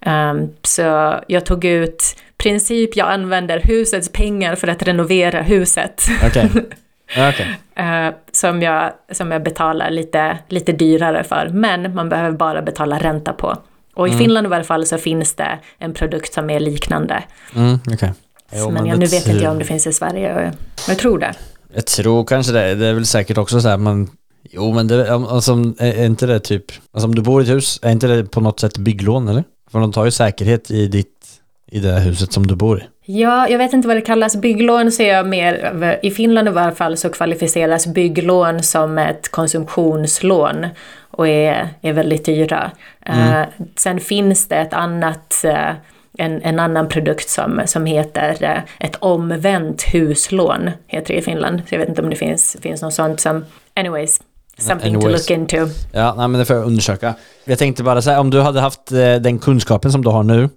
Ehm, 0.00 0.48
så 0.62 1.14
jag 1.26 1.46
tog 1.46 1.64
ut 1.64 2.16
princip, 2.36 2.96
jag 2.96 3.08
använder 3.10 3.60
husets 3.60 4.08
pengar 4.12 4.54
för 4.54 4.68
att 4.68 4.82
renovera 4.82 5.42
huset. 5.42 6.08
Okej. 6.26 6.50
Okej. 7.28 7.58
Eh, 7.74 8.14
som, 8.32 8.62
jag, 8.62 8.92
som 9.12 9.32
jag 9.32 9.42
betalar 9.42 9.90
lite, 9.90 10.38
lite 10.48 10.72
dyrare 10.72 11.24
för. 11.24 11.48
Men 11.48 11.94
man 11.94 12.08
behöver 12.08 12.36
bara 12.36 12.62
betala 12.62 12.98
ränta 12.98 13.32
på. 13.32 13.56
Och 13.94 14.08
i 14.08 14.12
Finland 14.12 14.46
i 14.46 14.50
varje 14.50 14.64
fall 14.64 14.86
så 14.86 14.98
finns 14.98 15.34
det 15.34 15.58
en 15.78 15.92
produkt 15.92 16.32
som 16.34 16.50
är 16.50 16.60
liknande. 16.60 17.22
Mm, 17.56 17.78
okej. 17.92 18.12
Jo, 18.52 18.64
men 18.64 18.74
men 18.74 18.86
jag, 18.86 18.98
nu 18.98 19.06
vet 19.06 19.26
inte 19.26 19.44
jag 19.44 19.52
om 19.52 19.58
det 19.58 19.64
finns 19.64 19.86
i 19.86 19.92
Sverige. 19.92 20.34
Men 20.34 20.52
jag 20.88 20.98
tror 20.98 21.18
det. 21.18 21.34
Jag 21.74 21.86
tror 21.86 22.24
kanske 22.24 22.52
det. 22.52 22.74
Det 22.74 22.86
är 22.86 22.94
väl 22.94 23.06
säkert 23.06 23.38
också 23.38 23.60
så 23.60 23.68
här, 23.68 23.76
men 23.76 24.08
Jo 24.52 24.72
men 24.72 24.88
det, 24.88 25.14
alltså, 25.14 25.52
är 25.78 25.92
är 25.92 26.06
inte 26.06 26.26
det 26.26 26.40
typ, 26.40 26.64
alltså 26.92 27.06
om 27.06 27.14
du 27.14 27.22
bor 27.22 27.42
i 27.42 27.44
ett 27.44 27.50
hus, 27.50 27.78
är 27.82 27.90
inte 27.90 28.06
det 28.06 28.24
på 28.24 28.40
något 28.40 28.60
sätt 28.60 28.78
bygglån 28.78 29.28
eller? 29.28 29.44
För 29.72 29.80
de 29.80 29.92
tar 29.92 30.04
ju 30.04 30.10
säkerhet 30.10 30.70
i 30.70 30.86
ditt, 30.86 31.26
i 31.66 31.80
det 31.80 32.00
huset 32.00 32.32
som 32.32 32.46
du 32.46 32.56
bor 32.56 32.78
i. 32.78 32.82
Ja, 33.12 33.48
jag 33.48 33.58
vet 33.58 33.72
inte 33.72 33.88
vad 33.88 33.96
det 33.96 34.00
kallas. 34.00 34.36
Bygglån 34.36 34.92
ser 34.92 35.08
jag 35.08 35.26
mer 35.26 35.98
I 36.02 36.10
Finland 36.10 36.48
i 36.48 36.50
varje 36.50 36.74
fall 36.74 36.96
så 36.96 37.08
kvalificeras 37.08 37.86
bygglån 37.86 38.62
som 38.62 38.98
ett 38.98 39.28
konsumtionslån 39.28 40.66
och 41.10 41.28
är, 41.28 41.68
är 41.80 41.92
väldigt 41.92 42.24
dyra. 42.24 42.70
Eh, 43.06 43.42
sen 43.76 44.00
finns 44.00 44.48
det 44.48 44.56
ett 44.56 44.72
annat 44.72 45.44
eh, 45.44 45.70
en, 46.18 46.42
en 46.42 46.58
annan 46.58 46.88
produkt 46.88 47.28
som, 47.28 47.62
som 47.66 47.86
heter 47.86 48.36
eh, 48.40 48.86
ett 48.86 48.96
omvänt 48.98 49.82
huslån, 49.82 50.70
heter 50.86 51.14
det 51.14 51.20
i 51.20 51.22
Finland. 51.22 51.62
Så 51.68 51.74
jag 51.74 51.78
vet 51.78 51.88
inte 51.88 52.02
om 52.02 52.10
det 52.10 52.16
finns, 52.16 52.56
finns 52.60 52.82
något 52.82 52.94
sånt 52.94 53.20
som... 53.20 53.44
Anyways, 53.74 54.20
something 54.60 54.94
Anyways. 54.94 55.26
to 55.26 55.32
look 55.34 55.40
into. 55.40 55.56
Ja, 55.92 56.14
nej, 56.16 56.28
men 56.28 56.38
det 56.38 56.44
får 56.44 56.56
jag 56.56 56.66
undersöka. 56.66 57.14
Jag 57.44 57.58
tänkte 57.58 57.82
bara 57.82 58.02
säga, 58.02 58.20
om 58.20 58.30
du 58.30 58.40
hade 58.40 58.60
haft 58.60 58.92
eh, 58.92 59.14
den 59.14 59.38
kunskapen 59.38 59.92
som 59.92 60.02
du 60.04 60.08
har 60.10 60.22
nu, 60.22 60.48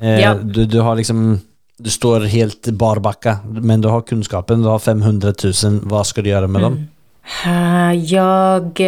eh, 0.00 0.20
Ja. 0.20 0.34
du, 0.34 0.64
du 0.66 0.80
har 0.80 0.96
liksom, 0.96 1.40
du 1.78 1.90
står 1.90 2.20
helt 2.20 2.66
barbacka, 2.66 3.38
men 3.44 3.80
du 3.80 3.88
har 3.88 4.00
kunskapen, 4.00 4.62
du 4.62 4.68
har 4.68 4.78
500 4.78 5.32
000, 5.64 5.80
vad 5.82 6.06
ska 6.06 6.22
du 6.22 6.30
göra 6.30 6.46
med 6.46 6.62
dem? 6.62 6.86
Eh, 7.46 7.92
Jag 7.94 8.80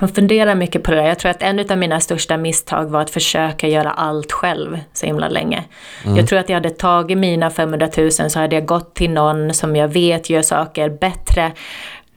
har 0.00 0.08
funderat 0.08 0.56
mycket 0.56 0.82
på 0.82 0.90
det 0.90 0.96
där. 0.96 1.04
Jag 1.08 1.18
tror 1.18 1.30
att 1.30 1.42
en 1.42 1.70
av 1.70 1.78
mina 1.78 2.00
största 2.00 2.36
misstag 2.36 2.84
var 2.90 3.00
att 3.00 3.10
försöka 3.10 3.68
göra 3.68 3.90
allt 3.90 4.32
själv 4.32 4.78
så 4.92 5.06
himla 5.06 5.28
länge. 5.28 5.64
Jag 6.16 6.26
tror 6.28 6.38
att 6.38 6.48
jag 6.48 6.56
hade 6.56 6.70
tagit 6.70 7.18
mina 7.18 7.50
500 7.50 7.88
000 7.96 8.10
så 8.12 8.38
hade 8.38 8.54
jag 8.56 8.66
gått 8.66 8.94
till 8.94 9.10
någon 9.10 9.54
som 9.54 9.76
jag 9.76 9.88
vet 9.88 10.30
gör 10.30 10.42
saker 10.42 10.90
bättre. 10.90 11.52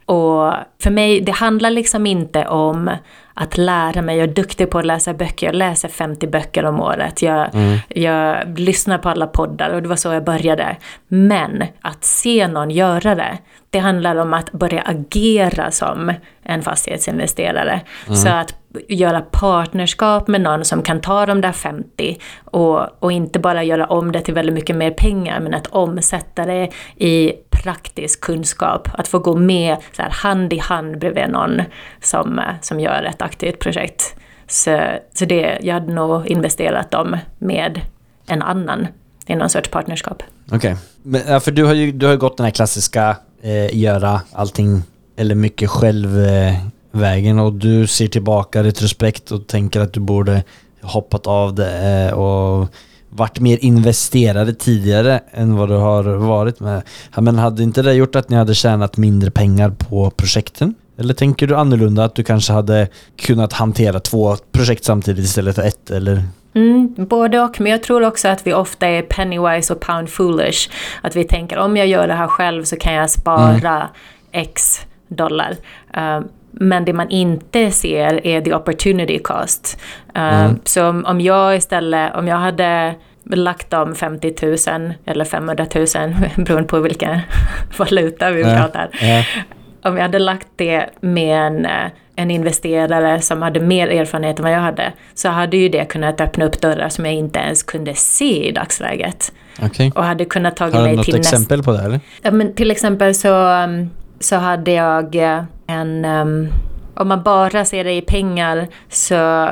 Och 0.06 0.52
för 0.82 0.90
mig, 0.90 1.20
det 1.20 1.32
handlar 1.32 1.70
liksom 1.70 2.06
inte 2.06 2.46
om 2.46 2.90
att 3.34 3.56
lära 3.56 4.02
mig. 4.02 4.16
Jag 4.16 4.28
är 4.28 4.34
duktig 4.34 4.70
på 4.70 4.78
att 4.78 4.86
läsa 4.86 5.14
böcker. 5.14 5.46
Jag 5.46 5.54
läser 5.54 5.88
50 5.88 6.26
böcker 6.26 6.64
om 6.64 6.80
året. 6.80 7.22
Jag, 7.22 7.48
jag 7.88 8.58
lyssnar 8.58 8.98
på 8.98 9.08
alla 9.08 9.26
poddar 9.26 9.70
och 9.70 9.82
det 9.82 9.88
var 9.88 9.96
så 9.96 10.12
jag 10.12 10.24
började. 10.24 10.76
Men 11.08 11.64
att 11.80 12.04
se 12.04 12.48
någon 12.48 12.70
göra 12.70 13.14
det, 13.14 13.38
det 13.70 13.78
handlar 13.78 14.16
om 14.16 14.34
att 14.34 14.52
börja 14.52 14.80
agera 14.80 15.70
som 15.70 16.12
en 16.42 16.62
fastighetsinvesterare. 16.62 17.80
Så 18.22 18.28
att 18.28 18.54
göra 18.88 19.20
partnerskap 19.20 20.28
med 20.28 20.40
någon 20.40 20.64
som 20.64 20.82
kan 20.82 21.00
ta 21.00 21.26
de 21.26 21.40
där 21.40 21.52
50 21.52 22.18
och, 22.44 23.02
och 23.02 23.12
inte 23.12 23.38
bara 23.38 23.64
göra 23.64 23.86
om 23.86 24.12
det 24.12 24.20
till 24.20 24.34
väldigt 24.34 24.54
mycket 24.54 24.76
mer 24.76 24.90
pengar, 24.90 25.40
men 25.40 25.54
att 25.54 25.66
omsätta 25.66 26.44
det 26.46 26.70
i 26.96 27.32
praktisk 27.50 28.20
kunskap. 28.20 28.88
Att 28.92 29.08
få 29.08 29.18
gå 29.18 29.36
med 29.36 29.76
så 29.96 30.02
här, 30.02 30.10
hand 30.10 30.52
i 30.52 30.58
hand 30.58 30.98
bredvid 30.98 31.28
någon 31.28 31.62
som, 32.02 32.40
som 32.60 32.80
gör 32.80 33.02
ett 33.02 33.22
aktivt 33.22 33.58
projekt. 33.58 34.16
Så, 34.46 34.80
så 35.14 35.24
det, 35.24 35.58
jag 35.62 35.74
hade 35.74 35.92
nog 35.92 36.26
investerat 36.26 36.90
dem 36.90 37.16
med 37.38 37.80
en 38.26 38.42
annan 38.42 38.86
i 39.26 39.34
någon 39.34 39.50
sorts 39.50 39.68
partnerskap. 39.68 40.22
Okej. 40.52 40.76
okay. 41.04 41.22
Ja, 41.28 41.40
för 41.40 41.50
du 41.50 41.64
har 41.64 41.74
ju 41.74 41.92
du 41.92 42.06
har 42.06 42.12
ju 42.12 42.18
gått 42.18 42.36
den 42.36 42.44
här 42.44 42.50
klassiska 42.50 43.16
eh, 43.42 43.76
göra 43.76 44.20
allting 44.32 44.82
eller 45.16 45.34
mycket 45.34 45.70
själv 45.70 46.20
eh, 46.20 46.54
vägen 46.94 47.38
och 47.38 47.52
du 47.52 47.86
ser 47.86 48.06
tillbaka 48.06 48.62
retrospekt 48.62 49.30
och 49.30 49.46
tänker 49.46 49.80
att 49.80 49.92
du 49.92 50.00
borde 50.00 50.42
hoppat 50.82 51.26
av 51.26 51.54
det 51.54 52.08
eh, 52.08 52.14
och 52.14 52.68
varit 53.10 53.40
mer 53.40 53.58
investerade 53.60 54.54
tidigare 54.54 55.20
än 55.30 55.56
vad 55.56 55.68
du 55.68 55.74
har 55.74 56.02
varit 56.04 56.60
med. 56.60 56.82
Men 57.16 57.38
hade 57.38 57.62
inte 57.62 57.82
det 57.82 57.94
gjort 57.94 58.16
att 58.16 58.28
ni 58.28 58.36
hade 58.36 58.54
tjänat 58.54 58.96
mindre 58.96 59.30
pengar 59.30 59.70
på 59.70 60.10
projekten? 60.10 60.74
Eller 60.98 61.14
tänker 61.14 61.46
du 61.46 61.56
annorlunda 61.56 62.04
att 62.04 62.14
du 62.14 62.24
kanske 62.24 62.52
hade 62.52 62.88
kunnat 63.16 63.52
hantera 63.52 64.00
två 64.00 64.36
projekt 64.52 64.84
samtidigt 64.84 65.24
istället 65.24 65.54
för 65.54 65.62
ett 65.62 65.90
eller? 65.90 66.22
Mm, 66.54 66.94
både 66.96 67.40
och, 67.40 67.60
men 67.60 67.72
jag 67.72 67.82
tror 67.82 68.02
också 68.02 68.28
att 68.28 68.46
vi 68.46 68.54
ofta 68.54 68.86
är 68.86 69.02
pennywise 69.02 69.72
och 69.72 69.80
pound 69.80 70.10
foolish. 70.10 70.70
Att 71.02 71.16
vi 71.16 71.24
tänker 71.24 71.58
om 71.58 71.76
jag 71.76 71.86
gör 71.86 72.08
det 72.08 72.14
här 72.14 72.28
själv 72.28 72.64
så 72.64 72.76
kan 72.76 72.94
jag 72.94 73.10
spara 73.10 73.88
x 74.32 74.80
dollar. 75.08 75.56
Uh, 75.96 76.26
men 76.60 76.84
det 76.84 76.92
man 76.92 77.08
inte 77.10 77.70
ser 77.70 78.26
är 78.26 78.40
the 78.40 78.54
opportunity 78.54 79.18
cost. 79.18 79.78
Uh, 80.18 80.50
Så 80.64 80.88
om, 80.88 81.04
om 81.04 81.20
jag 81.20 81.56
istället, 81.56 82.14
om 82.16 82.28
jag 82.28 82.36
hade 82.36 82.94
lagt 83.30 83.72
om 83.74 83.94
50 83.94 84.34
000 84.70 84.92
eller 85.06 85.24
500 85.24 85.66
000, 85.74 85.86
beroende 86.44 86.68
på 86.68 86.78
vilken 86.80 87.20
valuta 87.78 88.30
vi 88.30 88.40
Ja. 88.42 88.56
pratar, 88.56 88.88
Ja. 89.00 89.22
om 89.90 89.96
jag 89.96 90.02
hade 90.02 90.18
lagt 90.18 90.48
det 90.56 90.86
med 91.00 91.38
en, 91.46 91.66
eh, 91.66 91.90
en 92.16 92.30
investerare 92.30 93.20
som 93.20 93.42
hade 93.42 93.60
mer 93.60 93.88
erfarenhet 93.88 94.38
än 94.38 94.42
vad 94.42 94.52
jag 94.52 94.60
hade, 94.60 94.92
så 95.14 95.28
hade 95.28 95.56
ju 95.56 95.68
det 95.68 95.84
kunnat 95.84 96.20
öppna 96.20 96.44
upp 96.44 96.60
dörrar 96.60 96.88
som 96.88 97.04
jag 97.04 97.14
inte 97.14 97.38
ens 97.38 97.62
kunde 97.62 97.94
se 97.94 98.48
i 98.48 98.52
dagsläget. 98.52 99.32
Okej. 99.62 99.92
Och 99.94 100.04
hade 100.04 100.24
kunnat 100.24 100.56
tagit 100.56 100.74
Har 100.74 100.80
du 100.82 100.86
mig 100.88 100.96
något 100.96 101.04
till 101.04 101.16
nästa... 101.16 101.36
exempel 101.36 101.62
på 101.62 101.72
det 101.72 101.82
eller? 101.84 102.00
Ja, 102.22 102.30
men 102.30 102.54
till 102.54 102.70
exempel 102.70 103.14
så, 103.14 103.34
um, 103.64 103.90
så 104.20 104.36
hade 104.36 104.72
jag 104.72 105.14
eh, 105.14 105.44
en... 105.66 106.04
um, 106.04 106.48
om 106.96 107.08
man 107.08 107.22
bara 107.22 107.64
ser 107.64 107.84
det 107.84 107.92
i 107.92 108.00
pengar 108.00 108.66
så, 108.88 109.50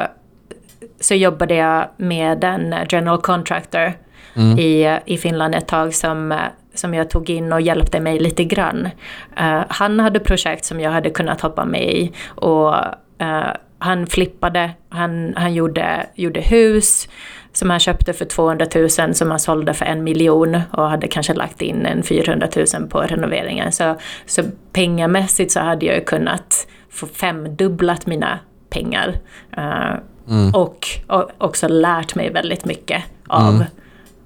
så 1.00 1.14
jobbade 1.14 1.54
jag 1.54 1.88
med 1.96 2.44
en 2.44 2.74
general 2.88 3.20
contractor 3.20 3.92
i, 4.58 4.98
i 5.04 5.18
Finland 5.18 5.54
ett 5.54 5.68
tag 5.68 5.94
som, 5.94 6.32
eh, 6.32 6.38
som 6.74 6.94
jag 6.94 7.10
tog 7.10 7.30
in 7.30 7.52
och 7.52 7.60
hjälpte 7.60 8.00
mig 8.00 8.18
lite 8.18 8.44
grann. 8.44 8.88
Eh, 9.36 9.64
han 9.68 10.00
hade 10.00 10.20
projekt 10.20 10.64
som 10.64 10.80
jag 10.80 10.90
hade 10.90 11.10
kunnat 11.10 11.40
hoppa 11.40 11.64
med 11.64 11.94
i 11.94 12.12
och 12.26 12.76
eh, 13.18 13.50
han 13.78 14.06
flippade, 14.06 14.70
han, 14.88 15.34
han 15.36 15.54
gjorde, 15.54 16.06
gjorde 16.14 16.40
hus 16.40 17.08
som 17.52 17.70
han 17.70 17.80
köpte 17.80 18.12
för 18.12 18.24
200 18.24 18.66
000 18.74 19.14
som 19.14 19.30
han 19.30 19.40
sålde 19.40 19.74
för 19.74 19.84
en 19.84 20.04
miljon 20.04 20.60
och 20.72 20.90
hade 20.90 21.08
kanske 21.08 21.34
lagt 21.34 21.62
in 21.62 21.86
en 21.86 22.02
400 22.02 22.48
000 22.74 22.88
på 22.88 23.00
renoveringen. 23.00 23.72
Så, 23.72 23.96
så 24.26 24.42
pengamässigt 24.72 25.52
så 25.52 25.60
hade 25.60 25.86
jag 25.86 26.06
kunnat 26.06 26.66
få 26.90 27.06
femdubblat 27.06 28.06
mina 28.06 28.38
pengar. 28.70 29.14
Eh, 29.56 29.94
och, 30.54 30.86
och 31.06 31.30
också 31.38 31.68
lärt 31.68 32.14
mig 32.14 32.30
väldigt 32.30 32.64
mycket 32.64 33.02
av, 33.28 33.64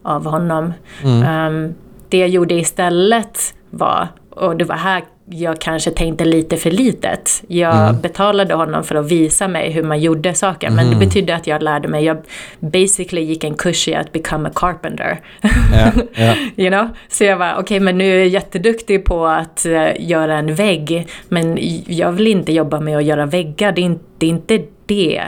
av 0.03 0.27
honom. 0.27 0.72
Um, 1.05 1.74
det 2.09 2.18
jag 2.18 2.29
gjorde 2.29 2.55
istället 2.55 3.55
var, 3.70 4.09
och 4.31 4.57
det 4.57 4.64
var 4.64 4.77
här 4.77 5.03
jag 5.31 5.61
kanske 5.61 5.91
tänkte 5.91 6.24
lite 6.24 6.57
för 6.57 6.70
litet. 6.70 7.43
Jag 7.49 7.89
Mm. 7.89 8.01
betalade 8.01 8.55
honom 8.55 8.85
för 8.85 8.95
att 8.95 9.11
visa 9.11 9.49
mig 9.49 9.70
hur 9.70 9.83
man 9.83 10.01
gjorde 10.01 10.35
saker, 10.35 10.70
men 10.70 10.87
Mm. 10.87 10.99
det 10.99 11.07
betydde 11.07 11.35
att 11.37 11.47
jag 11.47 11.62
lärde 11.62 11.89
mig. 11.89 12.05
Jag 12.05 12.16
basically 12.61 13.22
gick 13.22 13.45
en 13.45 13.55
kurs 13.55 13.89
i 13.89 13.95
att 13.95 14.12
become 14.12 14.49
a 14.49 14.53
carpenter. 14.55 15.20
Ja, 15.43 15.93
ja. 16.14 16.35
you 16.64 16.70
know? 16.70 16.89
Så 17.09 17.24
jag 17.24 17.37
var, 17.37 17.55
okej 17.59 17.81
men 17.81 17.99
nu 17.99 18.14
är 18.14 18.18
jag 18.18 18.29
jätteduktig 18.29 19.05
på 19.05 19.27
att 19.27 19.66
eh, 19.66 19.89
göra 19.99 20.39
en 20.39 20.55
vägg, 20.55 21.07
men 21.29 21.59
jag 21.87 22.12
vill 22.12 22.27
inte 22.27 22.53
jobba 22.53 22.81
med 22.81 22.97
att 22.97 23.05
göra 23.05 23.27
väggar. 23.27 23.72
Det 23.72 23.81
är, 23.81 23.85
inte, 23.85 24.05
det 24.18 24.27
är 24.27 24.31
inte 24.31 24.62
det 24.87 25.22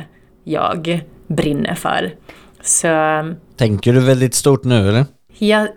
jag 0.44 1.00
brinner 1.26 1.74
för. 1.74 2.10
Så 2.62 2.88
Tänker 3.56 3.92
du 3.92 4.00
väldigt 4.00 4.34
stort 4.34 4.64
nu 4.64 4.88
eller? 4.88 5.04
jag 5.38 5.68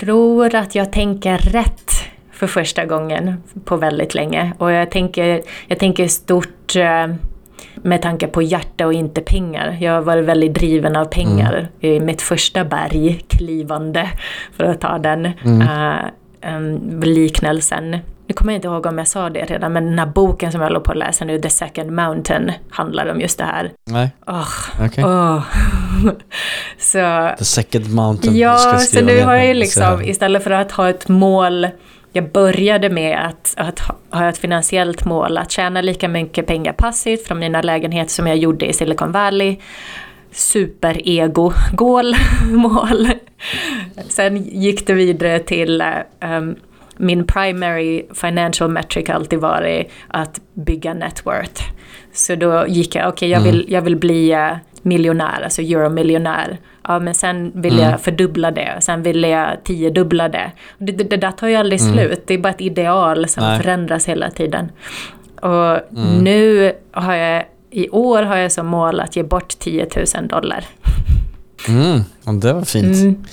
tror 0.00 0.54
att 0.54 0.74
jag 0.74 0.92
tänker 0.92 1.38
rätt 1.38 1.90
för 2.36 2.46
första 2.46 2.84
gången 2.84 3.42
på 3.64 3.76
väldigt 3.76 4.14
länge. 4.14 4.52
Och 4.58 4.72
jag 4.72 4.90
tänker, 4.90 5.42
jag 5.66 5.78
tänker 5.78 6.08
stort 6.08 6.76
eh, 6.76 7.06
med 7.74 8.02
tanke 8.02 8.26
på 8.26 8.42
hjärta 8.42 8.86
och 8.86 8.92
inte 8.92 9.20
pengar. 9.20 9.76
Jag 9.80 9.92
har 9.92 10.00
varit 10.00 10.24
väldigt 10.24 10.54
driven 10.54 10.96
av 10.96 11.04
pengar 11.04 11.68
i 11.80 12.00
mitt 12.00 12.22
första 12.22 12.64
bergklivande, 12.64 14.10
för 14.56 14.64
att 14.64 14.80
ta 14.80 14.98
den 14.98 15.26
eh, 15.26 15.96
em, 16.40 17.00
liknelsen. 17.00 17.98
Nu 18.28 18.34
kommer 18.34 18.52
jag 18.52 18.58
inte 18.58 18.68
ihåg 18.68 18.86
om 18.86 18.98
jag 18.98 19.08
sa 19.08 19.30
det 19.30 19.44
redan, 19.44 19.72
men 19.72 19.86
den 19.86 19.98
här 19.98 20.06
boken 20.06 20.52
som 20.52 20.60
jag 20.60 20.68
håller 20.68 20.80
på 20.80 20.92
att 20.92 20.98
läsa 20.98 21.24
nu, 21.24 21.38
The 21.40 21.50
Second 21.50 21.90
Mountain, 21.90 22.52
handlar 22.70 23.06
om 23.06 23.20
just 23.20 23.38
det 23.38 23.44
här. 23.44 23.72
Nej, 23.84 24.10
Åh, 24.26 24.48
okej. 24.84 25.04
åh. 25.04 25.42
Så 26.78 27.30
The 27.38 27.44
second 27.44 27.94
mountain. 27.94 28.36
Ja, 28.36 28.78
så 28.78 29.04
nu 29.04 29.22
har 29.22 29.34
jag 29.34 29.46
ju 29.46 29.54
liksom, 29.54 30.02
istället 30.02 30.44
för 30.44 30.50
att 30.50 30.72
ha 30.72 30.88
ett 30.88 31.08
mål, 31.08 31.68
jag 32.12 32.32
började 32.32 32.90
med 32.90 33.26
att, 33.26 33.54
att 33.56 33.80
ha- 34.10 34.28
ett 34.28 34.38
finansiellt 34.38 35.04
mål, 35.04 35.38
att 35.38 35.50
tjäna 35.50 35.80
lika 35.80 36.08
mycket 36.08 36.46
pengar 36.46 36.72
passivt 36.72 37.26
från 37.26 37.38
mina 37.38 37.62
lägenheter 37.62 38.10
som 38.10 38.26
jag 38.26 38.36
gjorde 38.36 38.66
i 38.66 38.72
Silicon 38.72 39.12
Valley. 39.12 39.56
Super-ego-mål. 40.30 42.14
mål. 42.50 43.08
Sen 44.08 44.36
gick 44.36 44.86
det 44.86 44.92
vidare 44.92 45.38
till 45.38 45.82
um, 46.20 46.56
min 46.96 47.26
primary 47.26 48.06
financial 48.14 48.70
metric 48.70 49.10
alltid 49.10 49.38
varit 49.38 49.90
att 50.08 50.40
bygga 50.54 50.94
net 50.94 51.26
worth. 51.26 51.62
Så 52.12 52.34
då 52.34 52.64
gick 52.68 52.94
jag, 52.94 53.08
okej 53.08 53.28
jag, 53.28 53.40
vill, 53.40 53.66
jag 53.68 53.82
vill 53.82 53.96
bli 53.96 54.32
eh, 54.32 54.52
miljonär, 54.86 55.42
alltså 55.44 55.62
euromiljonär. 55.62 56.58
Ja 56.88 56.98
men 56.98 57.14
sen 57.14 57.52
vill 57.54 57.78
jag 57.78 58.00
fördubbla 58.00 58.50
det, 58.50 58.78
sen 58.80 59.02
vill 59.02 59.22
jag 59.22 59.64
tiodubbla 59.64 60.28
det. 60.28 60.52
Det, 60.78 60.92
det, 60.92 61.04
det 61.04 61.16
där 61.16 61.32
tar 61.32 61.48
ju 61.48 61.54
aldrig 61.54 61.80
slut, 61.80 62.22
det 62.26 62.34
är 62.34 62.38
bara 62.38 62.52
ett 62.52 62.60
ideal 62.60 63.28
som 63.28 63.44
Nej. 63.44 63.60
förändras 63.60 64.08
hela 64.08 64.30
tiden. 64.30 64.70
Och 65.42 65.78
nu 66.22 66.72
har 66.92 67.14
jag, 67.14 67.44
i 67.70 67.88
år 67.88 68.22
har 68.22 68.36
jag 68.36 68.52
som 68.52 68.66
mål 68.66 69.00
att 69.00 69.16
ge 69.16 69.22
bort 69.22 69.58
10 69.58 69.88
000 70.16 70.28
dollar. 70.28 70.64
Mm, 71.68 72.00
ja, 72.24 72.32
det 72.32 72.52
var 72.52 72.62
fint. 72.62 72.96
Mm. 72.96 73.24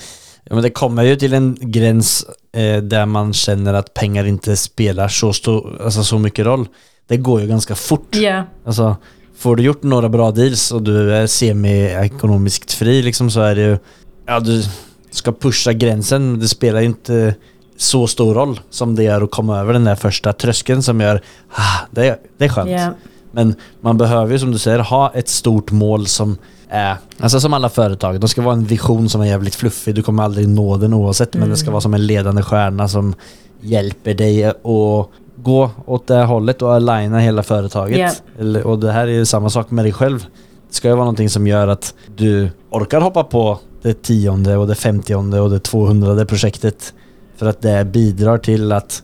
Ja, 0.44 0.54
men 0.54 0.62
det 0.62 0.70
kommer 0.70 1.02
ju 1.02 1.16
till 1.16 1.34
en 1.34 1.56
gräns 1.60 2.26
eh, 2.52 2.82
där 2.82 3.06
man 3.06 3.32
känner 3.32 3.74
att 3.74 3.94
pengar 3.94 4.24
inte 4.24 4.56
spelar 4.56 5.08
så, 5.08 5.32
stor, 5.32 5.80
alltså 5.84 6.02
så 6.02 6.18
mycket 6.18 6.46
roll. 6.46 6.68
Det 7.06 7.16
går 7.16 7.40
ju 7.40 7.46
ganska 7.46 7.74
fort. 7.74 8.16
Ja, 8.16 8.42
Alltså, 8.66 8.96
får 9.36 9.56
du 9.56 9.62
gjort 9.62 9.82
några 9.82 10.08
bra 10.08 10.30
deals 10.30 10.70
och 10.70 10.82
du 10.82 11.14
är 11.14 11.26
semi-ekonomiskt 11.26 12.72
fri 12.72 13.02
liksom 13.02 13.30
så 13.30 13.40
är 13.40 13.54
det 13.54 13.62
ju, 13.62 13.78
ja 14.26 14.40
du 14.40 14.62
ska 15.10 15.32
pusha 15.32 15.72
gränsen. 15.72 16.38
Det 16.40 16.48
spelar 16.48 16.80
ju 16.80 16.86
inte 16.86 17.34
så 17.76 18.06
stor 18.06 18.34
roll 18.34 18.60
som 18.70 18.94
det 18.94 19.02
gör 19.02 19.22
att 19.22 19.30
komma 19.30 19.60
över 19.60 19.72
den 19.72 19.84
där 19.84 19.94
första 19.94 20.32
tröskeln 20.32 20.82
som 20.82 21.00
gör, 21.00 21.20
ah, 21.50 21.86
det, 21.90 22.20
det 22.38 22.44
är 22.44 22.48
skönt. 22.48 22.70
ja, 22.70 22.94
Men 23.32 23.54
man 23.80 23.98
behöver 23.98 24.32
ju 24.32 24.38
som 24.38 24.50
du 24.50 24.58
säger 24.58 24.78
ha 24.78 25.12
ett 25.14 25.28
stort 25.28 25.70
mål 25.70 26.06
som 26.06 26.38
är, 26.68 26.96
alltså 27.18 27.40
som 27.40 27.54
alla 27.54 27.68
företag, 27.68 28.20
de 28.20 28.28
ska 28.28 28.42
vara 28.42 28.54
en 28.54 28.64
vision 28.64 29.08
som 29.08 29.20
är 29.20 29.26
jävligt 29.26 29.54
fluffig. 29.54 29.94
Du 29.94 30.02
kommer 30.02 30.22
aldrig 30.22 30.48
nå 30.48 30.76
den 30.76 30.94
oavsett, 30.94 31.34
men 31.34 31.50
det 31.50 31.56
ska 31.56 31.70
vara 31.70 31.80
som 31.80 31.94
en 31.94 32.06
ledande 32.06 32.42
stjärna 32.42 32.88
som 32.88 33.14
hjälper 33.60 34.14
dig 34.14 34.44
att 34.44 35.10
gå 35.36 35.70
åt 35.86 36.06
det 36.06 36.14
här 36.14 36.24
hållet 36.24 36.62
och 36.62 36.74
aligna 36.74 37.18
hela 37.18 37.42
företaget. 37.42 37.98
Ja. 37.98 38.10
Eller, 38.40 38.66
och 38.66 38.78
det 38.78 38.92
här 38.92 39.06
är 39.06 39.12
ju 39.12 39.24
samma 39.26 39.50
sak 39.50 39.70
med 39.70 39.84
dig 39.84 39.92
själv. 39.92 40.26
Det 40.68 40.74
ska 40.74 40.88
ju 40.88 40.94
vara 40.94 41.04
någonting 41.04 41.30
som 41.30 41.46
gör 41.46 41.68
att 41.68 41.94
du 42.16 42.50
orkar 42.70 43.00
hoppa 43.00 43.24
på 43.24 43.58
det 43.82 44.02
tionde 44.02 44.56
och 44.56 44.66
det 44.66 44.74
femtionde 44.74 45.40
och 45.40 45.50
det 45.50 45.58
tvåhundrade 45.60 46.26
projektet. 46.26 46.94
För 47.36 47.46
att 47.46 47.62
det 47.62 47.84
bidrar 47.84 48.38
till 48.38 48.72
att 48.72 49.02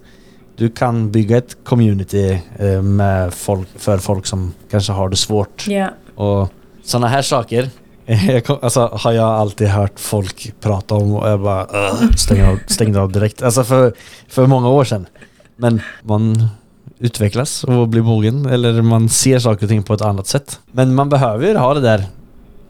du 0.57 0.71
kan 0.71 1.11
bygga 1.11 1.37
ett 1.37 1.57
community 1.65 2.41
eh, 2.59 2.83
med 2.83 3.35
folk, 3.35 3.69
för 3.77 3.99
folk 3.99 4.27
som 4.27 4.53
kanske 4.71 4.93
har 4.93 5.09
det 5.09 5.17
svårt. 5.17 5.67
ja. 5.69 5.89
Och 6.15 6.53
sådana 6.83 7.09
här 7.09 7.23
saker 7.23 7.71
alltså, 8.63 8.87
har 8.93 9.13
jag 9.13 9.29
alltid 9.29 9.69
hört 9.69 10.01
folk 10.01 10.55
prata 10.61 10.95
om 10.95 11.15
och 11.15 11.29
jag 11.29 11.41
bara 11.41 11.67
stängde 12.17 12.49
av, 12.49 12.59
stängde 12.67 13.01
av 13.01 13.13
direkt. 13.13 13.43
Alltså 13.43 13.65
för, 13.65 13.93
för 14.29 14.47
många 14.47 14.69
år 14.69 14.85
sedan. 14.85 15.07
Men 15.61 15.81
man 16.03 16.49
utvecklas 16.99 17.65
och 17.65 17.89
blir 17.89 18.03
mogen 18.03 18.47
eller 18.47 18.83
man 18.83 19.09
ser 19.09 19.39
saker 19.39 19.65
och 19.67 19.69
ting 19.71 19.83
på 19.83 19.95
ett 19.95 20.01
annat 20.01 20.27
sätt. 20.27 20.61
Men 20.73 20.95
man 20.95 21.09
behöver 21.09 21.55
ha 21.55 21.75
det 21.75 21.81
där. 21.81 22.05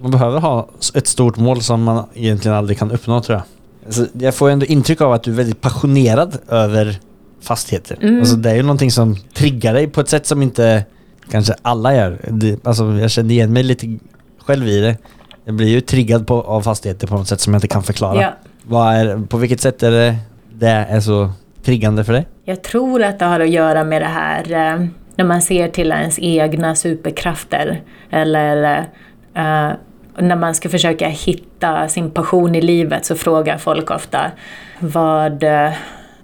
Man 0.01 0.11
behöver 0.11 0.41
ha 0.41 0.69
ett 0.95 1.07
stort 1.07 1.37
mål 1.37 1.63
som 1.63 1.83
man 1.83 2.05
egentligen 2.15 2.57
aldrig 2.57 2.79
kan 2.79 2.91
uppnå 2.91 3.21
tror 3.21 3.39
jag. 3.39 3.45
Alltså, 3.87 4.07
jag 4.13 4.35
får 4.35 4.51
ändå 4.51 4.67
intryck 4.67 5.01
av 5.01 5.13
att 5.13 5.23
du 5.23 5.31
är 5.31 5.35
väldigt 5.35 5.61
passionerad 5.61 6.39
över 6.49 6.99
fastigheter. 7.43 7.99
Mm. 8.01 8.21
Alltså, 8.21 8.37
det 8.37 8.51
är 8.51 8.55
ju 8.55 8.63
någonting 8.63 8.91
som 8.91 9.17
triggar 9.35 9.75
dig 9.75 9.87
på 9.87 10.01
ett 10.01 10.09
sätt 10.09 10.27
som 10.27 10.43
inte 10.43 10.85
kanske 11.31 11.55
alla 11.63 11.95
gör. 11.95 12.19
Det, 12.29 12.67
alltså, 12.67 12.85
jag 12.85 13.11
kände 13.11 13.35
igen 13.35 13.53
mig 13.53 13.63
lite 13.63 13.99
själv 14.47 14.69
i 14.69 14.81
det. 14.81 14.97
Jag 15.45 15.55
blir 15.55 15.69
ju 15.69 15.81
triggad 15.81 16.27
på, 16.27 16.43
av 16.43 16.63
fastigheter 16.63 17.07
på 17.07 17.15
något 17.15 17.29
sätt 17.29 17.41
som 17.41 17.53
jag 17.55 17.59
inte 17.59 17.69
kan 17.69 17.83
förklara. 17.83 18.23
ja. 18.23 18.33
Vad 18.63 18.95
är, 18.95 19.27
på 19.27 19.37
vilket 19.37 19.61
sätt 19.61 19.83
är 19.83 19.91
det, 19.91 20.17
det 20.53 20.69
är 20.69 21.01
så 21.01 21.31
triggande 21.63 22.05
för 22.05 22.13
dig? 22.13 22.27
Jag 22.45 22.63
tror 22.63 23.03
att 23.03 23.19
det 23.19 23.25
har 23.25 23.41
att 23.41 23.51
göra 23.51 23.85
med 23.85 24.03
det 24.03 24.07
här 24.07 24.53
eh, 24.53 24.87
när 25.17 25.25
man 25.25 25.43
ser 25.43 25.69
till 25.69 25.93
ens 25.93 26.19
egna 26.19 26.75
superkrafter 26.75 27.81
eller 28.11 28.79
uh, 29.37 29.73
när 30.19 30.37
man 30.37 30.55
ska 30.55 30.69
försöka 30.69 31.09
hitta 31.09 31.89
sin 31.89 32.11
passion 32.11 32.55
i 32.55 32.61
livet 32.61 33.05
så 33.05 33.17
frågar 33.17 33.59
folk 33.59 33.91
ofta 33.91 34.31
vad 34.79 35.45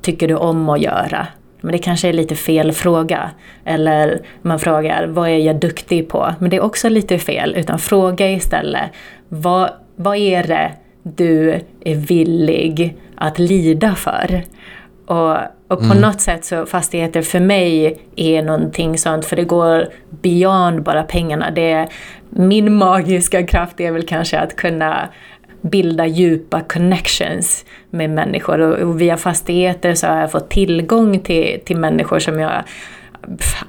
tycker 0.02 0.28
du 0.28 0.34
om 0.34 0.68
att 0.68 0.80
göra? 0.80 1.26
Men 1.60 1.72
det 1.72 1.78
kanske 1.78 2.08
är 2.08 2.12
lite 2.12 2.34
fel 2.34 2.72
fråga. 2.72 3.30
Eller 3.64 4.20
man 4.42 4.58
frågar 4.58 5.06
vad 5.06 5.28
är 5.28 5.38
jag 5.38 5.60
duktig 5.60 6.08
på? 6.08 6.34
Men 6.38 6.50
det 6.50 6.56
är 6.56 6.60
också 6.60 6.88
lite 6.88 7.18
fel, 7.18 7.54
utan 7.56 7.78
fråga 7.78 8.30
istället 8.30 8.90
vad, 9.28 9.70
vad 9.96 10.16
är 10.16 10.42
det 10.42 10.72
du 11.02 11.60
är 11.84 11.94
villig 11.94 12.96
att 13.16 13.38
lida 13.38 13.94
för? 13.94 14.42
Och, 15.06 15.36
och 15.68 15.80
på 15.88 15.94
något 15.94 16.20
sätt 16.20 16.44
så 16.44 16.66
fastigheter 16.66 17.22
för 17.22 17.40
mig 17.40 17.98
är 18.16 18.42
någonting 18.42 18.98
sånt, 18.98 19.24
för 19.24 19.36
det 19.36 19.44
går 19.44 19.88
beyond 20.10 20.82
bara 20.82 21.02
pengarna. 21.02 21.50
Det 21.50 21.70
är, 21.70 21.88
min 22.30 22.74
magiska 22.74 23.46
kraft 23.46 23.80
är 23.80 23.92
väl 23.92 24.06
kanske 24.06 24.38
att 24.38 24.56
kunna 24.56 25.08
bilda 25.60 26.06
djupa 26.06 26.60
connections 26.60 27.64
med 27.90 28.10
människor 28.10 28.60
och, 28.60 28.78
och 28.78 29.00
via 29.00 29.16
fastigheter 29.16 29.94
så 29.94 30.06
har 30.06 30.20
jag 30.20 30.32
fått 30.32 30.48
tillgång 30.48 31.18
till, 31.20 31.60
till 31.64 31.76
människor 31.76 32.18
som 32.18 32.40
jag 32.40 32.62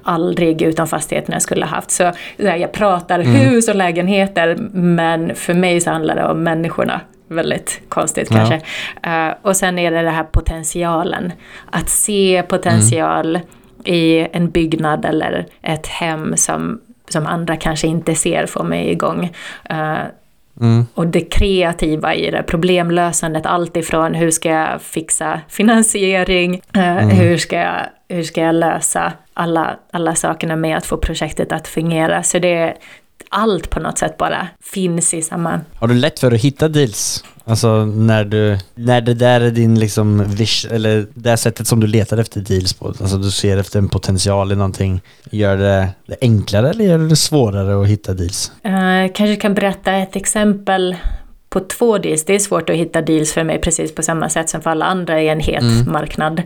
aldrig 0.04 0.62
utan 0.62 0.88
fastigheterna 0.88 1.40
skulle 1.40 1.66
ha 1.66 1.76
haft. 1.76 1.92
Så, 1.92 2.12
så 2.38 2.48
här, 2.48 2.58
jag 2.58 2.72
pratar 2.72 3.20
hus 3.20 3.68
och 3.68 3.76
lägenheter 3.76 4.58
men 4.74 5.36
för 5.36 5.54
mig 5.54 5.82
så 5.82 5.90
handlar 5.90 6.16
det 6.16 6.26
om 6.26 6.44
människorna. 6.44 7.02
Väldigt 7.28 7.82
konstigt 7.90 8.30
kanske. 8.30 8.62
Eh, 9.04 9.34
och 9.42 9.56
sen 9.56 9.80
är 9.80 9.92
det 9.92 10.02
den 10.02 10.14
här 10.14 10.24
potentialen. 10.24 11.32
Att 11.72 11.90
se 11.90 12.44
potential 12.48 13.40
i 13.84 14.28
en 14.32 14.50
byggnad 14.50 15.06
eller 15.06 15.46
ett 15.62 15.88
hem 15.88 16.38
som, 16.38 16.82
som 17.10 17.26
andra 17.28 17.58
kanske 17.58 17.88
inte 17.88 18.16
ser 18.16 18.46
får 18.46 18.64
mig 18.64 18.92
igång. 18.92 19.32
Eh, 19.70 19.98
Mm. 20.62 20.86
och 20.94 21.08
det 21.08 21.22
kreativa 21.22 22.16
i 22.16 22.32
det, 22.32 22.44
problemlösandet, 22.44 23.46
allt 23.46 23.78
ifrån 23.78 24.14
hur 24.14 24.32
ska 24.32 24.50
jag 24.50 24.82
fixa 24.82 25.42
finansiering, 25.50 26.62
eh, 26.76 26.98
hur, 26.98 27.38
ska 27.38 27.56
jag, 27.58 27.76
hur 28.10 28.24
ska 28.24 28.42
jag 28.42 28.56
lösa 28.56 29.14
alla, 29.34 29.78
alla 29.92 30.16
sakerna 30.16 30.56
med 30.56 30.78
att 30.78 30.86
få 30.86 30.98
projektet 30.98 31.52
att 31.52 31.68
fungera. 31.68 32.24
Så 32.24 32.40
det 32.40 32.74
allt 33.30 33.70
på 33.70 33.80
något 33.80 33.98
sätt 33.98 34.18
bara 34.18 34.48
finns 34.64 35.14
i 35.14 35.22
samma... 35.22 35.62
Har 35.76 35.88
du 35.88 35.94
lätt 35.94 36.20
för 36.20 36.32
att 36.32 36.42
hitta 36.42 36.68
deals? 36.68 37.24
Alltså 37.46 37.86
när 37.86 38.26
du, 38.26 38.58
när 38.76 39.02
det 39.02 39.14
där 39.14 39.42
är 39.42 39.52
din 39.52 39.80
liksom 39.80 40.24
vish, 40.36 40.66
eller 40.72 41.06
det 41.14 41.38
sättet 41.38 41.68
som 41.68 41.80
du 41.80 41.88
letar 41.88 42.18
efter 42.18 42.42
deals 42.42 42.74
på, 42.74 42.88
alltså 42.88 43.18
du 43.18 43.32
ser 43.32 43.58
efter 43.58 43.80
en 43.80 43.90
potential 43.90 44.52
i 44.52 44.56
någonting, 44.56 45.02
gör 45.32 45.58
det, 45.58 45.90
det 46.06 46.16
enklare 46.22 46.70
eller 46.70 46.86
gör 46.86 46.98
det 46.98 47.16
svårare 47.16 47.82
att 47.82 47.88
hitta 47.88 48.14
deals? 48.14 48.52
Eh, 48.64 49.12
kanske 49.14 49.36
kan 49.36 49.54
berätta 49.54 49.92
ett 49.94 50.16
exempel 50.16 50.96
på 51.50 51.60
två 51.60 51.98
deals. 51.98 52.26
Det 52.26 52.36
är 52.36 52.40
svårt 52.40 52.70
att 52.70 52.76
hitta 52.76 53.02
deals 53.02 53.34
för 53.34 53.44
mig 53.44 53.62
precis 53.62 53.96
på 53.96 54.04
samma 54.04 54.30
sätt 54.30 54.50
som 54.50 54.62
för 54.62 54.70
alla 54.70 54.86
andra 54.86 55.22
i 55.22 55.28
en 55.30 55.40
het 55.40 55.62
Mm. 55.62 55.92
marknad. 55.92 56.40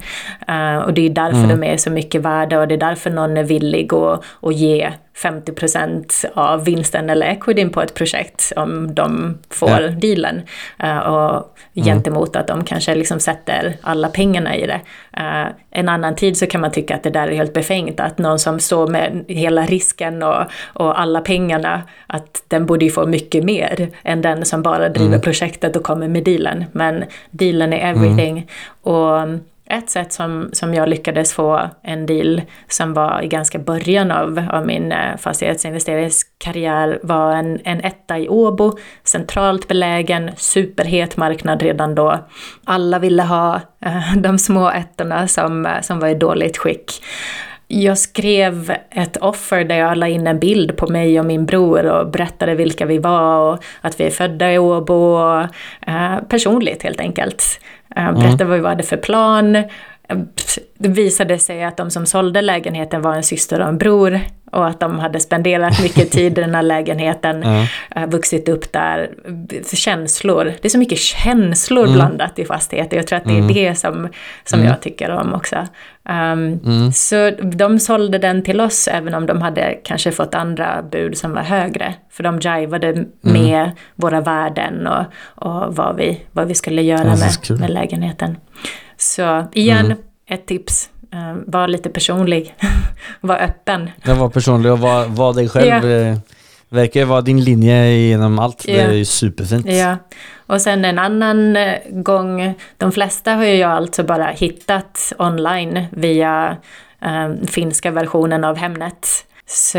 Eh, 0.47 0.77
och 0.77 0.93
det 0.93 1.01
är 1.05 1.09
därför 1.09 1.47
de 1.47 1.63
är 1.63 1.77
så 1.77 1.89
mycket 1.89 2.21
värda 2.21 2.59
och 2.59 2.67
det 2.67 2.73
är 2.75 2.79
därför 2.79 3.09
någon 3.09 3.37
är 3.37 3.43
villig 3.43 3.93
att, 3.93 4.23
att 4.41 4.55
ge 4.55 4.91
50% 5.17 6.25
av 6.33 6.65
vinsten 6.65 7.09
eller 7.09 7.27
equityn 7.27 7.69
på 7.69 7.81
ett 7.81 7.93
projekt 7.93 8.53
om 8.55 8.95
de 8.95 9.37
får 9.49 9.69
Ja. 9.69 9.87
dealen. 9.87 10.41
Eh, 10.79 10.97
och 10.97 11.55
gentemot 11.75 12.35
att 12.35 12.47
de 12.47 12.63
kanske 12.63 12.95
liksom 12.95 13.19
sätter 13.19 13.77
alla 13.81 14.07
pengarna 14.09 14.55
i 14.55 14.67
det. 14.67 14.81
Eh, 15.17 15.47
en 15.71 15.89
annan 15.89 16.15
tid 16.15 16.37
så 16.37 16.47
kan 16.47 16.61
man 16.61 16.71
tycka 16.71 16.95
att 16.95 17.03
det 17.03 17.09
där 17.09 17.27
är 17.27 17.35
helt 17.35 17.53
befängt, 17.53 17.99
att 17.99 18.17
någon 18.17 18.39
som 18.39 18.59
står 18.59 18.87
med 18.87 19.25
hela 19.27 19.65
risken 19.65 20.23
och, 20.23 20.43
och 20.73 20.99
alla 20.99 21.21
pengarna, 21.21 21.81
att 22.07 22.43
den 22.47 22.65
borde 22.65 22.85
ju 22.85 22.91
få 22.91 23.05
mycket 23.05 23.43
mer 23.43 23.89
än 24.03 24.21
den 24.21 24.45
som 24.45 24.61
bara 24.61 24.89
driver 24.89 25.19
projektet 25.19 25.75
och 25.75 25.83
kommer 25.83 26.07
med 26.07 26.23
dealen. 26.23 26.65
Men 26.71 27.03
dealen 27.31 27.73
är 27.73 27.89
everything. 27.91 28.47
Och 28.81 29.27
ett 29.71 29.89
sätt 29.89 30.13
som, 30.13 30.49
som 30.53 30.73
jag 30.73 30.89
lyckades 30.89 31.33
få 31.33 31.69
en 31.83 32.05
deal 32.05 32.41
som 32.67 32.93
var 32.93 33.21
i 33.23 33.27
ganska 33.27 33.59
början 33.59 34.11
av, 34.11 34.47
av 34.51 34.65
min 34.65 34.91
eh, 34.91 35.17
fastighetsinvesteringskarriär 35.17 36.99
var 37.03 37.33
en, 37.33 37.59
en 37.63 37.81
etta 37.81 38.19
i 38.19 38.29
Åbo, 38.29 38.77
centralt 39.03 39.67
belägen, 39.67 40.31
superhet 40.37 41.17
marknad 41.17 41.61
redan 41.61 41.95
då. 41.95 42.19
Alla 42.63 42.99
ville 42.99 43.23
ha 43.23 43.61
eh, 43.85 44.15
de 44.15 44.37
små 44.37 44.69
ettorna 44.69 45.27
som, 45.27 45.65
eh, 45.65 45.81
som 45.81 45.99
var 45.99 46.07
i 46.07 46.15
dåligt 46.15 46.57
skick. 46.57 47.03
Jag 47.67 47.97
skrev 47.97 48.75
ett 48.91 49.17
offer 49.17 49.63
där 49.63 49.75
jag 49.75 49.97
la 49.97 50.07
in 50.07 50.27
en 50.27 50.39
bild 50.39 50.77
på 50.77 50.87
mig 50.87 51.19
och 51.19 51.25
min 51.25 51.45
bror 51.45 51.85
och 51.85 52.11
berättade 52.11 52.55
vilka 52.55 52.85
vi 52.85 52.97
var 52.97 53.53
och 53.53 53.63
att 53.81 53.99
vi 53.99 54.03
är 54.03 54.09
födda 54.09 54.53
i 54.53 54.57
Åbo. 54.57 54.93
Och, 54.93 55.41
eh, 55.87 56.19
personligt 56.29 56.83
helt 56.83 56.99
enkelt. 56.99 57.59
Eh, 57.95 58.11
berättade 58.13 58.45
vad 58.45 58.59
vi 58.61 58.67
hade 58.67 58.83
för 58.83 58.97
plan. 58.97 59.55
Eh, 59.55 59.65
Det 60.77 60.89
visade 60.89 61.39
sig 61.39 61.63
att 61.63 61.77
de 61.77 61.89
som 61.91 62.05
sålde 62.05 62.41
lägenheten 62.41 63.01
var 63.01 63.15
en 63.15 63.23
syster 63.23 63.59
och 63.61 63.67
en 63.67 63.77
bror 63.77 64.19
och 64.51 64.67
att 64.67 64.79
de 64.79 64.99
hade 64.99 65.19
spenderat 65.19 65.81
mycket 65.83 66.11
tid 66.17 66.37
i 66.37 66.41
den 66.41 66.55
här 66.55 66.61
lägenheten, 66.63 67.43
eh, 67.95 68.07
vuxit 68.07 68.49
upp 68.49 68.71
där. 68.73 69.09
Känslor, 69.73 70.45
det 70.61 70.67
är 70.67 70.69
så 70.69 70.77
mycket 70.77 70.97
känslor 70.97 71.87
blandat 71.93 72.39
i 72.39 72.45
fastigheter. 72.45 72.97
Jag 72.97 73.07
tror 73.07 73.17
att 73.17 73.25
det 73.25 73.37
är 73.37 73.53
det 73.53 73.75
som, 73.75 74.07
som 74.43 74.59
jag 74.65 74.81
tycker 74.81 75.11
om 75.11 75.33
också. 75.33 75.67
Um, 76.09 76.91
Så 76.91 77.31
de 77.41 77.79
sålde 77.79 78.17
den 78.17 78.43
till 78.43 78.61
oss 78.61 78.87
även 78.87 79.13
om 79.13 79.25
de 79.25 79.41
hade 79.41 79.79
kanske 79.83 80.11
fått 80.11 80.35
andra 80.35 80.81
bud 80.91 81.17
som 81.17 81.33
var 81.33 81.41
högre. 81.41 81.93
För 82.09 82.23
de 82.23 82.39
jivade 82.39 83.05
med 83.21 83.71
våra 83.95 84.21
värden 84.21 84.87
och, 84.87 85.05
och 85.45 85.75
vad, 85.75 85.95
vi, 85.95 86.21
vad 86.31 86.47
vi 86.47 86.53
skulle 86.55 86.81
göra 86.81 87.07
Ja, 87.07 87.15
med, 87.49 87.59
med 87.59 87.69
lägenheten. 87.69 88.37
Så 88.97 89.45
igen, 89.53 89.93
ett 90.29 90.45
tips. 90.45 90.89
Uh, 91.13 91.35
var 91.45 91.67
lite 91.67 91.89
personlig. 91.89 92.55
var 93.21 93.37
öppen. 93.37 93.89
Jag 94.03 94.15
var 94.15 94.29
personlig 94.29 94.71
och 94.71 94.79
var, 94.79 95.05
var 95.05 95.33
dig 95.33 95.49
själv. 95.49 95.89
Ja. 95.89 96.15
Verkar 96.71 96.99
ju 96.99 97.05
vara 97.05 97.21
din 97.21 97.43
linje 97.43 97.91
genom 97.91 98.39
allt. 98.39 98.63
Det 98.65 98.71
Ja. 98.71 98.81
är 98.83 98.91
ju 98.93 99.05
superfint. 99.05 99.65
Ja. 99.69 99.97
Och 100.47 100.61
sen 100.61 100.85
en 100.85 100.99
annan 100.99 101.55
eh, 101.55 101.73
gång, 101.89 102.53
de 102.77 102.91
flesta 102.91 103.31
har 103.33 103.43
ju 103.45 103.55
jag 103.55 103.71
alltså 103.71 104.03
bara 104.03 104.25
hittat 104.25 105.13
online 105.19 105.85
via 105.91 106.57
eh, 107.01 107.29
finska 107.47 107.91
versionen 107.91 108.43
av 108.43 108.55
Hemnet. 108.57 109.07
Så 109.47 109.77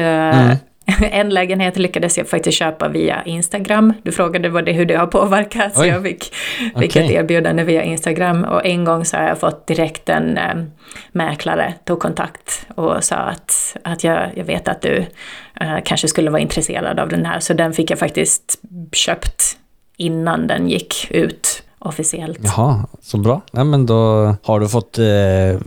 en 1.10 1.30
lägenhet 1.30 1.78
lyckades 1.78 2.18
jag 2.18 2.28
faktiskt 2.28 2.58
köpa 2.58 2.88
via 2.88 3.22
Instagram. 3.24 3.92
Du 4.02 4.12
frågade 4.12 4.48
vad 4.48 4.64
det, 4.64 4.72
hur 4.72 4.84
det 4.84 4.94
har 4.94 5.06
påverkat, 5.06 5.76
så 5.76 5.86
jag 5.86 6.02
fick, 6.02 6.24
fick 6.58 6.74
Okej. 6.74 7.04
ett 7.04 7.10
erbjudande 7.10 7.64
via 7.64 7.82
Instagram. 7.82 8.44
Och 8.44 8.66
en 8.66 8.84
gång 8.84 9.04
så 9.04 9.16
har 9.16 9.24
jag 9.24 9.38
fått 9.38 9.66
direkt 9.66 10.08
en 10.08 10.38
eh, 10.38 10.54
mäklare 11.12 11.74
tog 11.84 12.00
kontakt 12.00 12.66
och 12.74 13.04
sa 13.04 13.16
att, 13.16 13.76
att 13.84 14.04
jag, 14.04 14.30
jag 14.34 14.44
vet 14.44 14.68
att 14.68 14.82
du 14.82 15.06
eh, 15.60 15.76
kanske 15.84 16.08
skulle 16.08 16.30
vara 16.30 16.40
intresserad 16.40 17.00
av 17.00 17.08
den 17.08 17.26
här. 17.26 17.40
Så 17.40 17.54
den 17.54 17.72
fick 17.72 17.90
jag 17.90 17.98
faktiskt 17.98 18.58
köpt 18.92 19.56
innan 19.96 20.46
den 20.46 20.68
gick 20.68 21.10
ut 21.10 21.62
officiellt. 21.78 22.38
Jaha, 22.42 22.86
så 23.02 23.18
bra. 23.18 23.40
Ja, 23.52 23.64
men 23.64 23.86
då 23.86 24.34
har 24.42 24.60
du 24.60 24.68
fått 24.68 24.98
eh, 24.98 25.04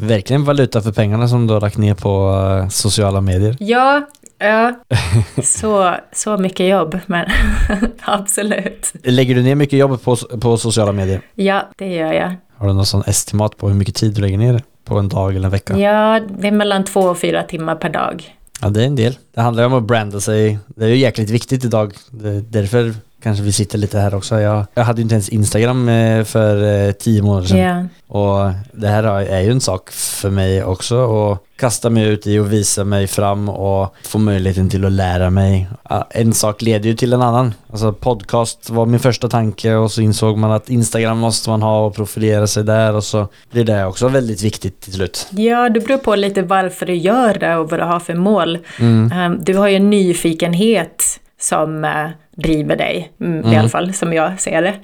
verkligen 0.07 0.43
valuta 0.43 0.81
för 0.81 0.91
pengarna 0.91 1.27
som 1.27 1.47
du 1.47 1.53
har 1.53 1.61
lagt 1.61 1.77
ner 1.77 1.93
på 1.93 2.41
eh, 2.61 2.69
sociala 2.69 3.21
medier. 3.21 3.57
Ja, 3.59 4.01
ja. 4.45 4.73
Så, 5.43 5.95
så 6.11 6.37
mycket 6.37 6.69
jobb, 6.69 6.99
men 7.05 7.25
absolut. 8.01 8.93
Lägger 9.03 9.35
du 9.35 9.43
ner 9.43 9.55
mycket 9.55 9.79
jobb 9.79 10.03
på, 10.03 10.15
på 10.15 10.57
sociala 10.57 10.91
medier? 10.91 11.21
Ja, 11.35 11.69
det 11.77 11.87
gör 11.87 12.13
jag. 12.13 12.35
Har 12.57 12.67
du 12.67 12.73
någon 12.73 12.85
sån 12.85 13.03
estimat 13.07 13.57
på 13.57 13.67
hur 13.67 13.75
mycket 13.75 13.95
tid 13.95 14.13
du 14.13 14.21
lägger 14.21 14.37
ner 14.37 14.63
på 14.85 14.97
en 14.97 15.09
dag 15.09 15.35
eller 15.35 15.45
en 15.45 15.51
vecka? 15.51 15.77
Ja, 15.77 16.19
det 16.39 16.47
är 16.47 16.51
mellan 16.51 16.83
två 16.83 16.99
och 16.99 17.17
fyra 17.17 17.43
timmar 17.43 17.75
per 17.75 17.89
dag. 17.89 18.35
Ja, 18.61 18.69
det 18.69 18.81
är 18.81 18.87
en 18.87 18.95
del. 18.95 19.17
Det 19.35 19.41
handlar 19.41 19.63
ju 19.63 19.67
om 19.67 19.73
att 19.73 19.83
branda 19.83 20.19
sig. 20.19 20.59
Det 20.67 20.85
är 20.85 20.89
ju 20.89 20.97
jäkligt 20.97 21.29
viktigt 21.29 21.65
idag. 21.65 21.93
Det 22.11 22.29
är 22.29 22.41
därför 22.41 22.93
kanske 23.25 23.43
vi 23.43 23.51
sitter 23.51 23.77
lite 23.77 23.99
här 23.99 24.15
också. 24.15 24.39
Jag, 24.41 24.65
jag 24.73 24.83
hade 24.83 25.01
ju 25.01 25.03
inte 25.03 25.15
ens 25.15 25.29
Instagram 25.29 25.89
eh, 25.89 26.23
för 26.23 26.85
eh, 26.87 26.91
tio 26.91 27.21
månader 27.21 27.47
sedan. 27.47 27.89
Ja. 28.07 28.15
Och 28.19 28.51
det 28.71 28.87
här 28.87 29.03
är 29.03 29.41
ju 29.41 29.51
en 29.51 29.61
sak 29.61 29.91
för 29.91 30.29
mig 30.29 30.63
också 30.63 30.95
att 31.31 31.39
kasta 31.59 31.89
mig 31.89 32.07
ut 32.07 32.27
i 32.27 32.39
och 32.39 32.53
visa 32.53 32.83
mig 32.83 33.07
fram 33.07 33.49
och 33.49 33.95
få 34.03 34.17
möjligheten 34.17 34.69
till 34.69 34.85
att 34.85 34.91
lära 34.91 35.29
mig. 35.29 35.67
En 36.09 36.33
sak 36.33 36.61
leder 36.61 36.89
ju 36.89 36.95
till 36.95 37.13
en 37.13 37.21
annan. 37.21 37.53
Alltså 37.71 37.93
podcast 37.93 38.69
var 38.69 38.85
min 38.85 38.99
första 38.99 39.29
tanke 39.29 39.75
och 39.75 39.91
så 39.91 40.01
insåg 40.01 40.37
man 40.37 40.51
att 40.51 40.69
Instagram 40.69 41.17
måste 41.17 41.49
man 41.49 41.61
ha 41.61 41.85
och 41.85 41.95
profilera 41.95 42.47
sig 42.47 42.63
där 42.63 42.95
och 42.95 43.03
så 43.03 43.27
blir 43.51 43.63
det 43.63 43.85
också 43.85 44.07
väldigt 44.07 44.43
viktigt 44.43 44.81
till 44.81 44.93
slut. 44.93 45.27
Ja, 45.31 45.69
det 45.69 45.79
beror 45.79 45.97
på 45.97 46.15
lite 46.15 46.41
varför 46.41 46.85
du 46.85 46.95
gör 46.95 47.33
det 47.33 47.55
och 47.55 47.69
vad 47.69 47.79
du 47.79 47.83
har 47.83 47.99
för 47.99 48.13
mål. 48.15 48.57
Mm. 48.79 49.11
Um, 49.31 49.43
Du 49.43 49.57
har 49.57 49.67
ju 49.67 49.75
en 49.75 49.89
nyfikenhet 49.89 51.03
som 51.39 51.83
eh, 51.85 52.09
driver 52.35 52.75
dig, 52.75 53.11
mm, 53.21 53.53
i 53.53 53.57
alla 53.57 53.69
fall 53.69 53.93
som 53.93 54.13
jag 54.13 54.39
ser 54.39 54.61
det. 54.61 54.73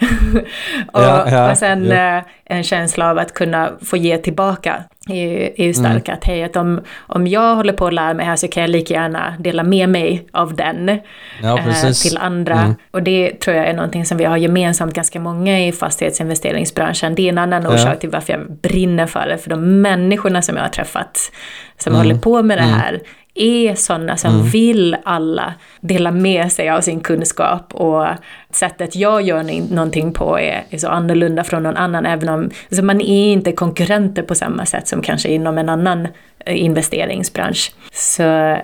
och, 0.93 1.01
Ja, 1.01 1.29
ja, 1.31 1.51
och 1.51 1.57
sen 1.57 1.85
ja. 1.85 2.17
eh, 2.17 2.23
en 2.45 2.63
känsla 2.63 3.09
av 3.11 3.17
att 3.17 3.33
kunna 3.33 3.71
få 3.85 3.97
ge 3.97 4.17
tillbaka 4.17 4.83
är 5.09 5.63
ju, 5.63 5.73
stark. 5.73 6.07
Mm. 6.07 6.17
Att, 6.17 6.23
hej, 6.23 6.43
att 6.43 6.55
om, 6.55 6.81
om 6.99 7.27
jag 7.27 7.55
håller 7.55 7.73
på 7.73 7.87
att 7.87 7.93
lära 7.93 8.13
mig 8.13 8.25
här 8.25 8.35
så 8.35 8.47
kan 8.47 8.61
jag 8.61 8.69
lika 8.69 8.93
gärna 8.93 9.33
dela 9.39 9.63
med 9.63 9.89
mig 9.89 10.27
av 10.31 10.55
den 10.55 10.99
Ja, 11.43 11.57
eh, 11.59 11.91
till 11.91 12.17
andra. 12.17 12.53
Mm. 12.59 12.75
Och 12.91 13.03
det 13.03 13.39
tror 13.39 13.55
jag 13.57 13.67
är 13.67 13.73
någonting 13.73 14.05
som 14.05 14.17
vi 14.17 14.23
har 14.23 14.37
gemensamt 14.37 14.93
ganska 14.93 15.19
många 15.19 15.59
i 15.67 15.71
fastighetsinvesteringsbranschen. 15.71 17.15
Det 17.15 17.21
är 17.21 17.29
en 17.29 17.37
annan 17.37 17.67
orsak 17.67 17.99
till 17.99 18.09
varför 18.09 18.33
jag 18.33 18.51
brinner 18.51 19.05
för 19.07 19.27
det. 19.27 19.37
För 19.37 19.49
de 19.49 19.81
människorna 19.81 20.41
som 20.41 20.55
jag 20.55 20.63
har 20.63 20.69
träffat 20.69 21.31
som 21.77 21.93
Mm. 21.93 22.05
håller 22.07 22.19
på 22.19 22.43
med 22.43 22.57
det 22.57 22.61
här 22.63 22.99
är 23.33 23.75
sådana 23.75 24.17
som 24.17 24.43
vill 24.43 24.97
alla 25.03 25.53
dela 25.81 26.11
med 26.11 26.51
sig 26.51 26.69
av 26.69 26.81
sin 26.81 26.99
kunskap 26.99 27.73
och 27.73 28.07
sättet 28.51 28.95
jag 28.95 29.21
gör 29.21 29.73
någonting 29.73 30.13
på 30.13 30.39
är, 30.39 30.63
är 30.69 30.77
så 30.77 30.87
annorlunda 30.87 31.43
från 31.43 31.63
någon 31.63 31.77
annan 31.77 32.05
även 32.05 32.29
om 32.29 32.49
alltså 32.69 32.83
man 32.83 33.01
är 33.01 33.31
inte 33.33 33.51
konkurrenter 33.51 34.23
på 34.23 34.35
samma 34.35 34.65
sätt 34.65 34.87
som 34.87 35.01
kanske 35.01 35.29
inom 35.29 35.57
en 35.57 35.69
annan 35.69 36.07
eh, 36.45 36.63
investeringsbransch. 36.63 37.71
Så 37.93 38.23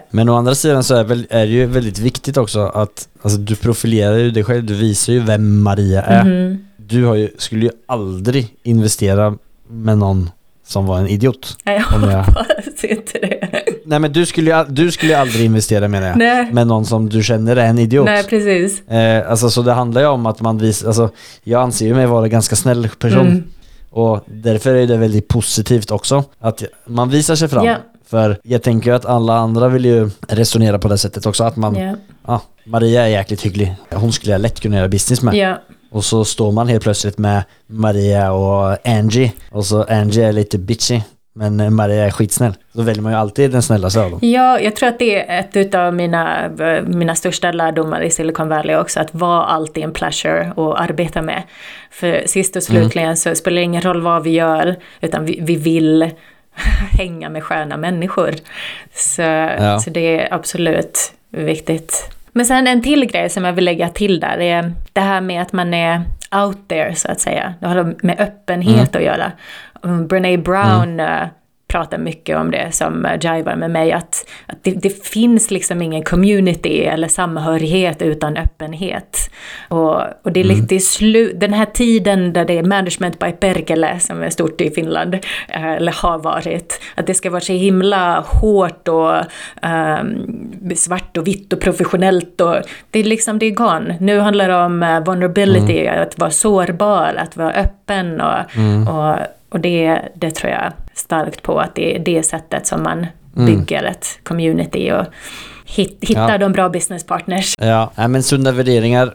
Men 0.09 0.29
å 0.29 0.35
andra 0.35 0.55
sidan 0.55 0.83
så 0.83 0.95
är, 0.95 1.03
väl, 1.03 1.27
är 1.29 1.45
det 1.45 1.51
ju 1.51 1.65
väldigt 1.65 1.99
viktigt 1.99 2.37
också 2.37 2.59
att 2.59 3.07
alltså, 3.21 3.37
du 3.39 3.55
profilerar 3.55 4.17
ju 4.17 4.31
dig 4.31 4.43
själv, 4.43 4.63
du 4.63 4.73
visar 4.73 5.13
ju 5.13 5.19
vem 5.19 5.61
Maria 5.63 6.01
är. 6.01 6.23
mhm. 6.23 6.63
Du 6.89 7.05
har 7.05 7.15
ju, 7.15 7.29
skulle 7.37 7.65
ju 7.65 7.71
aldrig 7.85 8.55
investera 8.63 9.37
med 9.67 9.97
någon 9.97 10.29
som 10.67 10.85
var 10.85 10.99
en 10.99 11.07
idiot. 11.07 11.57
jag 11.63 11.83
Om 11.95 12.09
jag- 12.09 12.23
hoppas 12.23 12.83
inte 12.83 13.19
det. 13.19 13.49
Nej 13.85 13.99
men 13.99 14.13
du 14.13 14.25
skulle 14.25 14.51
ju, 14.51 14.63
du 14.69 14.91
skulle 14.91 15.17
aldrig 15.17 15.45
investera 15.45 15.87
menar 15.87 16.07
jag. 16.07 16.17
Nej. 16.17 16.51
Med 16.53 16.67
någon 16.67 16.85
som 16.85 17.09
du 17.09 17.23
känner 17.23 17.55
är 17.55 17.65
en 17.65 17.79
idiot. 17.79 18.05
Nej, 18.05 18.23
precis. 18.23 18.87
Eh, 18.87 19.31
alltså 19.31 19.49
så 19.49 19.61
det 19.61 19.73
handlar 19.73 20.01
ju 20.01 20.07
om 20.07 20.25
att 20.25 20.41
man 20.41 20.57
visar, 20.57 20.87
alltså 20.87 21.09
jag 21.43 21.61
anser 21.61 21.85
ju 21.85 21.93
mig 21.93 22.05
vara 22.05 22.23
en 22.23 22.29
ganska 22.29 22.55
snäll 22.55 22.89
person. 22.99 23.27
Mm. 23.27 23.43
Och 23.89 24.23
därför 24.27 24.75
är 24.75 24.87
det 24.87 24.97
väldigt 24.97 25.27
positivt 25.27 25.91
också. 25.91 26.23
Att 26.39 26.63
man 26.87 27.09
visar 27.09 27.35
sig 27.35 27.47
fram. 27.47 27.65
Ja. 27.65 27.75
För 28.09 28.37
jag 28.43 28.63
tänker 28.63 28.89
ju 28.89 28.95
att 28.95 29.05
alla 29.05 29.37
andra 29.37 29.67
vill 29.67 29.85
ju 29.85 30.09
resonera 30.27 30.79
på 30.79 30.87
det 30.87 30.97
sättet 30.97 31.25
också. 31.25 31.43
Att 31.43 31.55
man, 31.55 31.75
ja. 31.75 31.95
Ja. 32.27 32.41
Maria 32.65 33.01
är 33.03 33.07
jäkligt 33.07 33.41
hygglig. 33.41 33.75
Hon 33.93 34.11
skulle 34.11 34.31
jag 34.31 34.41
lätt 34.41 34.59
kunna 34.59 34.77
göra 34.77 34.87
business 34.87 35.21
med. 35.21 35.35
Ja. 35.35 35.57
Och 35.89 36.03
så 36.03 36.25
står 36.25 36.51
man 36.51 36.67
helt 36.67 36.83
plötsligt 36.83 37.17
med 37.17 37.43
Maria 37.67 38.31
och 38.31 38.87
Angie. 38.87 39.31
Och 39.51 39.65
så 39.65 39.83
Angie 39.83 40.27
är 40.27 40.31
lite 40.31 40.57
bitchy. 40.57 41.01
Men 41.37 41.75
Maria 41.75 42.05
är 42.05 42.11
skitsnäll. 42.11 42.53
Då 42.71 42.81
väljer 42.81 43.03
man 43.03 43.11
ju 43.11 43.17
alltid 43.17 43.51
den 43.51 43.61
snällaste 43.61 44.01
av 44.01 44.11
dem. 44.11 44.19
Ja, 44.21 44.59
jag 44.59 44.75
tror 44.75 44.89
att 44.89 44.99
det 44.99 45.29
är 45.29 45.47
ett 45.53 45.75
av 45.75 45.93
mina, 45.93 46.49
mina 46.87 47.15
största 47.15 47.51
lärdomar 47.51 48.01
i 48.01 48.09
Silicon 48.09 48.49
Valley 48.49 48.75
också, 48.75 48.99
att 48.99 49.13
vara 49.13 49.43
alltid 49.43 49.83
en 49.83 49.93
pleasure 49.93 50.53
att 50.57 50.89
arbeta 50.89 51.21
med. 51.21 51.43
För 51.91 52.23
sist 52.25 52.55
och 52.55 52.63
slutligen 52.63 53.17
så 53.17 53.35
spelar 53.35 53.55
det 53.55 53.61
ingen 53.61 53.81
roll 53.81 54.01
vad 54.01 54.23
vi 54.23 54.29
gör, 54.29 54.75
utan 55.01 55.25
vi, 55.25 55.39
vi 55.41 55.55
vill 55.55 56.09
hänga 56.91 57.29
med 57.29 57.43
sköna 57.43 57.77
människor. 57.77 58.31
Så, 58.93 59.49
så 59.83 59.89
det 59.89 60.19
är 60.19 60.33
absolut 60.33 61.13
viktigt. 61.29 62.16
Men 62.37 62.45
sen 62.45 62.67
en 62.67 62.81
till 62.81 63.05
grej 63.05 63.29
som 63.29 63.43
jag 63.43 63.53
vill 63.53 63.65
lägga 63.65 63.89
till 63.89 64.19
där 64.19 64.39
är 64.39 64.73
det 64.93 65.01
här 65.01 65.21
med 65.21 65.41
att 65.41 65.53
man 65.53 65.73
är 65.73 66.01
out 66.45 66.67
there 66.67 66.95
så 66.95 67.11
att 67.11 67.19
säga. 67.19 67.53
Det 67.59 67.67
har 67.67 67.95
med 68.05 68.19
öppenhet 68.19 68.95
att 68.95 69.03
göra. 69.03 69.31
Brené 70.09 70.37
Brown 70.37 70.99
eh, 70.99 71.27
pratar 71.67 71.97
mycket 71.97 72.37
om 72.37 72.51
det 72.51 72.71
som 72.71 73.05
eh, 73.05 73.19
jivar 73.21 73.55
med 73.55 73.71
mig, 73.71 73.91
att, 73.91 74.25
att 74.45 74.63
det, 74.63 74.71
det, 74.71 75.05
finns 75.05 75.51
liksom 75.51 75.81
ingen 75.81 76.03
community 76.03 76.83
eller 76.83 77.07
samhörighet 77.07 78.01
utan 78.01 78.37
öppenhet. 78.37 79.29
Och, 79.67 80.01
och 80.23 80.31
det 80.31 80.39
är 80.39 80.43
lite 80.43 80.75
i 80.75 80.79
slu, 80.79 81.33
den 81.35 81.53
här 81.53 81.65
tiden 81.65 82.33
där 82.33 82.45
det 82.45 82.57
är 82.57 82.63
management 82.63 83.19
by 83.19 83.31
perkele 83.31 83.99
som 83.99 84.23
är 84.23 84.29
stort 84.29 84.61
i 84.61 84.71
Finland, 84.71 85.13
eh, 85.47 85.71
eller 85.71 85.91
har 85.91 86.17
varit, 86.17 86.81
att 86.95 87.07
det 87.07 87.13
ska 87.13 87.29
vara 87.29 87.41
så 87.41 87.53
himla 87.53 88.19
hårt 88.19 88.87
och 88.87 89.15
um, 89.61 90.75
svart 90.75 91.17
och 91.17 91.27
vitt 91.27 91.53
och 91.53 91.61
professionellt 91.61 92.41
och 92.41 92.55
det 92.91 92.99
är 92.99 93.03
liksom, 93.03 93.39
det 93.39 93.45
är 93.45 93.51
gone. 93.51 93.97
Nu 93.99 94.19
handlar 94.19 94.47
det 94.47 94.55
om 94.55 94.83
uh, 94.83 95.03
vulnerability, 95.03 95.79
mm. 95.79 96.03
att 96.03 96.19
vara 96.19 96.31
sårbar, 96.31 97.15
att 97.17 97.37
vara 97.37 97.53
öppen 97.53 98.21
och, 98.21 98.55
mm. 98.55 98.87
och 98.87 99.17
och 99.49 99.59
det, 99.59 100.01
det 100.15 100.31
tror 100.31 100.51
jag 100.51 100.73
starkt 100.97 101.43
på, 101.43 101.59
att 101.59 101.75
det 101.75 101.95
är 101.95 101.99
det 101.99 102.23
sättet 102.23 102.67
som 102.67 102.83
man 102.83 103.07
mm. 103.37 103.45
bygger 103.45 103.79
mm. 103.79 103.91
ett 103.91 104.19
community 104.23 104.91
och 104.91 105.05
hittar 105.65 106.31
ja. 106.31 106.37
de 106.37 106.51
bra 106.51 106.69
business 106.69 107.05
partners. 107.05 107.53
Ja, 107.61 107.91
men 107.95 108.23
sunda 108.23 108.51
värderingar. 108.51 109.13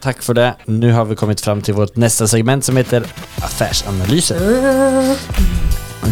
Tack 0.00 0.22
för 0.22 0.34
det. 0.34 0.54
Nu 0.64 0.92
har 0.92 1.04
vi 1.04 1.14
kommit 1.14 1.40
fram 1.40 1.62
till 1.62 1.74
vårt 1.74 1.96
nästa 1.96 2.26
segment 2.26 2.64
som 2.64 2.76
heter 2.76 3.00
affärsanalyser. 3.36 4.36
Mm. 4.36 5.16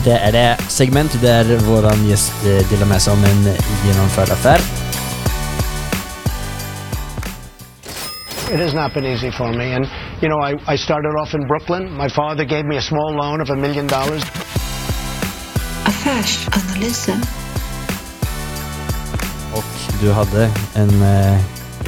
Det 0.04 0.18
är 0.18 0.32
det 0.32 0.56
segment 0.68 1.22
där 1.22 1.58
våran 1.58 2.08
gäst 2.08 2.32
eh, 2.46 2.70
delar 2.70 2.86
med 2.86 3.02
sig 3.02 3.12
om 3.12 3.24
en 3.24 3.54
genomförd 3.86 4.30
affär. 4.30 4.60
It 8.54 8.60
has 8.60 8.74
not 8.74 8.94
been 8.94 9.06
easy 9.06 9.30
for 9.30 9.52
me. 9.52 9.74
And, 9.74 9.86
you 10.22 10.28
know, 10.28 10.40
I, 10.40 10.74
I 10.74 10.78
started 10.78 11.14
off 11.22 11.34
in 11.34 11.46
Brooklyn. 11.46 11.96
My 11.96 12.08
father 12.08 12.44
gave 12.44 12.64
me 12.64 12.76
a 12.76 12.82
small 12.82 13.12
loan 13.16 13.40
of 13.40 13.50
a 13.50 13.56
million 13.56 13.86
dollars. 13.86 14.22
Affärsanalysen. 15.84 17.20
Och 19.52 20.00
du 20.00 20.12
hade 20.12 20.50
en 20.74 21.02
eh, 21.02 21.40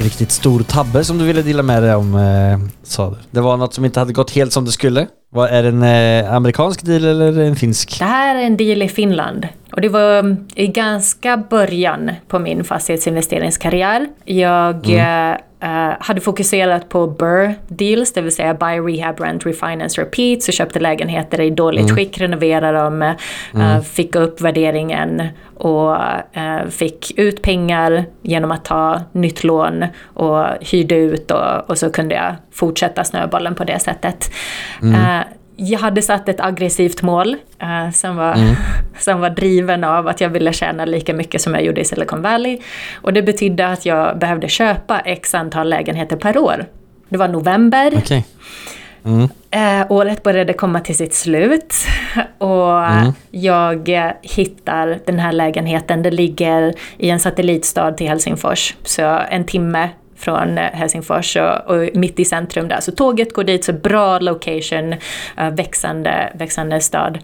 riktigt 0.03 0.31
stor 0.31 0.59
tabbe 0.59 1.03
som 1.03 1.17
du 1.17 1.25
ville 1.25 1.41
dela 1.41 1.63
med 1.63 1.83
dig 1.83 1.95
om, 1.95 2.15
eh, 2.15 2.69
sa 2.83 3.09
du. 3.09 3.15
Det 3.31 3.41
var 3.41 3.57
något 3.57 3.73
som 3.73 3.85
inte 3.85 3.99
hade 3.99 4.13
gått 4.13 4.31
helt 4.31 4.53
som 4.53 4.65
det 4.65 4.71
skulle. 4.71 5.07
Var, 5.31 5.47
är 5.47 5.63
det 5.63 5.69
en 5.69 5.83
eh, 5.83 6.33
amerikansk 6.33 6.85
deal 6.85 7.05
eller 7.05 7.39
en 7.39 7.55
finsk? 7.55 7.99
Det 7.99 8.05
här 8.05 8.35
är 8.35 8.43
en 8.43 8.57
deal 8.57 8.81
i 8.81 8.89
Finland. 8.89 9.47
Och 9.71 9.81
det 9.81 9.89
var 9.89 10.35
i 10.55 10.67
ganska 10.67 11.37
början 11.37 12.11
på 12.27 12.39
min 12.39 12.63
fastighetsinvesteringskarriär. 12.63 14.07
Jag 14.25 14.89
mm. 14.89 15.37
Uh, 15.63 15.93
hade 15.99 16.21
fokuserat 16.21 16.89
på 16.89 17.07
BUR 17.07 17.53
deals, 17.67 18.13
det 18.13 18.21
vill 18.21 18.31
säga 18.31 18.53
Buy, 18.53 18.79
Rehab, 18.79 19.19
Rent, 19.19 19.45
Refinance, 19.45 20.01
Repeat, 20.01 20.43
så 20.43 20.51
köpte 20.51 20.79
lägenheter 20.79 21.41
i 21.41 21.49
dåligt 21.49 21.83
mm. 21.83 21.95
skick, 21.95 22.21
renoverade 22.21 22.77
dem, 22.77 23.01
uh, 23.01 23.11
mm. 23.53 23.83
fick 23.83 24.15
upp 24.15 24.41
värderingen 24.41 25.27
och 25.55 25.91
uh, 26.37 26.69
fick 26.69 27.19
ut 27.19 27.41
pengar 27.41 28.05
genom 28.21 28.51
att 28.51 28.65
ta 28.65 29.01
nytt 29.11 29.43
lån 29.43 29.85
och 30.03 30.45
hyrde 30.61 30.95
ut 30.95 31.31
och, 31.31 31.69
och 31.69 31.77
så 31.77 31.89
kunde 31.89 32.15
jag 32.15 32.35
fortsätta 32.51 33.03
snöbollen 33.03 33.55
på 33.55 33.63
det 33.63 33.79
sättet. 33.79 34.31
Mm 34.81 35.23
jag 35.57 35.79
hade 35.79 36.01
satt 36.01 36.29
ett 36.29 36.39
aggressivt 36.39 37.01
mål 37.01 37.35
uh, 37.63 37.91
som, 37.91 38.15
var, 38.15 38.33
mm. 38.33 38.55
som 38.99 39.21
var 39.21 39.29
driven 39.29 39.83
av 39.83 40.07
att 40.07 40.21
jag 40.21 40.29
ville 40.29 40.53
tjäna 40.53 40.85
lika 40.85 41.13
mycket 41.13 41.41
som 41.41 41.53
jag 41.53 41.63
gjorde 41.63 41.81
i 41.81 41.85
Silicon 41.85 42.21
Valley. 42.21 42.59
Och 42.95 43.13
det 43.13 43.21
betydde 43.21 43.67
att 43.67 43.85
jag 43.85 44.19
behövde 44.19 44.47
köpa 44.47 44.99
x 44.99 45.35
antal 45.35 45.69
lägenheter 45.69 46.15
per 46.15 46.37
år. 46.37 46.65
Det 47.09 47.17
var 47.17 47.27
november. 47.27 47.97
Okay. 47.97 48.23
Mm. 49.05 49.23
Uh, 49.55 49.91
året 49.91 50.23
började 50.23 50.53
komma 50.53 50.79
till 50.79 50.97
sitt 50.97 51.13
slut 51.13 51.75
och 52.37 52.85
mm. 52.85 53.13
jag 53.31 53.89
hittar 54.21 54.99
den 55.05 55.19
här 55.19 55.31
lägenheten. 55.31 56.03
Det 56.03 56.11
ligger 56.11 56.73
i 56.97 57.09
en 57.09 57.19
satellitstad 57.19 57.91
till 57.91 58.07
Helsingfors, 58.07 58.75
så 58.83 59.19
en 59.29 59.45
timme 59.45 59.89
från 60.17 60.57
eh, 60.57 60.63
Helsingfors 60.63 61.35
och, 61.35 61.75
och, 61.75 61.89
mitt 61.93 62.19
i 62.19 62.25
centrum 62.25 62.67
där. 62.67 62.79
Så 62.79 62.91
tåget 62.91 63.33
går 63.33 63.43
dit, 63.43 63.65
så 63.65 63.73
bra 63.73 64.19
location, 64.19 64.93
uh, 64.93 65.49
växande, 65.51 66.31
växande 66.35 66.81
stad. 66.81 67.19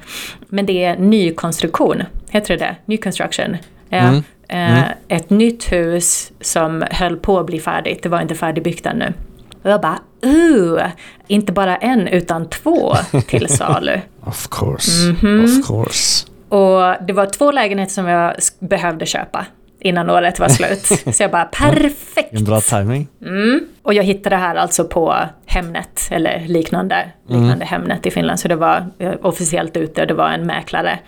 Men 0.48 0.66
det 0.66 0.84
är 0.84 0.98
nykonstruktion, 0.98 2.04
heter 2.30 2.58
det? 2.58 2.76
Ny 2.86 2.98
construction. 2.98 3.58
Mm. 3.90 4.16
Uh, 4.16 4.22
mm. 4.48 4.84
Ett 5.08 5.30
nytt 5.30 5.72
hus 5.72 6.32
som 6.42 6.84
höll 6.92 7.18
på 7.18 7.40
att 7.40 7.46
bli 7.46 7.60
färdigt, 7.60 8.04
det 8.04 8.10
var 8.10 8.22
inte 8.22 8.36
färdigbyggt 8.36 8.86
ännu. 8.86 9.14
Och 9.64 9.70
jag 9.70 9.82
bara, 9.82 10.00
uh, 10.26 10.84
inte 11.28 11.52
bara 11.52 11.76
en 11.78 12.08
utan 12.08 12.50
två 12.50 12.96
till 13.28 13.48
salu. 13.48 14.00
of 14.26 14.48
course, 14.50 15.04
mm 15.04 15.16
-hmm. 15.16 15.44
of 15.44 15.68
course. 15.68 16.28
Och 16.50 17.06
det 17.08 17.14
var 17.14 17.26
två 17.26 17.52
lägenheter 17.52 17.94
som 17.94 18.08
jag 18.08 18.34
behövde 18.60 19.06
köpa 19.06 19.46
innan 19.84 20.10
året 20.10 20.40
var 20.40 20.50
slut. 20.50 20.86
Så 21.16 21.24
jag 21.24 21.32
bara, 21.32 21.46
perfekt! 21.46 22.34
En 22.34 22.44
bra 22.44 22.62
timing. 22.62 23.08
Mm. 23.26 23.60
Och 23.84 23.94
jag 23.94 24.04
hittade 24.04 24.36
det 24.36 24.40
här 24.40 24.56
alltså 24.56 24.84
på 24.84 25.16
Hemnet, 25.46 26.08
eller 26.12 26.48
liknande, 26.48 27.06
liknande 27.28 27.54
mm. 27.54 27.68
Hemnet 27.68 28.06
i 28.06 28.12
Finland. 28.12 28.40
Så 28.40 28.48
det 28.48 28.56
var 28.56 28.86
eh, 29.00 29.14
officiellt 29.22 29.78
ute, 29.78 30.06
det 30.06 30.14
var 30.14 30.30
en 30.30 30.46
mäklare 30.46 31.00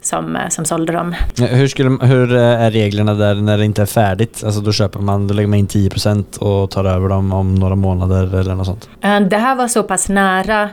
som, 0.00 0.36
eh, 0.36 0.48
som 0.48 0.64
sålde 0.64 0.92
dem. 0.92 1.14
Hur, 1.38 1.68
skulle, 1.68 2.06
hur 2.06 2.34
eh, 2.34 2.42
är 2.42 2.70
reglerna 2.70 3.14
där 3.14 3.34
när 3.34 3.58
det 3.58 3.64
inte 3.64 3.82
är 3.82 3.86
färdigt? 3.86 4.42
Alltså 4.44 4.60
då 4.60 4.72
köper 4.72 5.00
man, 5.00 5.28
då 5.28 5.34
lägger 5.34 5.48
man 5.48 5.58
in 5.58 5.66
10% 5.66 6.38
och 6.38 6.70
tar 6.70 6.84
över 6.84 7.08
dem 7.08 7.32
om 7.32 7.54
några 7.54 7.74
månader 7.74 8.40
eller 8.40 8.54
något 8.54 8.66
sånt? 8.66 8.88
Det 9.30 9.36
här 9.36 9.54
var 9.54 9.68
så 9.68 9.82
pass 9.82 10.08
nära 10.08 10.70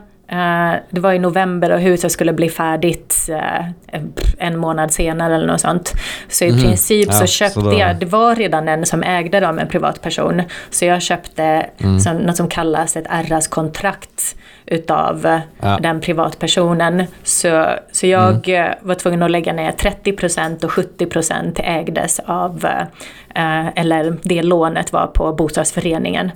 det 0.89 0.99
var 0.99 1.13
i 1.13 1.19
november 1.19 1.71
och 1.71 1.80
huset 1.80 2.11
skulle 2.11 2.34
bli 2.34 2.49
färdigt 2.49 3.30
uh, 3.30 3.69
en 4.38 4.57
månad 4.57 4.91
senare 4.91 5.36
eller 5.36 5.47
något 5.47 5.61
sånt. 5.61 5.93
Så 6.27 6.45
i 6.45 6.49
mm. 6.49 6.61
princip 6.61 7.07
ja, 7.07 7.13
så 7.13 7.25
köpte 7.25 7.61
så 7.61 7.73
jag, 7.80 7.99
det 7.99 8.05
var 8.05 8.36
redan 8.36 8.67
en 8.67 8.86
som 8.86 9.03
ägde 9.03 9.39
dem, 9.39 9.59
en 9.59 9.67
privatperson. 9.67 10.41
Så 10.69 10.86
jag 10.86 11.01
köpte 11.01 11.65
mm. 11.77 11.99
som, 11.99 12.17
något 12.17 12.38
som 12.38 12.47
kallas 12.47 12.97
ett 12.97 13.07
RS-kontrakt 13.09 14.36
utav 14.70 15.39
ja. 15.59 15.80
den 15.82 16.01
privatpersonen. 16.01 17.03
Så, 17.24 17.65
så 17.91 18.07
jag 18.07 18.49
mm. 18.49 18.76
var 18.82 18.95
tvungen 18.95 19.24
att 19.24 19.32
lägga 19.32 19.53
ner 19.53 19.72
30% 19.72 20.65
och 20.65 20.72
70% 20.72 21.61
ägdes 21.63 22.20
av, 22.26 22.65
uh, 23.38 23.67
eller 23.76 24.17
det 24.24 24.41
lånet 24.41 24.93
var 24.93 25.07
på 25.07 25.34
bostadsföreningen. 25.34 26.32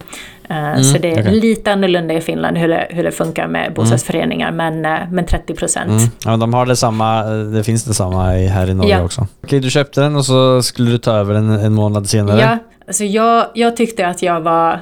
Eh, 0.50 0.68
mm, 0.68 0.84
så 0.84 0.98
det 0.98 1.12
är 1.12 1.20
okay. 1.20 1.40
lite 1.40 1.72
annorlunda 1.72 2.14
i 2.14 2.22
Finland 2.22 2.58
hur 2.58 2.68
det, 2.68 2.88
hur 2.90 3.04
det 3.04 3.12
funkar 3.12 3.48
med 3.48 3.62
mm. 3.62 3.74
bostadsföreningar, 3.74 4.50
mm. 4.50 4.82
men, 4.82 5.02
eh, 5.02 5.10
men 5.12 5.26
30 5.26 5.54
procent. 5.56 6.16
Ja, 6.26 6.38
de 6.38 6.54
har 6.54 6.66
det 6.66 6.76
samma, 6.76 7.24
det 7.24 7.64
finns 7.64 7.84
det 7.84 7.94
samma 7.94 8.24
här 8.32 8.70
i 8.70 8.74
Norge 8.74 8.98
ja. 8.98 9.04
också. 9.04 9.28
Okej, 9.44 9.60
du 9.60 9.70
köpte 9.70 10.02
den 10.02 10.16
och 10.16 10.26
så 10.26 10.62
skulle 10.62 10.92
du 10.92 10.98
ta 10.98 11.12
över 11.12 11.34
den 11.34 11.50
en 11.50 11.74
månad 11.74 12.10
senare. 12.10 12.42
Ja, 12.42 12.58
alltså 12.88 13.04
jag, 13.04 13.46
jag 13.54 13.78
tyckte 13.78 14.08
att 14.08 14.22
jag 14.22 14.42
var 14.42 14.80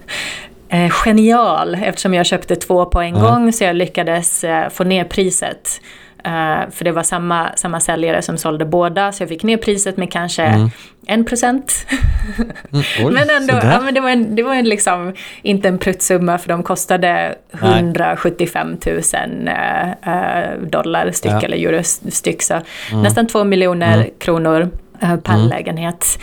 eh, 0.68 0.90
genial 0.90 1.74
eftersom 1.74 2.14
jag 2.14 2.26
köpte 2.26 2.56
två 2.56 2.86
på 2.86 3.00
en 3.00 3.14
gång 3.14 3.52
så 3.52 3.64
jag 3.64 3.76
lyckades 3.76 4.44
få 4.70 4.84
ner 4.84 5.04
priset. 5.04 5.80
Uh, 6.26 6.70
för 6.70 6.84
det 6.84 6.92
var 6.92 7.02
samma, 7.02 7.50
samma 7.56 7.80
säljare 7.80 8.22
som 8.22 8.38
sålde 8.38 8.64
båda, 8.64 9.12
så 9.12 9.22
jag 9.22 9.28
fick 9.28 9.42
ner 9.42 9.56
priset 9.56 9.96
med 9.96 10.12
kanske 10.12 10.42
mm. 10.42 10.70
en 11.06 11.24
procent. 11.24 11.86
Mm, 12.72 13.14
men 13.14 13.30
ändå, 13.30 13.54
ja, 13.62 13.80
men 13.80 13.94
det 13.94 14.00
var, 14.00 14.10
en, 14.10 14.36
det 14.36 14.42
var 14.42 14.54
en 14.54 14.68
liksom, 14.68 15.14
inte 15.42 15.68
en 15.68 15.78
pruttsumma 15.78 16.38
för 16.38 16.48
de 16.48 16.62
kostade 16.62 17.34
175 17.52 18.76
000 18.86 18.96
uh, 18.96 20.68
dollar 20.68 21.10
styck 21.12 21.32
ja. 21.32 21.40
eller 21.40 21.56
euro 21.56 21.82
styck. 22.10 22.42
Så 22.42 22.54
mm. 22.54 23.02
nästan 23.02 23.26
två 23.26 23.44
miljoner 23.44 23.96
mm. 23.96 24.10
kronor 24.18 24.70
uh, 25.02 25.16
per 25.16 25.34
mm. 25.34 25.48
lägenhet. 25.48 26.18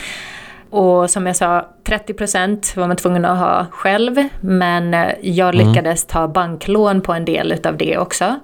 Och 0.70 1.10
som 1.10 1.28
jag 1.28 1.36
sa, 1.36 1.68
30 1.84 2.14
procent 2.14 2.74
var 2.78 2.88
man 2.88 2.98
tvungen 2.98 3.26
att 3.26 3.40
ha 3.40 3.66
själv, 3.72 4.28
men 4.42 4.94
jag 5.22 5.56
mm. 5.56 5.68
lyckades 5.68 6.06
ta 6.06 6.28
banklån 6.28 7.02
på 7.02 7.14
en 7.14 7.26
del 7.26 7.60
av 7.66 7.78
det 7.78 7.98
också. 7.98 8.40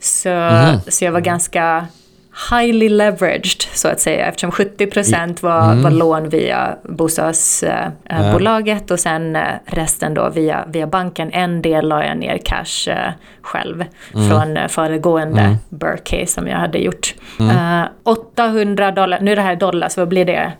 Så, 0.00 0.28
mm. 0.28 0.80
så 0.88 1.04
jag 1.04 1.12
var 1.12 1.20
ganska 1.20 1.86
highly 2.50 2.88
leveraged 2.88 3.62
så 3.74 3.88
att 3.88 4.00
säga 4.00 4.26
eftersom 4.26 4.50
70% 4.50 5.42
var, 5.42 5.72
mm. 5.72 5.82
var 5.82 5.90
lån 5.90 6.28
via 6.28 6.76
bostadsbolaget 6.82 8.90
äh, 8.90 8.94
och 8.94 9.00
sen 9.00 9.36
äh, 9.36 9.42
resten 9.66 10.14
då 10.14 10.28
via, 10.28 10.64
via 10.68 10.86
banken. 10.86 11.30
En 11.32 11.62
del 11.62 11.88
la 11.88 12.06
jag 12.06 12.18
ner 12.18 12.38
cash 12.38 12.88
äh, 12.88 13.12
själv 13.42 13.84
mm. 14.14 14.28
från 14.28 14.68
föregående 14.68 15.40
mm. 15.40 15.56
Burke 15.68 16.26
som 16.26 16.48
jag 16.48 16.58
hade 16.58 16.78
gjort. 16.78 17.14
Mm. 17.40 17.86
800 18.02 18.90
dollar, 18.90 19.20
nu 19.20 19.32
är 19.32 19.36
det 19.36 19.42
här 19.42 19.56
dollar 19.56 19.88
så 19.88 20.00
vad 20.00 20.08
blir 20.08 20.24
det? 20.24 20.52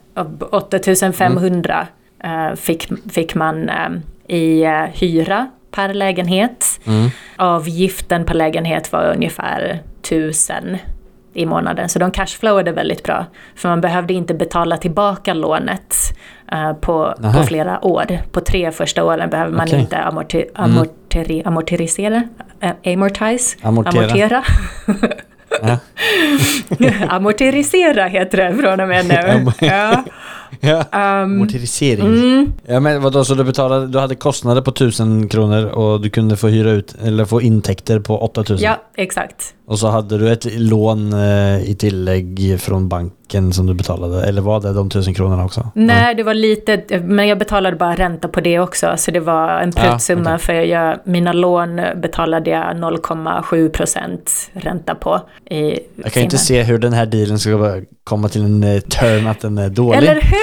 8500 0.50 1.86
mm. 2.20 2.56
fick, 2.56 2.88
fick 3.12 3.34
man 3.34 3.70
i 4.28 4.64
hyra 4.92 5.50
per 5.70 5.94
lägenhet. 5.94 6.80
Mm. 6.86 7.10
Avgiften 7.36 8.24
per 8.24 8.34
lägenhet 8.34 8.92
var 8.92 9.12
ungefär 9.14 9.80
tusen 10.02 10.78
i 11.36 11.46
månaden. 11.46 11.88
Så 11.88 11.98
de 11.98 12.10
cashflowade 12.10 12.72
väldigt 12.72 13.02
bra. 13.02 13.26
För 13.54 13.68
man 13.68 13.80
behövde 13.80 14.14
inte 14.14 14.34
betala 14.34 14.76
tillbaka 14.76 15.34
lånet 15.34 15.94
eh, 16.52 16.72
på, 16.72 17.14
på 17.34 17.42
flera 17.46 17.84
år. 17.84 18.06
På 18.32 18.40
tre 18.40 18.72
första 18.72 19.04
åren 19.04 19.30
behöver 19.30 19.52
man 19.52 19.66
Okej. 19.68 19.80
inte 19.80 19.98
amorti 19.98 20.44
amorteri 20.54 21.42
amorterisera, 21.44 22.22
eh, 22.60 22.72
amortize, 22.92 23.56
Amortera. 23.62 24.02
amortera. 24.02 24.44
Ja. 25.62 25.78
Amorterisera 27.08 28.06
heter 28.06 28.36
det 28.38 28.56
från 28.62 28.80
och 28.80 28.88
med 28.88 29.06
nu. 29.06 29.52
Ja. 29.66 30.04
Ja. 30.60 30.78
Um, 30.78 30.82
Amortisering. 31.00 32.06
mm, 32.06 32.52
Ja 32.66 32.80
men 32.80 33.02
vadå, 33.02 33.24
så 33.24 33.34
du 33.34 33.44
betalade, 33.44 33.86
du 33.86 33.98
hade 33.98 34.14
kostnader 34.14 34.62
på 34.62 34.70
1000 34.70 35.28
kronor 35.28 35.64
och 35.64 36.00
du 36.00 36.10
kunde 36.10 36.36
få 36.36 36.48
hyra 36.48 36.70
ut, 36.70 36.94
eller 37.04 37.24
få 37.24 37.40
intäkter 37.42 38.00
på 38.00 38.18
8000? 38.22 38.58
ja, 38.64 38.76
exakt. 38.96 39.52
Och 39.68 39.78
så 39.78 39.88
hade 39.88 40.18
du 40.18 40.32
ett 40.32 40.44
lån 40.60 41.12
eh, 41.12 41.70
i 41.70 41.76
tillägg 41.78 42.56
från 42.60 42.88
banken 42.88 43.52
som 43.52 43.66
du 43.66 43.74
betalade, 43.74 44.26
eller 44.26 44.42
var 44.42 44.60
det 44.60 44.72
de 44.72 44.86
1000 44.86 45.14
kronorna 45.14 45.44
också? 45.44 45.70
Nej, 45.74 46.14
det 46.14 46.22
var 46.22 46.34
lite, 46.34 47.00
men 47.00 47.28
jag 47.28 47.38
betalade 47.38 47.76
bara 47.76 47.94
ränta 47.94 48.28
på 48.28 48.40
det 48.40 48.58
också, 48.60 48.92
så 48.96 49.10
det 49.10 49.20
var 49.20 49.48
en 49.60 49.72
Ja, 49.76 49.82
pruttsumma 49.82 50.30
okej. 50.34 50.38
för 50.38 50.52
jag, 50.52 50.98
mina 51.04 51.32
lån 51.32 51.80
betalade 51.96 52.50
jag 52.50 52.62
0,7 52.76 53.68
procent 53.68 54.50
ränta 54.52 54.94
på. 54.94 55.20
I 55.50 55.78
Jag 56.02 56.12
kan 56.12 56.20
ju 56.20 56.24
inte 56.24 56.38
se 56.38 56.62
hur 56.62 56.78
den 56.78 56.92
här 56.92 57.06
dealen 57.06 57.38
ska 57.38 57.80
komma 58.04 58.28
till 58.28 58.44
en 58.44 58.62
eh, 58.64 58.80
turn 58.80 59.26
att 59.26 59.40
den 59.40 59.58
är 59.58 59.68
dålig. 59.68 59.98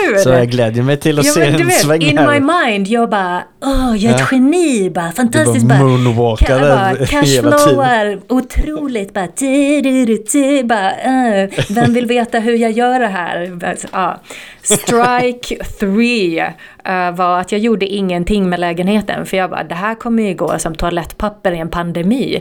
Hur? 0.09 0.17
Så 0.17 0.29
jag 0.29 0.49
glädjer 0.49 0.83
mig 0.83 0.97
till 0.97 1.19
att 1.19 1.25
Ja, 1.25 1.31
se 1.31 1.41
en 1.41 1.57
vet, 1.67 1.73
sväng 1.73 2.01
in 2.01 2.17
här. 2.17 2.39
my 2.39 2.53
mind, 2.71 2.87
jag 2.87 3.09
bara, 3.09 3.43
åh, 3.65 3.95
jag 3.97 4.11
är 4.11 4.15
ett 4.15 4.21
Ja. 4.31 4.35
geni, 4.37 4.89
bara 4.89 5.11
fantastiskt. 5.11 5.65
bara 5.65 5.79
Ka- 5.79 6.59
bara 6.61 7.05
cashflowar, 7.05 8.19
otroligt. 8.29 9.13
Bara, 9.13 9.27
du, 9.37 9.81
du, 9.81 10.05
du, 10.05 10.23
du, 10.33 10.63
bara 10.63 10.89
uh, 10.89 11.49
vem 11.69 11.93
vill 11.93 12.05
veta 12.05 12.39
hur 12.39 12.55
jag 12.57 12.71
gör 12.71 12.99
det 12.99 13.07
här? 13.07 13.57
Ja. 13.91 14.19
Strike 14.61 15.63
three 15.79 16.39
eh, 16.85 17.11
var 17.15 17.39
att 17.39 17.51
jag 17.51 17.61
gjorde 17.61 17.85
ingenting 17.87 18.49
med 18.49 18.59
lägenheten. 18.59 19.25
För 19.25 19.37
jag 19.37 19.49
bara, 19.49 19.63
det 19.63 19.75
här 19.75 19.95
kommer 19.95 20.23
ju 20.23 20.33
gå 20.33 20.59
som 20.59 20.75
toalettpapper 20.75 21.51
i 21.51 21.57
en 21.57 21.69
pandemi. 21.69 22.39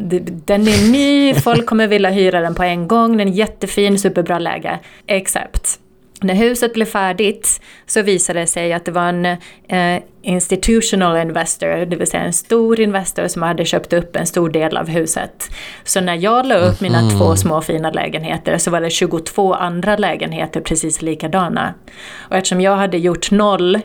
Det- 0.00 0.46
den 0.46 0.62
är 0.68 0.92
ny, 0.92 1.34
folk 1.34 1.66
kommer 1.66 1.86
vilja 1.86 2.10
hyra 2.10 2.40
den 2.40 2.54
på 2.54 2.62
en 2.62 2.88
gång. 2.88 3.16
Den 3.16 3.28
är 3.28 3.32
jättefin, 3.32 3.98
superbra 3.98 4.38
läge. 4.38 4.78
Except 5.06 5.78
när 6.20 6.34
huset 6.34 6.74
blev 6.74 6.86
färdigt 6.86 7.60
så 7.86 8.02
visade 8.02 8.40
det 8.40 8.46
sig 8.46 8.72
att 8.72 8.84
det 8.84 8.92
var 8.92 9.08
en 9.08 9.24
eh, 9.68 10.02
institutional 10.22 11.16
investor, 11.16 11.86
det 11.86 11.96
vill 11.96 12.06
säga 12.06 12.22
en 12.22 12.32
stor 12.32 12.80
investor 12.80 13.28
som 13.28 13.42
hade 13.42 13.64
köpt 13.64 13.92
upp 13.92 14.16
en 14.16 14.26
stor 14.26 14.50
del 14.50 14.76
av 14.76 14.88
huset. 14.88 15.50
Så 15.84 16.00
när 16.00 16.14
jag 16.14 16.46
la 16.46 16.54
upp 16.54 16.80
mina 16.80 17.10
två 17.10 17.36
små 17.36 17.60
fina 17.60 17.90
lägenheter 17.90 18.58
så 18.58 18.70
var 18.70 18.80
det 18.80 18.90
22 18.90 19.54
andra 19.54 19.96
lägenheter 19.96 20.60
precis 20.60 21.02
likadana. 21.02 21.74
Och 22.18 22.36
eftersom 22.36 22.60
jag 22.60 22.76
hade 22.76 22.98
gjort 22.98 23.30
noll, 23.30 23.78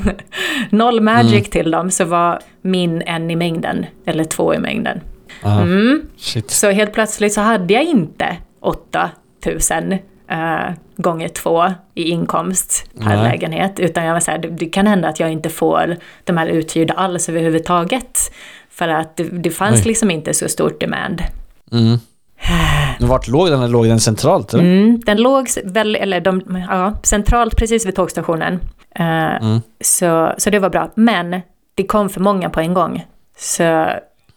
noll 0.70 1.00
magic 1.00 1.50
till 1.50 1.70
dem 1.70 1.90
så 1.90 2.04
var 2.04 2.40
min 2.62 3.02
en 3.02 3.30
i 3.30 3.36
mängden, 3.36 3.86
eller 4.06 4.24
två 4.24 4.54
i 4.54 4.58
mängden. 4.58 5.00
Aha. 5.42 5.60
Mm. 5.60 6.02
Så 6.46 6.70
helt 6.70 6.92
plötsligt 6.92 7.32
så 7.32 7.40
hade 7.40 7.74
jag 7.74 7.84
inte 7.84 8.36
8000 8.60 9.92
eh, 9.92 9.98
gånger 11.02 11.28
två 11.28 11.64
i 11.94 12.02
inkomst 12.10 12.90
per 13.00 13.16
Nej. 13.16 13.30
lägenhet. 13.30 13.80
Utan 13.80 14.04
jag 14.04 14.12
var 14.12 14.20
så 14.20 14.30
här, 14.30 14.38
det, 14.38 14.48
det 14.48 14.66
kan 14.66 14.86
hända 14.86 15.08
att 15.08 15.20
jag 15.20 15.32
inte 15.32 15.48
får 15.50 15.96
de 16.24 16.36
här 16.36 16.46
uthyrda 16.46 16.94
alls 16.94 17.28
överhuvudtaget. 17.28 18.32
För 18.70 18.88
att 18.88 19.16
det, 19.16 19.22
det 19.24 19.50
fanns 19.50 19.80
Oj. 19.80 19.84
liksom 19.88 20.10
inte 20.10 20.34
så 20.34 20.48
stort 20.48 20.80
demand. 20.80 21.22
Mm. 21.72 21.98
Vart 23.08 23.28
låg 23.28 23.50
den? 23.50 23.70
Låg 23.70 23.86
den 23.86 24.00
centralt? 24.00 24.54
Eller? 24.54 24.64
Mm, 24.64 25.00
den 25.06 25.16
låg 25.22 25.48
väl, 25.64 25.96
eller 25.96 26.20
de, 26.20 26.64
ja, 26.70 26.94
centralt 27.02 27.56
precis 27.56 27.86
vid 27.86 27.94
tågstationen. 27.96 28.60
Eh, 28.94 29.36
Mm. 29.42 29.60
så, 29.80 30.34
så 30.38 30.50
det 30.50 30.58
var 30.58 30.70
bra. 30.70 30.90
Men 30.94 31.40
det 31.74 31.86
kom 31.86 32.08
för 32.08 32.20
många 32.20 32.50
på 32.50 32.60
en 32.60 32.74
gång. 32.74 33.06
Så 33.36 33.86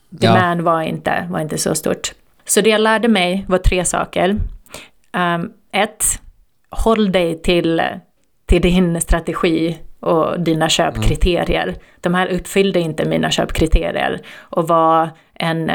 demand 0.09 0.61
var, 0.61 0.82
inte, 0.82 1.28
var 1.30 1.39
inte 1.39 1.57
så 1.57 1.76
stort. 1.76 2.11
Så 2.45 2.61
det 2.61 2.70
jag 2.70 2.82
lärde 2.82 3.07
mig 3.07 3.45
var 3.47 3.57
tre 3.57 3.86
saker. 3.86 4.30
Um, 5.18 5.51
ett, 5.72 6.05
håll 6.78 7.11
dig 7.11 7.41
till, 7.41 7.82
till 8.45 8.61
din 8.61 9.01
strategi 9.01 9.78
och 9.99 10.39
dina 10.39 10.69
köpkriterier. 10.69 11.76
De 12.01 12.13
här 12.13 12.28
uppfyllde 12.28 12.80
inte 12.80 13.05
mina 13.05 13.32
köpkriterier 13.32 14.21
och 14.38 14.67
var 14.67 15.09
en, 15.34 15.71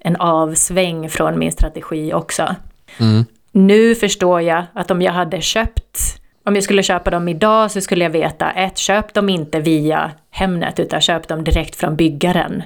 en 0.00 0.16
avsväng 0.16 1.08
från 1.08 1.38
min 1.38 1.52
strategi 1.52 2.12
också. 2.12 2.54
Mm. 3.00 3.24
Nu 3.52 3.94
förstår 3.94 4.40
jag 4.40 4.64
att 4.72 4.90
om 4.90 5.02
jag 5.02 5.12
hade 5.12 5.40
köpt, 5.40 5.98
om 6.44 6.54
jag 6.54 6.64
skulle 6.64 6.82
köpa 6.82 7.10
dem 7.10 7.28
idag 7.28 7.70
så 7.70 7.80
skulle 7.80 8.04
jag 8.04 8.10
veta 8.10 8.50
ett, 8.50 8.78
köp 8.78 9.14
dem 9.14 9.28
inte 9.28 9.60
via 9.60 10.10
Hemnet 10.30 10.80
utan 10.80 11.00
köp 11.00 11.28
dem 11.28 11.44
direkt 11.44 11.76
från 11.76 11.96
byggaren. 11.96 12.62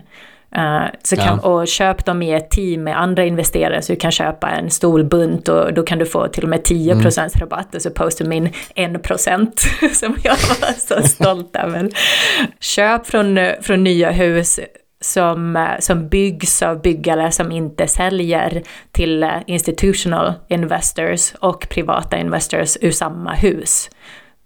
Eh, 0.57 0.85
så 1.03 1.17
kan, 1.17 1.39
Och 1.39 1.69
köp 1.69 2.05
dem 2.05 2.23
i 2.23 2.33
ett 2.33 2.51
team 2.51 2.85
med 2.85 3.01
andra 3.01 3.25
investerare 3.25 3.83
så 3.83 3.93
du 3.93 3.99
kan 3.99 4.11
köpa 4.11 4.51
en 4.51 4.71
stor 4.71 5.03
bunt 5.03 5.49
och 5.49 5.75
då 5.75 5.83
kan 5.83 5.99
du 5.99 6.07
få 6.07 6.29
till 6.29 6.43
och 6.43 6.51
med 6.51 6.61
10% 6.61 7.39
rabatt 7.39 7.75
as 7.75 7.87
opposed 7.87 8.19
to 8.19 8.25
min 8.25 8.49
1% 8.77 9.51
som 9.93 10.17
jag 10.25 10.37
var 10.37 10.73
så 10.73 11.09
stolt 11.09 11.57
över. 11.57 11.91
Köp 12.61 13.07
från, 13.07 13.39
från 13.61 13.85
nya 13.85 14.11
hus 14.11 14.61
som, 15.01 15.69
som 15.81 16.09
byggs 16.09 16.63
av 16.63 16.83
byggare 16.83 17.33
som 17.33 17.53
inte 17.53 17.87
säljer 17.87 18.63
till 18.93 19.31
institutional 19.47 20.33
investors 20.49 21.35
och 21.41 21.69
privata 21.69 22.19
investors 22.19 22.77
ur 22.81 22.91
samma 22.91 23.33
hus. 23.33 23.91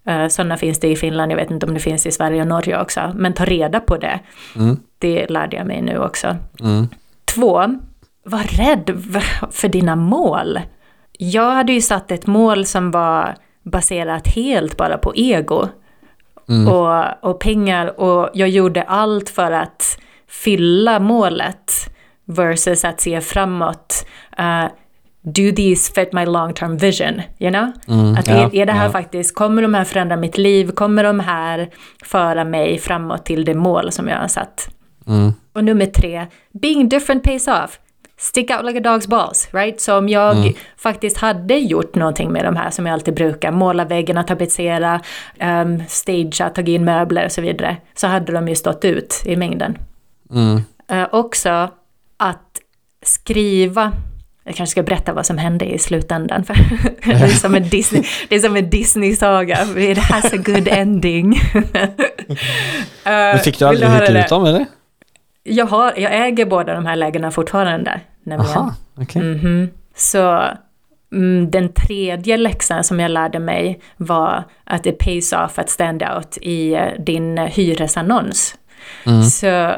Eh, 0.06 0.28
Sådana 0.28 0.56
finns 0.56 0.80
det 0.80 0.88
i 0.88 0.96
Finland, 0.96 1.32
jag 1.32 1.36
vet 1.36 1.50
inte 1.50 1.66
om 1.66 1.74
det 1.74 1.80
finns 1.80 2.06
i 2.06 2.12
Sverige 2.12 2.40
och 2.40 2.46
Norge 2.46 2.80
också. 2.80 3.12
Men 3.14 3.32
ta 3.32 3.44
reda 3.44 3.80
på 3.80 3.96
det. 3.96 4.20
Mm. 4.56 4.76
Det 4.98 5.26
lärde 5.26 5.56
jag 5.56 5.66
mig 5.66 5.82
nu 5.82 5.98
också. 5.98 6.36
Mm. 6.60 6.88
Två, 7.24 7.78
var 8.24 8.56
rädd 8.58 9.02
för 9.50 9.68
dina 9.68 9.96
mål. 9.96 10.60
Jag 11.18 11.50
hade 11.50 11.72
ju 11.72 11.80
satt 11.80 12.10
ett 12.10 12.26
mål 12.26 12.66
som 12.66 12.90
var 12.90 13.34
baserat 13.62 14.28
helt 14.28 14.76
bara 14.76 14.98
på 14.98 15.12
ego 15.16 15.68
och, 16.68 17.30
och 17.30 17.40
pengar 17.40 18.00
och 18.00 18.30
jag 18.34 18.48
gjorde 18.48 18.82
allt 18.82 19.28
för 19.28 19.52
att 19.52 19.98
fylla 20.28 21.00
målet 21.00 21.72
versus 22.24 22.84
att 22.84 23.00
se 23.00 23.20
framåt. 23.20 24.06
Uh, 24.40 24.66
do 25.26 25.52
these 25.52 25.92
fit 25.92 26.12
my 26.12 26.24
long 26.26 26.54
term 26.54 26.76
vision? 26.76 27.22
You 27.38 27.50
know? 27.50 27.72
att 28.18 28.28
ja, 28.28 28.50
är, 28.52 28.66
det 28.66 28.72
här 28.72 28.86
ja. 28.86 28.92
faktiskt, 28.92 29.34
kommer 29.34 29.62
de 29.62 29.74
här 29.74 29.84
förändra 29.84 30.16
mitt 30.16 30.38
liv? 30.38 30.70
Kommer 30.70 31.04
de 31.04 31.20
här 31.20 31.70
föra 32.04 32.44
mig 32.44 32.78
framåt 32.78 33.24
till 33.24 33.44
det 33.44 33.54
mål 33.54 33.92
som 33.92 34.08
jag 34.08 34.18
har 34.18 34.28
satt? 34.28 34.68
Mm. 35.06 35.32
Och 35.52 35.64
nummer 35.64 35.86
tre, 35.86 36.26
being 36.52 36.88
different 36.88 37.22
pays 37.22 37.48
off. 37.48 37.80
Stick 38.18 38.50
out 38.50 38.64
like 38.64 38.78
a 38.78 38.82
dog's 38.82 39.08
balls, 39.08 39.48
right? 39.52 39.80
Så 39.80 39.98
om 39.98 40.08
jag 40.08 40.52
faktiskt 40.76 41.16
hade 41.16 41.54
gjort 41.54 41.94
någonting 41.94 42.32
med 42.32 42.44
de 42.44 42.56
här 42.56 42.70
som 42.70 42.86
jag 42.86 42.92
alltid 42.92 43.14
brukar, 43.14 43.52
måla 43.52 43.84
väggarna, 43.84 44.22
tapetsera, 44.22 45.00
um, 45.40 45.82
stagea, 45.88 46.50
tagit 46.50 46.68
in 46.68 46.84
möbler 46.84 47.24
och 47.24 47.32
så 47.32 47.40
vidare, 47.40 47.76
så 47.94 48.06
hade 48.06 48.32
de 48.32 48.48
ju 48.48 48.54
stått 48.54 48.84
ut 48.84 49.22
i 49.26 49.36
mängden. 49.36 49.78
Mm. 50.30 50.60
Eh, 50.88 51.08
också 51.12 51.70
att 52.16 52.60
skriva, 53.02 53.92
jag 54.46 54.54
kanske 54.54 54.70
ska 54.70 54.82
berätta 54.82 55.12
vad 55.12 55.26
som 55.26 55.38
hände 55.38 55.64
i 55.64 55.78
slutändan, 55.78 56.44
för 56.44 56.54
det 57.04 57.12
är 57.12 57.28
som 57.28 57.54
en 57.54 57.68
Disney, 57.68 58.02
det 58.28 58.34
är 58.34 58.40
som 58.40 58.56
en 58.56 58.70
Disney-saga, 58.70 59.58
it 59.76 59.98
has 59.98 60.32
a 60.32 60.36
good 60.36 60.68
ending. 60.68 61.40
Men 63.04 63.38
fick 63.38 63.58
du 63.58 63.64
Eh, 63.64 63.68
aldrig 63.68 63.90
det? 63.90 64.20
ut 64.20 64.28
dem 64.28 64.44
eller? 64.44 64.66
Jag, 65.42 65.66
har, 65.66 65.92
jag 65.96 66.26
äger 66.26 66.46
båda 66.46 66.74
de 66.74 66.86
här 66.86 66.96
lägena 66.96 67.30
fortfarande. 67.30 68.00
Nämligen. 68.24 68.56
Aha, 68.56 68.74
okej. 68.98 69.22
Mhm. 69.22 69.70
Så 69.96 70.42
mm, 71.12 71.50
den 71.50 71.72
tredje 71.72 72.36
läxan 72.36 72.84
som 72.84 73.00
jag 73.00 73.10
lärde 73.10 73.38
mig 73.38 73.80
var 73.96 74.44
att 74.64 74.84
det 74.84 74.92
pays 74.92 75.32
off 75.32 75.58
att 75.58 75.70
stand 75.70 76.02
out 76.02 76.38
i 76.40 76.74
eh, 76.74 76.82
din 76.98 77.38
hyresannons. 77.38 78.54
Så 79.32 79.72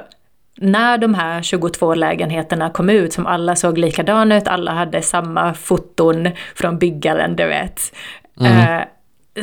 när 0.60 0.98
de 0.98 1.14
här 1.14 1.42
22 1.42 1.94
lägenheterna 1.94 2.70
kom 2.70 2.90
ut 2.90 3.12
som 3.12 3.26
alla 3.26 3.56
såg 3.56 3.78
likadana 3.78 4.36
ut, 4.36 4.48
alla 4.48 4.72
hade 4.72 5.02
samma 5.02 5.54
foton 5.54 6.28
från 6.54 6.78
byggaren, 6.78 7.36
du 7.36 7.46
vet. 7.46 7.80
Eh, 8.40 8.80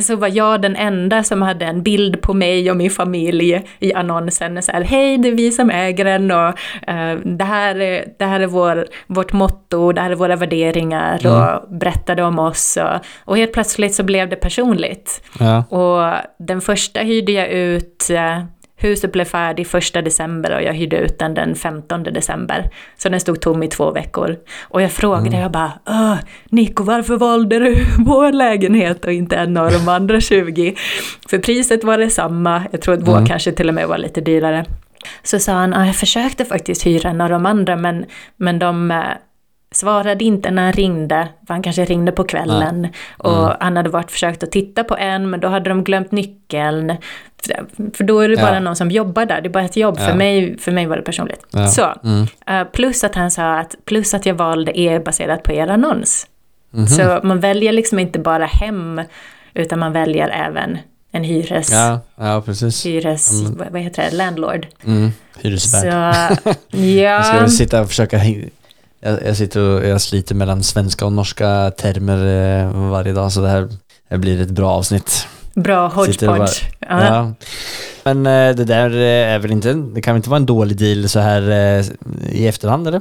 så 0.00 0.16
var 0.16 0.28
jag 0.28 0.62
den 0.62 0.76
enda 0.76 1.22
som 1.22 1.42
hade 1.42 1.64
en 1.64 1.82
bild 1.82 2.22
på 2.22 2.34
mig 2.34 2.70
och 2.70 2.76
min 2.76 2.90
familj 2.90 3.62
i 3.78 3.94
annonsen. 3.94 4.62
Så 4.62 4.72
här, 4.72 4.82
hej, 4.82 5.18
det 5.18 5.28
är 5.28 5.32
vi 5.32 5.52
som 5.52 5.70
äger 5.70 6.04
den 6.04 6.30
och 6.30 6.48
eh, 6.88 7.18
det 7.24 7.44
här 7.44 7.80
är, 7.80 8.04
det 8.18 8.24
här 8.24 8.40
är 8.40 8.46
vår, 8.46 8.86
vårt 9.06 9.32
motto, 9.32 9.92
det 9.92 10.00
här 10.00 10.10
är 10.10 10.14
våra 10.14 10.36
värderingar 10.36 11.26
och 11.26 11.76
berättade 11.76 12.22
om 12.22 12.38
oss. 12.38 12.78
Och, 12.82 13.00
och 13.24 13.36
helt 13.36 13.52
plötsligt 13.52 13.94
så 13.94 14.02
blev 14.02 14.28
det 14.28 14.36
personligt. 14.36 15.22
Ja. 15.38 15.64
Och 15.64 16.14
den 16.38 16.60
första 16.60 17.00
hyrde 17.00 17.32
jag 17.32 17.48
ut 17.48 18.10
eh, 18.10 18.42
huset 18.76 19.12
blev 19.12 19.24
färdigt 19.24 19.68
första 19.68 20.02
december 20.02 20.54
och 20.56 20.62
jag 20.62 20.72
hyrde 20.74 20.96
ut 20.96 21.18
den 21.18 21.34
den 21.34 21.54
15 21.54 22.02
december. 22.02 22.70
Så 22.96 23.08
den 23.08 23.20
stod 23.20 23.40
tom 23.40 23.62
i 23.62 23.68
två 23.68 23.90
veckor. 23.90 24.36
Och 24.62 24.82
jag 24.82 24.92
frågade, 24.92 25.26
Mm. 25.28 25.40
jag 25.40 25.50
bara, 25.50 25.72
Åh, 25.88 26.16
Nico 26.50 26.82
varför 26.84 27.16
valde 27.16 27.58
du 27.58 27.76
vår 28.06 28.32
lägenhet 28.32 29.04
och 29.04 29.12
inte 29.12 29.36
en 29.36 29.56
av 29.56 29.70
de 29.72 29.88
andra 29.88 30.20
20? 30.20 30.74
För 31.30 31.38
priset 31.38 31.84
var 31.84 31.98
detsamma, 31.98 32.62
jag 32.72 32.80
tror 32.82 32.94
att 32.94 33.02
vår 33.08 33.12
Mm. 33.16 33.26
kanske 33.26 33.52
till 33.52 33.68
och 33.68 33.74
med 33.74 33.88
var 33.88 33.98
lite 33.98 34.20
dyrare. 34.20 34.64
Så 35.22 35.38
sa 35.38 35.52
han, 35.52 35.72
"Ja, 35.72 35.86
jag 35.86 35.96
försökte 35.96 36.44
faktiskt 36.44 36.86
hyra 36.86 37.10
en 37.10 37.20
av 37.20 37.28
de 37.30 37.46
andra 37.46 37.76
men, 37.76 38.04
men 38.36 38.58
de 38.58 38.90
eh, 38.90 39.02
svarade 39.72 40.24
inte 40.24 40.50
när 40.50 40.62
han 40.64 40.72
ringde, 40.72 41.28
för 41.46 41.54
han 41.54 41.62
kanske 41.62 41.84
ringde 41.84 42.12
på 42.12 42.24
kvällen. 42.24 42.88
Och 43.18 43.38
Mm. 43.44 43.56
han 43.60 43.76
hade 43.76 43.90
varit 43.90 44.10
försökt 44.10 44.42
att 44.42 44.52
titta 44.52 44.84
på 44.84 44.96
en, 44.96 45.30
men 45.30 45.40
då 45.40 45.48
hade 45.48 45.70
de 45.70 45.84
glömt 45.84 46.12
nyckeln. 46.12 46.96
För- 47.94 48.04
då 48.04 48.20
är 48.20 48.28
det 48.28 48.36
bara 48.36 48.54
Ja. 48.54 48.60
någon 48.60 48.76
som 48.76 48.90
jobbar 48.90 49.26
där, 49.26 49.40
det 49.40 49.48
är 49.48 49.50
bara 49.50 49.64
ett 49.64 49.76
jobb. 49.76 49.96
Ja. 49.98 50.06
För, 50.06 50.14
mig, 50.14 50.58
för 50.58 50.72
mig 50.72 50.86
var 50.86 50.96
det 50.96 51.02
personligt. 51.02 51.40
Ja. 51.50 51.68
Så, 51.68 51.94
Mm. 52.04 52.26
eh, 52.46 52.64
plus 52.72 53.04
att 53.04 53.14
han 53.14 53.30
sa 53.30 53.58
att, 53.58 53.74
plus 53.84 54.14
att 54.14 54.26
jag 54.26 54.34
valde 54.34 54.80
er 54.80 54.98
baserat 55.00 55.42
på 55.42 55.52
er 55.52 55.68
annons. 55.68 56.26
Mhm. 56.70 56.86
Så 56.86 57.20
man 57.22 57.40
väljer 57.40 57.72
liksom 57.72 57.98
inte 57.98 58.18
bara 58.18 58.46
hem, 58.46 59.00
utan 59.54 59.78
man 59.78 59.92
väljer 59.92 60.28
även 60.28 60.78
en 61.12 61.24
hyres... 61.24 61.72
Ja, 61.72 62.00
ja 62.16 62.42
precis. 62.46 62.86
Hyres... 62.86 63.32
Mm. 63.42 63.62
Vad 63.72 63.82
heter 63.82 64.02
det? 64.10 64.16
Landlord. 64.16 64.66
Mm. 64.86 65.10
Så, 65.34 65.40
Hyresvärd. 65.48 66.38
Jag 66.70 67.24
ska 67.24 67.34
ja... 67.34 67.40
väl 67.40 67.50
sitta 67.50 67.80
och 67.80 67.88
försöka 67.88 68.18
jag, 69.06 69.26
jag 69.26 69.36
sitter 69.36 69.60
och 69.60 69.86
jag 69.86 70.00
sliter 70.00 70.34
mellan 70.34 70.62
svenska 70.62 71.06
och 71.06 71.12
norska 71.12 71.70
termer 71.70 72.26
eh, 72.64 72.90
varje 72.90 73.12
dag 73.12 73.32
så 73.32 73.40
det 73.40 73.48
här, 73.48 73.68
blir 74.16 74.40
ett 74.40 74.50
bra 74.50 74.70
avsnitt. 74.70 75.26
Bra 75.54 75.88
hodgepodge. 75.88 76.62
Ja. 76.80 77.32
Men 78.04 78.26
eh, 78.26 78.56
det 78.56 78.64
där 78.64 78.90
eh, 78.90 79.34
är 79.34 79.38
väl 79.38 79.50
inte, 79.50 79.72
det 79.72 80.00
kan 80.00 80.14
väl 80.14 80.18
inte 80.18 80.30
vara 80.30 80.40
en 80.40 80.46
dålig 80.46 80.76
deal 80.78 81.08
så 81.08 81.20
här 81.20 81.42
i 82.32 82.46
efterhand 82.46 82.88
eller? 82.88 83.00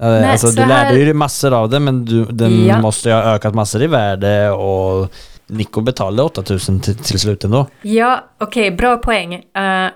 Eh, 0.00 0.30
alltså 0.30 0.46
så 0.46 0.52
du 0.52 0.60
lärde 0.60 0.74
här- 0.74 0.92
ju 0.96 1.04
dig 1.04 1.14
massor 1.14 1.52
av 1.54 1.70
det 1.70 1.80
men 1.80 2.04
du, 2.04 2.24
den 2.24 2.66
Ja. 2.66 2.80
måste 2.80 3.08
ju 3.08 3.14
ha 3.14 3.22
ökat 3.22 3.54
massor 3.54 3.82
i 3.82 3.86
värde 3.86 4.50
och 4.50 5.12
Nico 5.46 5.80
betalade 5.80 6.22
8000 6.22 6.80
till, 6.80 6.96
till 6.96 7.20
slut 7.20 7.44
ändå. 7.44 7.66
Ja, 7.82 8.24
okej, 8.40 8.70
bra 8.70 8.96
poäng. 8.96 9.34
Eh, 9.34 9.88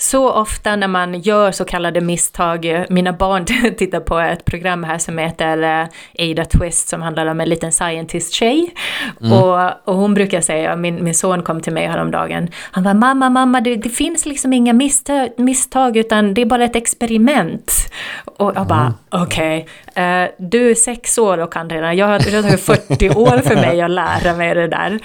så 0.00 0.30
ofta 0.30 0.76
när 0.76 0.88
man 0.88 1.20
gör 1.20 1.52
så 1.52 1.64
kallade 1.64 2.00
misstag, 2.00 2.84
mina 2.88 3.12
barn 3.12 3.44
tittar 3.78 4.00
på 4.00 4.18
ett 4.18 4.44
program 4.44 4.84
här 4.84 4.98
som 4.98 5.18
heter 5.18 5.62
eh, 5.62 6.30
Ada 6.30 6.44
Twist 6.44 6.88
som 6.88 7.02
handlar 7.02 7.26
om 7.26 7.40
en 7.40 7.48
liten 7.48 7.72
scientist-tjej. 7.72 8.74
Och, 9.20 9.88
och 9.88 9.94
hon 9.94 10.14
brukar 10.14 10.40
säga, 10.40 10.76
min, 10.76 11.04
min 11.04 11.14
son 11.14 11.42
kom 11.42 11.60
till 11.60 11.72
mig 11.72 11.86
häromdagen, 11.86 12.48
han 12.70 12.84
var 12.84 12.94
mamma, 12.94 13.30
mamma, 13.30 13.60
det, 13.60 13.76
det 13.76 13.88
finns 13.88 14.26
liksom 14.26 14.52
inga 14.52 14.72
misstag, 14.72 15.28
misstag 15.36 15.96
utan 15.96 16.34
det 16.34 16.42
är 16.42 16.46
bara 16.46 16.64
ett 16.64 16.76
experiment. 16.76 17.92
Och 18.24 18.52
jag 18.56 18.66
bara, 18.66 18.94
okej, 19.10 19.66
eh, 19.94 20.24
du 20.38 20.70
är 20.70 20.74
sex 20.74 21.18
år 21.18 21.38
och 21.38 21.52
kan 21.52 21.70
redan, 21.70 21.96
jag 21.96 22.06
har, 22.06 22.18
det 22.18 22.36
har 22.36 22.42
tagit 22.42 22.60
40 22.60 23.10
år 23.10 23.38
för 23.38 23.54
mig 23.54 23.82
att 23.82 23.90
lära 23.90 24.36
mig 24.36 24.54
det 24.54 24.68
där. 24.68 24.98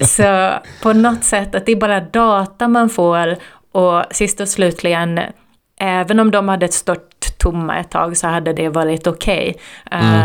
Så 0.00 0.52
på 0.82 0.92
något 0.92 1.24
sätt 1.24 1.54
att 1.54 1.66
det 1.66 1.72
är 1.72 1.76
bara 1.76 2.00
data 2.00 2.68
man 2.68 2.90
får 2.90 3.36
och 3.76 4.04
sist 4.10 4.40
och 4.40 4.48
slutligen, 4.48 5.20
även 5.80 6.20
om 6.20 6.30
de 6.30 6.48
hade 6.48 6.68
stått 6.68 7.38
tomma 7.38 7.78
ett 7.78 7.90
tag 7.90 8.16
så 8.16 8.26
hade 8.26 8.52
det 8.52 8.68
varit 8.68 9.06
okej. 9.06 9.56
Eh, 9.92 10.24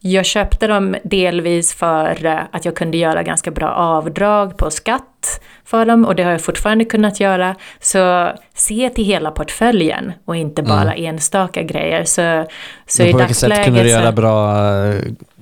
Jag 0.00 0.26
köpte 0.26 0.66
dem 0.66 0.96
delvis 1.04 1.74
för 1.74 2.26
eh, 2.26 2.38
att 2.52 2.64
jag 2.64 2.76
kunde 2.76 2.96
göra 2.98 3.22
ganska 3.22 3.50
bra 3.50 3.68
avdrag 3.68 4.56
på 4.56 4.70
skatt 4.70 5.40
för 5.64 5.86
dem 5.86 6.04
och 6.04 6.14
det 6.14 6.22
har 6.22 6.30
jag 6.30 6.40
fortfarande 6.40 6.84
kunnat 6.84 7.20
göra. 7.20 7.54
Så 7.80 8.30
se 8.54 8.90
till 8.90 9.04
hela 9.04 9.30
portföljen 9.30 10.12
och 10.24 10.36
inte 10.36 10.62
bara 10.62 10.94
enstaka 10.94 11.62
grejer. 11.62 12.04
Så, 12.04 12.46
så 12.86 13.02
Men 13.02 13.12
på 13.12 13.18
vilket 13.18 13.36
sätt 13.36 13.64
kunde 13.64 13.82
du 13.82 13.88
göra 13.88 14.12
bra 14.12 14.56
eh, 14.86 14.94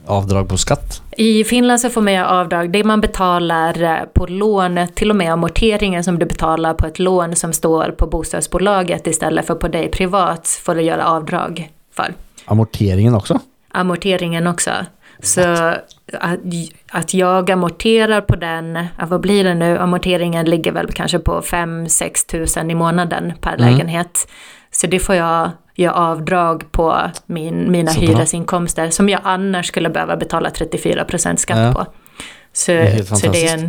avdrag 0.06 0.48
på 0.48 0.56
skatt? 0.56 1.02
I 1.20 1.44
Finland 1.44 1.80
så 1.80 1.90
får 1.90 2.00
man 2.00 2.12
göra 2.12 2.28
avdrag, 2.28 2.72
det 2.72 2.84
man 2.84 3.00
betalar 3.00 3.82
eh, 3.82 4.04
på 4.14 4.26
lån, 4.26 4.78
till 4.94 5.10
och 5.10 5.16
med 5.16 5.32
amorteringen 5.32 6.04
som 6.04 6.18
du 6.18 6.26
betalar 6.26 6.74
på 6.74 6.86
ett 6.86 6.98
lån 6.98 7.36
som 7.36 7.52
står 7.52 7.94
på 7.98 8.06
bostadsbolaget 8.06 9.06
istället 9.06 9.46
för 9.46 9.54
på 9.54 9.68
dig 9.68 9.90
privat 9.90 10.48
får 10.64 10.74
du 10.74 10.82
göra 10.82 11.06
avdrag 11.06 11.70
för. 11.92 12.14
Amorteringen 12.44 13.14
också? 13.14 13.40
Amorteringen 13.68 14.46
också. 14.46 14.70
Så 15.22 15.40
att, 16.20 16.40
att 16.90 17.14
jag 17.14 17.50
amorterar 17.50 18.20
på 18.20 18.36
den, 18.36 18.86
vad 19.08 19.20
blir 19.20 19.44
det 19.44 19.54
nu, 19.54 19.78
amorteringen 19.78 20.46
ligger 20.46 20.72
väl 20.72 20.92
kanske 20.92 21.18
på 21.18 21.40
5-6 21.40 22.30
tusen 22.30 22.70
i 22.70 22.74
månaden 22.74 23.32
per 23.40 23.56
lägenhet. 23.58 24.28
Så 24.70 24.86
det 24.86 24.98
får 24.98 25.14
jag 25.14 25.50
göra 25.80 25.94
avdrag 25.94 26.72
på 26.72 26.96
min, 27.26 27.70
mina 27.72 27.90
Så 27.90 28.00
bra. 28.00 28.08
hyresinkomster 28.08 28.90
som 28.90 29.08
jag 29.08 29.20
annars 29.24 29.66
skulle 29.66 29.90
behöva 29.90 30.16
betala 30.16 30.48
34% 30.50 31.36
skatt 31.36 31.58
Ja. 31.58 31.72
på. 31.72 31.86
Så, 32.52 32.72
helt 32.72 33.08
så 33.18 33.30
det 33.30 33.46
är 33.48 33.54
en 33.58 33.64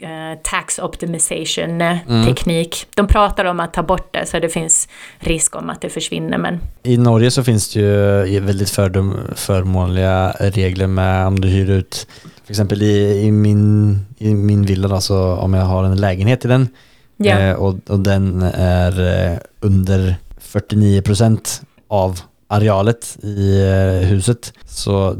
eh, 0.00 0.38
tax 0.42 0.78
optimization 0.78 1.80
eh, 1.80 1.96
teknik. 2.26 2.86
De 2.96 3.06
pratar 3.06 3.44
om 3.44 3.60
att 3.60 3.72
ta 3.74 3.82
bort 3.82 4.14
det 4.14 4.26
så 4.26 4.38
det 4.38 4.48
finns 4.48 4.88
risk 5.18 5.56
om 5.56 5.70
att 5.70 5.80
det 5.80 5.88
försvinner 5.88 6.38
men 6.38 6.60
I 6.82 6.96
Norge 6.96 7.30
så 7.30 7.44
finns 7.44 7.72
det 7.72 7.80
ju 8.28 8.40
väldigt 8.40 8.70
fördom, 8.70 9.16
förmånliga 9.34 10.30
regler 10.40 10.86
med 10.86 11.26
om 11.26 11.40
du 11.40 11.48
hyr 11.48 11.70
ut 11.70 12.06
till 12.44 12.52
exempel 12.52 12.82
i, 12.82 13.22
i, 13.26 13.30
min, 13.32 13.98
i 14.18 14.34
min 14.34 14.62
villa 14.66 14.88
då, 14.88 15.00
så 15.00 15.32
om 15.34 15.54
jag 15.54 15.64
har 15.64 15.84
en 15.84 15.96
lägenhet 16.00 16.44
i 16.44 16.48
den 16.48 16.68
ja. 17.16 17.38
eh, 17.38 17.52
och, 17.54 17.74
och 17.88 17.98
den 18.00 18.42
är 18.54 19.24
eh, 19.32 19.38
under 19.60 20.16
49% 20.52 21.60
av 21.88 22.20
arealet 22.48 23.16
i 23.22 23.62
eh, 23.62 24.08
huset 24.08 24.52
så 24.66 25.16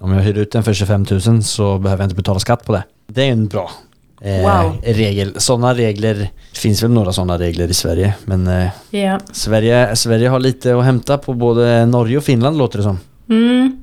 om 0.00 0.12
jag 0.12 0.20
hyr 0.22 0.38
ut 0.38 0.52
den 0.52 0.62
för 0.62 0.72
25 0.74 1.06
000 1.26 1.42
så 1.42 1.78
behöver 1.78 2.02
jag 2.02 2.06
inte 2.06 2.16
betala 2.16 2.38
skatt 2.38 2.64
på 2.66 2.72
det. 2.72 2.82
Det 3.06 3.22
är 3.22 3.32
en 3.32 3.46
bra 3.48 3.70
eh, 4.22 4.42
Wow. 4.42 4.76
regel. 4.84 5.40
Sådana 5.40 5.74
regler, 5.74 6.14
det 6.52 6.58
finns 6.58 6.82
väl 6.82 6.90
några 6.90 7.12
sådana 7.12 7.38
regler 7.38 7.68
i 7.68 7.74
Sverige 7.74 8.14
men 8.24 8.46
eh, 8.46 8.68
ja. 8.90 9.18
Sverige, 9.32 9.96
Sverige 9.96 10.28
har 10.28 10.40
lite 10.40 10.76
att 10.76 10.84
hämta 10.84 11.18
på 11.18 11.34
både 11.34 11.86
Norge 11.86 12.16
och 12.16 12.24
Finland 12.24 12.58
låter 12.58 12.78
det 12.78 12.82
som. 12.84 12.98
Mm. 13.30 13.78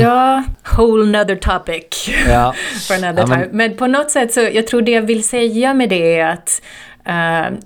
Ja, 0.00 0.44
whole 0.76 1.18
nother 1.18 1.36
topic 1.36 2.08
Ja. 2.28 2.54
for 2.88 2.94
another 2.94 3.20
Ja, 3.22 3.26
men- 3.26 3.38
time. 3.42 3.48
Men 3.52 3.76
på 3.76 3.86
något 3.86 4.10
sätt 4.10 4.32
så, 4.34 4.40
jag 4.40 4.66
tror 4.66 4.82
det 4.82 4.90
jag 4.90 5.02
vill 5.02 5.24
säga 5.28 5.74
med 5.74 5.88
det 5.88 6.16
är 6.18 6.28
att 6.32 6.62
uh, 7.08 7.58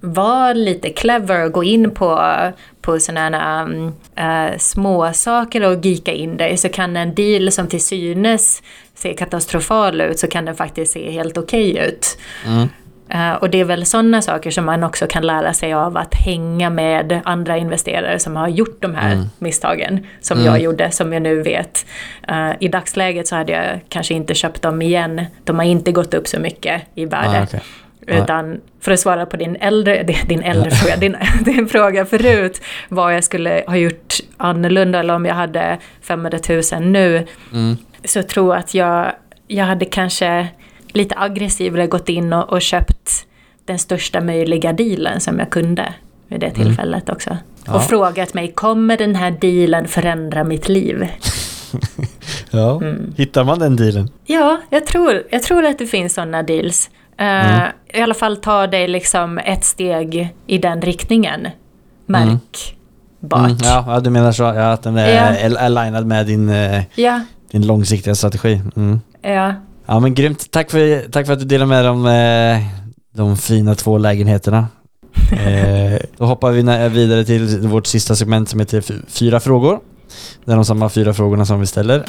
var 0.00 0.54
lite 0.54 0.90
clever 0.90 1.44
och 1.44 1.52
gå 1.52 1.64
in 1.64 1.90
på, 1.90 2.36
på 2.80 3.00
sådana 3.00 3.68
uh, 4.18 4.58
små 4.58 5.12
saker 5.12 5.64
och 5.64 5.84
gika 5.84 6.12
in 6.12 6.36
dig 6.36 6.56
så 6.56 6.68
kan 6.68 6.96
en 6.96 7.14
deal 7.14 7.52
som 7.52 7.66
till 7.66 7.84
synes 7.84 8.62
ser 8.94 9.14
katastrofal 9.14 10.00
ut 10.00 10.18
så 10.18 10.26
kan 10.26 10.44
den 10.44 10.56
faktiskt 10.56 10.92
se 10.92 11.10
helt 11.10 11.38
okej 11.38 11.78
ut. 11.78 12.18
Eh, 13.12 13.32
och 13.32 13.50
det 13.50 13.60
är 13.60 13.64
väl 13.64 13.86
sådana 13.86 14.22
saker 14.22 14.50
som 14.50 14.64
man 14.64 14.84
också 14.84 15.06
kan 15.06 15.26
lära 15.26 15.54
sig 15.54 15.74
av 15.74 15.96
att 15.96 16.14
hänga 16.14 16.70
med 16.70 17.20
andra 17.24 17.56
investerare 17.56 18.18
som 18.18 18.36
har 18.36 18.48
gjort 18.48 18.82
de 18.82 18.94
här 18.94 19.24
misstagen 19.38 20.06
som 20.20 20.44
jag 20.44 20.60
gjorde, 20.60 20.90
som 20.90 21.12
jag 21.12 21.22
nu 21.22 21.42
vet. 21.42 21.86
Eh, 22.28 22.50
I 22.60 22.68
dagsläget 22.68 23.28
så 23.28 23.36
hade 23.36 23.52
jag 23.52 23.80
kanske 23.88 24.14
inte 24.14 24.34
köpt 24.34 24.62
dem 24.62 24.82
igen. 24.82 25.24
De 25.44 25.58
har 25.58 25.66
inte 25.66 25.92
gått 25.92 26.14
upp 26.14 26.28
så 26.28 26.40
mycket 26.40 26.82
i 26.94 27.04
värde. 27.04 27.46
Ah, 27.52 27.58
okej. 28.10 28.22
Utan 28.22 28.60
för 28.80 28.92
att 28.92 29.00
svara 29.00 29.26
på 29.26 29.36
din 29.36 29.56
äldre, 29.56 30.02
din 30.28 30.42
äldre 30.42 30.70
fråga, 30.70 30.96
din, 30.96 31.16
din 31.44 31.68
fråga 31.68 32.06
förut, 32.06 32.62
vad 32.88 33.14
jag 33.14 33.24
skulle 33.24 33.64
ha 33.66 33.76
gjort 33.76 34.14
annorlunda 34.36 34.98
eller 34.98 35.14
om 35.14 35.26
jag 35.26 35.34
hade 35.34 35.78
500 36.02 36.38
000 36.72 36.82
nu, 36.82 37.26
så 38.04 38.22
tror 38.22 38.54
jag 38.54 38.60
att 38.60 38.74
jag, 38.74 39.12
jag 39.46 39.64
hade 39.64 39.84
kanske 39.84 40.48
lite 40.92 41.14
aggressivare 41.18 41.86
gått 41.86 42.08
in 42.08 42.32
och, 42.32 42.52
och 42.52 42.62
köpt 42.62 43.26
den 43.64 43.78
största 43.78 44.20
möjliga 44.20 44.72
dealen 44.72 45.20
som 45.20 45.38
jag 45.38 45.50
kunde 45.50 45.94
vid 46.28 46.40
det 46.40 46.50
tillfället 46.50 47.08
också. 47.08 47.36
Ja. 47.66 47.74
Och 47.74 47.84
frågat 47.84 48.34
mig, 48.34 48.52
kommer 48.52 48.96
den 48.96 49.14
här 49.14 49.30
dealen 49.30 49.88
förändra 49.88 50.44
mitt 50.44 50.68
liv? 50.68 51.08
Ja. 52.50 52.76
Mm. 52.82 53.12
Hittar 53.16 53.44
man 53.44 53.58
den 53.58 53.76
dealen? 53.76 54.10
Ja, 54.24 54.60
jag 54.70 54.86
tror, 54.86 55.22
jag 55.30 55.42
tror 55.42 55.64
att 55.64 55.78
det 55.78 55.86
finns 55.86 56.14
sådana 56.14 56.42
deals. 56.42 56.90
Eh, 57.20 57.98
I 57.98 58.02
alla 58.02 58.14
fall 58.14 58.36
ta 58.36 58.66
dig 58.66 58.88
liksom 58.88 59.38
ett 59.38 59.64
steg 59.64 60.34
i 60.46 60.58
den 60.58 60.82
riktningen. 60.82 61.48
Märkbart. 62.06 63.44
Mm, 63.50 63.56
ja, 63.62 63.84
ja, 63.88 64.00
du 64.00 64.10
menar 64.10 64.32
så. 64.32 64.42
Ja, 64.42 64.72
att 64.72 64.82
den 64.82 64.96
är 64.98 65.44
al- 65.46 65.56
alignad 65.56 66.06
med 66.06 66.26
din, 66.26 66.48
ja, 66.94 67.20
din 67.50 67.66
långsiktiga 67.66 68.14
strategi. 68.14 68.60
Mm. 68.76 69.00
ja. 69.22 69.54
Ja 69.86 70.00
men 70.00 70.14
grymt. 70.14 70.50
Tack 70.50 70.70
för, 70.70 71.10
tack 71.10 71.26
för 71.26 71.32
att 71.32 71.38
du 71.38 71.44
delade 71.44 71.68
med 71.68 71.84
dig 71.84 71.90
om 71.90 72.06
eh, 72.06 72.66
de 73.14 73.36
fina 73.36 73.74
två 73.74 73.98
lägenheterna. 73.98 74.66
Eh, 75.32 75.98
då 76.16 76.24
hoppar 76.24 76.50
vi 76.50 76.62
vidare 76.88 77.24
till 77.24 77.58
vårt 77.68 77.86
sista 77.86 78.16
segment 78.16 78.48
som 78.48 78.60
heter 78.60 78.84
Fyra 79.08 79.40
frågor. 79.40 79.80
Det 80.44 80.52
är 80.52 80.56
de 80.56 80.64
samma 80.64 80.88
fyra 80.88 81.14
frågorna 81.14 81.44
som 81.46 81.60
vi 81.60 81.66
ställer. 81.66 82.04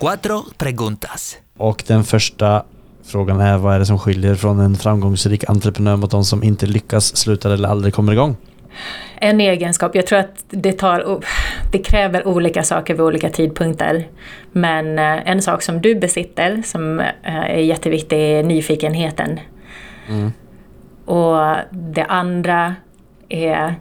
Cuatro 0.00 0.44
preguntas. 0.58 1.38
Och 1.56 1.84
den 1.86 2.04
första 2.04 2.64
frågan 3.04 3.40
är 3.40 3.58
vad 3.58 3.74
är 3.74 3.78
det 3.78 3.86
som 3.86 3.98
skiljer 3.98 4.34
från 4.34 4.60
en 4.60 4.76
framgångsrik 4.76 5.50
entreprenör 5.50 5.96
mot 5.96 6.10
de 6.10 6.24
som 6.24 6.42
inte 6.42 6.66
lyckas, 6.66 7.16
slutar 7.16 7.50
eller 7.50 7.68
aldrig 7.68 7.94
kommer 7.94 8.12
igång? 8.12 8.36
En 9.16 9.40
egenskap, 9.40 9.94
jag 9.94 10.06
tror 10.06 10.18
att 10.18 10.44
det, 10.48 10.72
tar, 10.72 11.20
det 11.72 11.78
kräver 11.78 12.28
olika 12.28 12.62
saker 12.62 12.94
vid 12.94 13.00
olika 13.00 13.30
tidpunkter. 13.30 14.08
Men 14.52 14.98
eh, 14.98 15.30
en 15.30 15.42
sak 15.42 15.62
som 15.62 15.80
du 15.82 15.94
besitter 15.94 16.62
som 16.64 17.00
eh, 17.00 17.06
är 17.22 17.58
jätteviktig 17.58 18.18
är 18.18 18.42
nyfikenheten. 18.42 19.40
Mm. 20.08 20.32
Och 21.04 21.56
det 21.70 22.04
andra 22.04 22.74
är 23.28 23.74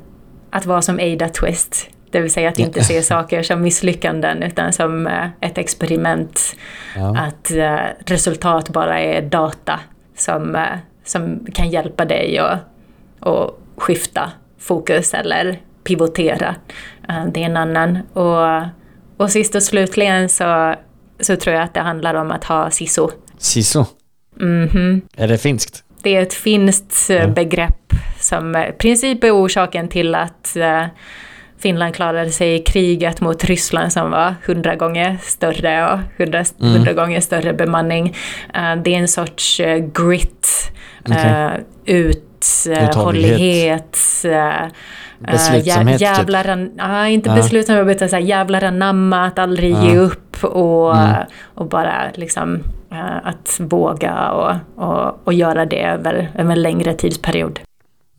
att 0.49 0.65
vara 0.65 0.82
som 0.82 0.99
Ada 0.99 1.30
Twist. 1.30 1.89
Det 2.12 2.22
vill 2.22 2.32
säga 2.32 2.49
att 2.49 2.60
inte 2.60 2.84
se 2.84 3.01
saker 3.01 3.43
som 3.43 3.62
misslyckanden 3.62 4.43
utan 4.43 4.74
som 4.74 5.07
eh, 5.07 5.28
ett 5.41 5.57
experiment. 5.57 6.55
Ja. 6.95 7.18
Att 7.18 7.51
eh, 7.51 7.80
resultat 8.05 8.70
bara 8.70 8.99
är 8.99 9.22
data 9.22 9.80
som, 10.18 10.55
eh, 10.55 10.78
som 11.05 11.45
kan 11.53 11.70
hjälpa 11.70 12.05
dig 12.05 12.38
att 12.38 12.60
att 13.20 13.55
skifta 13.76 14.32
fokus 14.60 15.14
eller 15.14 15.60
pivotera. 15.84 16.55
Det 17.34 17.43
är 17.43 17.45
en 17.45 17.57
annan. 17.57 17.99
Och, 18.14 18.62
och 19.18 19.32
sist 19.32 19.55
och 19.55 19.64
slutligen 19.64 20.30
så, 20.30 20.76
så 21.20 21.36
tror 21.36 21.55
jag 21.55 21.64
att 21.64 21.74
det 21.74 21.80
handlar 21.80 22.14
om 22.14 22.32
att 22.32 22.43
ha 22.43 22.72
siso. 22.72 23.10
Siso. 23.38 23.86
Mhm. 24.39 25.01
Är 25.18 25.28
det 25.28 25.38
finskt? 25.38 25.84
Det 26.01 26.16
är 26.16 26.22
ett 26.22 26.34
finskt 26.34 27.10
eh, 27.10 27.30
begrepp 27.30 27.93
som 28.20 28.55
i 28.55 28.72
princip 28.78 29.24
är 29.24 29.36
orsaken 29.36 29.88
till 29.88 30.16
att 30.16 30.57
Finland 31.60 31.95
klarade 31.95 32.30
sig 32.32 32.55
i 32.55 32.60
kriget 32.60 33.22
mot 33.22 33.43
Ryssland 33.43 33.93
som 33.93 34.12
var 34.12 34.36
hundra 34.45 34.76
gånger 34.76 35.18
större 35.22 35.93
och 35.93 35.99
hundra, 36.18 36.43
hundra 36.60 36.93
gånger 36.93 37.22
större 37.22 37.53
bemanning. 37.53 38.16
Eh, 38.53 38.76
Det 38.76 38.95
är 38.95 38.99
en 38.99 39.07
sorts 39.07 39.60
eh, 39.60 39.78
grit, 39.78 40.72
eh, 41.12 41.51
uthållighet, 42.84 43.97
eh, 44.26 44.32
eh, 44.64 44.70
Beslutsamhet, 45.20 46.01
jä- 46.01 46.16
typ. 46.16 46.18
jävlar, 46.18 46.47
an- 46.47 46.72
ja, 46.78 47.07
inte 47.07 47.30
Ja. 47.30 47.36
beslutsamhet 47.36 47.95
utan 47.95 48.10
så 48.10 48.16
här, 48.16 48.24
jävlar 48.24 48.64
anamma, 48.64 49.26
att 49.26 49.39
aldrig 49.39 49.74
Ja. 49.74 49.84
ge 49.86 49.97
upp 49.97 50.43
och, 50.43 50.97
Mm. 50.97 51.16
och 51.43 51.66
bara 51.70 51.93
liksom 52.16 52.64
att 53.24 53.60
våga 53.60 54.30
och, 54.32 54.55
och, 54.86 55.20
och 55.28 55.34
göra 55.34 55.66
det 55.66 55.82
över, 55.84 56.32
över 56.38 56.51
en 56.51 56.62
längre 56.62 56.93
tidsperiod. 56.93 57.60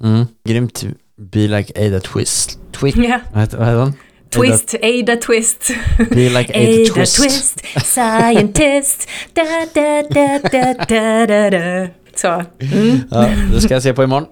Mm. 0.04 0.26
Grymt. 0.48 0.82
Be 1.20 1.48
like 1.48 1.72
Ada 1.76 2.00
Twist. 2.00 2.58
Twist. 2.72 2.96
Ja. 2.96 3.20
Vad 3.32 3.40
heter, 3.40 3.74
hon? 3.74 3.94
Twist, 4.30 4.74
Ada 4.82 5.16
Twist. 5.16 5.70
Ada, 5.98 6.14
be 6.14 6.28
like 6.28 6.50
Ada, 6.54 6.82
Ada 6.82 6.94
Twist. 6.94 7.16
Twist, 7.16 7.64
scientist. 7.84 9.08
Da, 9.34 9.42
da, 9.74 10.02
da, 10.02 10.38
da, 10.38 10.74
da, 10.88 11.26
da, 11.26 11.50
da. 11.50 11.88
Så. 12.14 12.44
Mm. 12.60 12.98
Ja, 13.10 13.28
det 13.52 13.60
ska 13.60 13.74
jag 13.74 13.82
se 13.82 13.94
på 13.94 14.02
imorgon. 14.02 14.26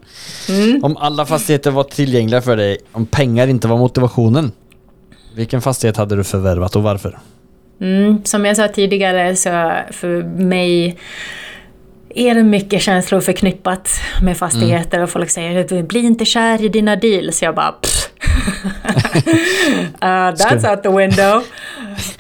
Om 0.82 0.96
alla 0.96 1.26
fastigheter 1.26 1.70
var 1.70 1.84
tillgängliga 1.84 2.42
för 2.42 2.56
dig, 2.56 2.78
om 2.92 3.06
pengar 3.06 3.46
inte 3.46 3.68
var 3.68 3.78
motivationen. 3.78 4.52
Vilken 5.34 5.62
fastighet 5.62 5.96
hade 5.96 6.16
du 6.16 6.24
förvärvat 6.24 6.76
och 6.76 6.82
varför? 6.82 7.18
Mm, 7.80 8.24
som 8.24 8.44
jag 8.44 8.56
sa 8.56 8.68
tidigare 8.68 9.36
så 9.36 9.72
för 9.90 10.22
mig 10.22 10.98
är 12.14 12.34
det 12.34 12.42
mycket 12.42 12.82
känslor 12.82 13.20
förknippat 13.20 13.90
med 14.22 14.36
fastigheter 14.36 15.00
och 15.00 15.10
folk 15.10 15.30
säger 15.30 15.82
bli 15.82 16.00
inte 16.00 16.24
kär 16.24 16.64
i 16.64 16.68
dina 16.68 16.96
deals. 16.96 17.42
Jag 17.42 17.54
bara 17.54 17.72
pff. 17.72 18.08
uh, 20.02 20.08
that's 20.34 20.70
out 20.70 20.82
the 20.82 20.88
window. 20.88 21.42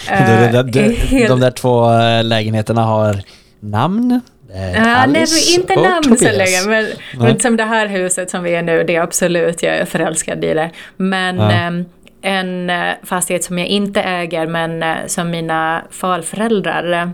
Det- 0.08 0.50
det- 0.52 0.62
det- 0.62 0.80
Uh, 0.80 0.88
det- 0.88 0.98
helt- 0.98 1.28
De 1.28 1.40
där 1.40 1.50
två 1.50 1.92
eh, 1.92 2.24
lägenheterna 2.24 2.82
har 2.84 3.22
namn? 3.60 4.20
Ja, 4.74 5.06
nej, 5.06 5.26
inte 5.54 5.74
namn 5.74 6.16
så 6.16 6.24
länge. 6.24 6.62
Men, 6.66 6.86
men 7.18 7.40
som 7.40 7.56
det 7.56 7.64
här 7.64 7.86
huset 7.86 8.30
som 8.30 8.42
vi 8.42 8.54
är 8.54 8.62
nu, 8.62 8.84
det 8.84 8.96
är 8.96 9.00
absolut, 9.00 9.62
jag 9.62 9.76
är 9.76 9.84
förälskad 9.84 10.44
i 10.44 10.54
det. 10.54 10.70
Men 10.96 11.40
ehm, 11.40 11.84
en 12.22 12.70
eh, 12.70 12.92
fastighet 13.04 13.44
som 13.44 13.58
jag 13.58 13.68
inte 13.68 14.02
äger, 14.02 14.46
men 14.46 14.84
som 15.06 15.30
mina 15.30 15.82
farföräldrar 15.90 17.12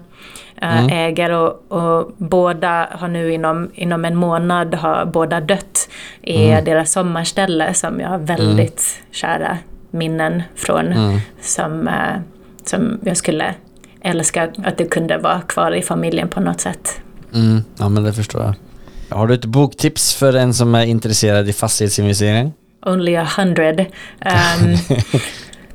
Mm. 0.71 0.91
äger 0.91 1.31
och, 1.31 1.73
och 1.73 2.13
båda 2.17 2.89
har 2.93 3.09
nu 3.09 3.33
inom, 3.33 3.71
inom 3.75 4.05
en 4.05 4.17
månad 4.17 4.75
har 4.75 5.05
båda 5.07 5.41
dött, 5.41 5.89
är 6.23 6.53
Mm. 6.53 6.65
deras 6.65 6.93
sommarställe 6.93 7.75
som 7.75 8.01
jag 8.01 8.09
har 8.09 8.19
väldigt 8.19 9.03
kära 9.11 9.59
minnen 9.91 10.43
från. 10.57 10.93
Mm. 10.93 11.19
Som, 11.41 11.89
eh, 11.89 12.17
som 12.65 12.99
jag 13.03 13.17
skulle 13.17 13.55
älska 14.01 14.49
att 14.65 14.79
det 14.79 14.85
kunde 14.85 15.19
vara 15.19 15.41
kvar 15.41 15.73
i 15.73 15.83
familjen 15.83 16.29
på 16.29 16.41
något 16.41 16.61
sätt. 16.61 17.01
Mm, 17.35 17.65
ja 17.79 17.89
men 17.89 18.05
det 18.05 18.13
förstår 18.13 18.43
jag. 18.43 18.55
Har 19.17 19.27
du 19.27 19.35
ett 19.35 19.45
boktips 19.45 20.15
för 20.15 20.33
en 20.37 20.55
som 20.55 20.75
är 20.75 20.85
intresserad 20.87 21.49
i 21.49 21.53
fastighetsinvestering? 21.53 22.53
Only 22.87 23.17
a 23.17 23.29
hundred. 23.37 23.81
Um, 23.81 24.77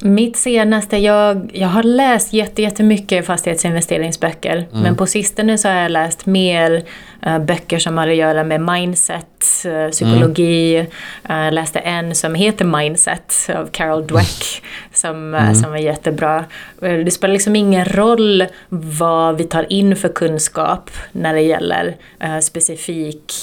mitt 0.01 0.37
senaste, 0.37 0.97
jag, 0.97 1.51
jag 1.53 1.67
har 1.67 1.83
läst 1.83 2.33
jätte- 2.33 2.61
jättemycket 2.61 3.25
fastighetsinvesteringsböcker. 3.25 4.67
Men 4.71 4.95
på 4.95 5.05
sistone 5.05 5.57
så 5.57 5.67
har 5.67 5.75
jag 5.75 5.91
läst 5.91 6.25
mer 6.25 6.83
eh, 7.25 7.39
böcker 7.39 7.79
som 7.79 7.97
har 7.97 8.07
att 8.07 8.15
göra 8.15 8.43
med 8.43 8.61
mindset, 8.61 9.45
eh, 9.65 9.89
psykologi. 9.91 10.85
Jag 11.29 11.53
läste 11.53 11.79
en 11.79 12.15
som 12.15 12.35
heter 12.35 12.65
Mindset 12.65 13.49
av 13.55 13.67
Carol 13.71 14.07
Dweck 14.07 14.61
som, 14.93 15.33
eh, 15.35 15.53
som 15.53 15.71
var 15.71 15.77
jättebra. 15.77 16.45
Eh, 16.81 16.93
Det 16.93 17.11
spelar 17.11 17.33
liksom 17.33 17.55
ingen 17.55 17.85
roll 17.85 18.45
vad 18.69 19.37
vi 19.37 19.43
tar 19.43 19.71
in 19.71 19.95
för 19.95 20.09
kunskap 20.09 20.89
när 21.11 21.33
det 21.33 21.41
gäller 21.41 21.95
specifik 22.41 23.33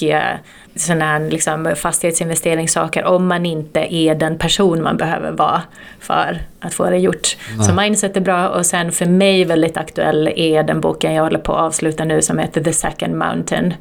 sådana 0.77 1.05
här 1.05 1.21
liksom, 1.31 1.75
fastighetsinvesteringssaker 1.77 3.05
om 3.05 3.27
man 3.27 3.47
inte 3.47 3.95
är 3.95 4.15
den 4.15 4.39
person 4.39 4.83
man 4.83 4.97
behöver 4.97 5.31
vara 5.31 5.63
för 6.01 6.39
att 6.61 6.75
få 6.75 6.91
det 6.91 6.99
gjort. 6.99 7.37
Så 7.67 7.75
mindset 7.75 8.17
är 8.17 8.21
bra 8.21 8.49
och 8.49 8.67
sen 8.67 8.93
för 8.93 9.07
mig 9.07 9.45
väldigt 9.45 9.77
aktuell 9.77 10.33
är 10.37 10.63
den 10.63 10.81
boken 10.81 11.15
jag 11.15 11.23
håller 11.25 11.39
på 11.39 11.53
att 11.53 11.61
avsluta 11.63 12.05
nu 12.05 12.23
som 12.23 12.39
heter 12.39 12.61
The 12.65 12.73
Second 12.73 13.15
Mountain. 13.15 13.75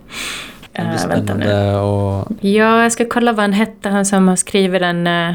Eh, 0.73 1.07
vänta 1.07 1.33
nu. 1.33 1.75
och... 1.75 2.27
Ja, 2.41 2.83
jag 2.83 2.91
ska 2.91 3.05
kolla 3.05 3.31
vad 3.31 3.43
han 3.43 3.53
hette, 3.53 3.89
han 3.89 4.05
som 4.05 4.27
har 4.27 4.35
skrivit 4.35 4.81
den. 4.81 5.07
eh, 5.07 5.33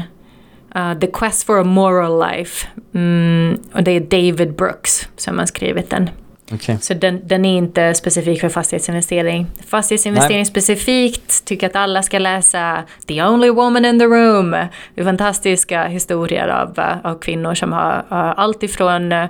The 1.01 1.07
Quest 1.07 1.43
for 1.43 1.59
a 1.59 1.63
Moral 1.63 2.29
Life. 2.29 2.67
Mm, 2.93 3.59
och 3.73 3.83
det 3.83 3.91
är 3.91 3.99
David 3.99 4.55
Brooks 4.55 5.09
som 5.17 5.39
har 5.39 5.45
skrivit 5.45 5.89
den. 5.89 6.09
Okej. 6.53 6.77
Så 6.81 6.93
den, 6.93 7.19
den 7.23 7.45
är 7.45 7.57
inte 7.57 7.93
specifik 7.93 8.41
för 8.41 8.49
fastighetsinvestering. 8.49 9.47
Fastighetsinvestering 9.67 10.37
Nej. 10.37 10.45
specifikt 10.45 11.45
tycker 11.45 11.67
att 11.67 11.75
alla 11.75 12.03
ska 12.03 12.19
läsa 12.19 12.83
The 13.07 13.23
Only 13.23 13.49
Woman 13.49 13.85
in 13.85 13.99
the 13.99 14.05
Room. 14.05 14.51
Det 14.51 14.69
är 15.01 15.03
fantastiska 15.03 15.83
historier 15.83 16.47
av, 16.47 16.79
eh, 16.79 16.97
av 17.03 17.19
kvinnor 17.19 17.53
som 17.53 17.73
har 17.73 17.93
uh, 17.93 18.39
allt 18.39 18.63
ifrån 18.63 19.11
uh, 19.11 19.25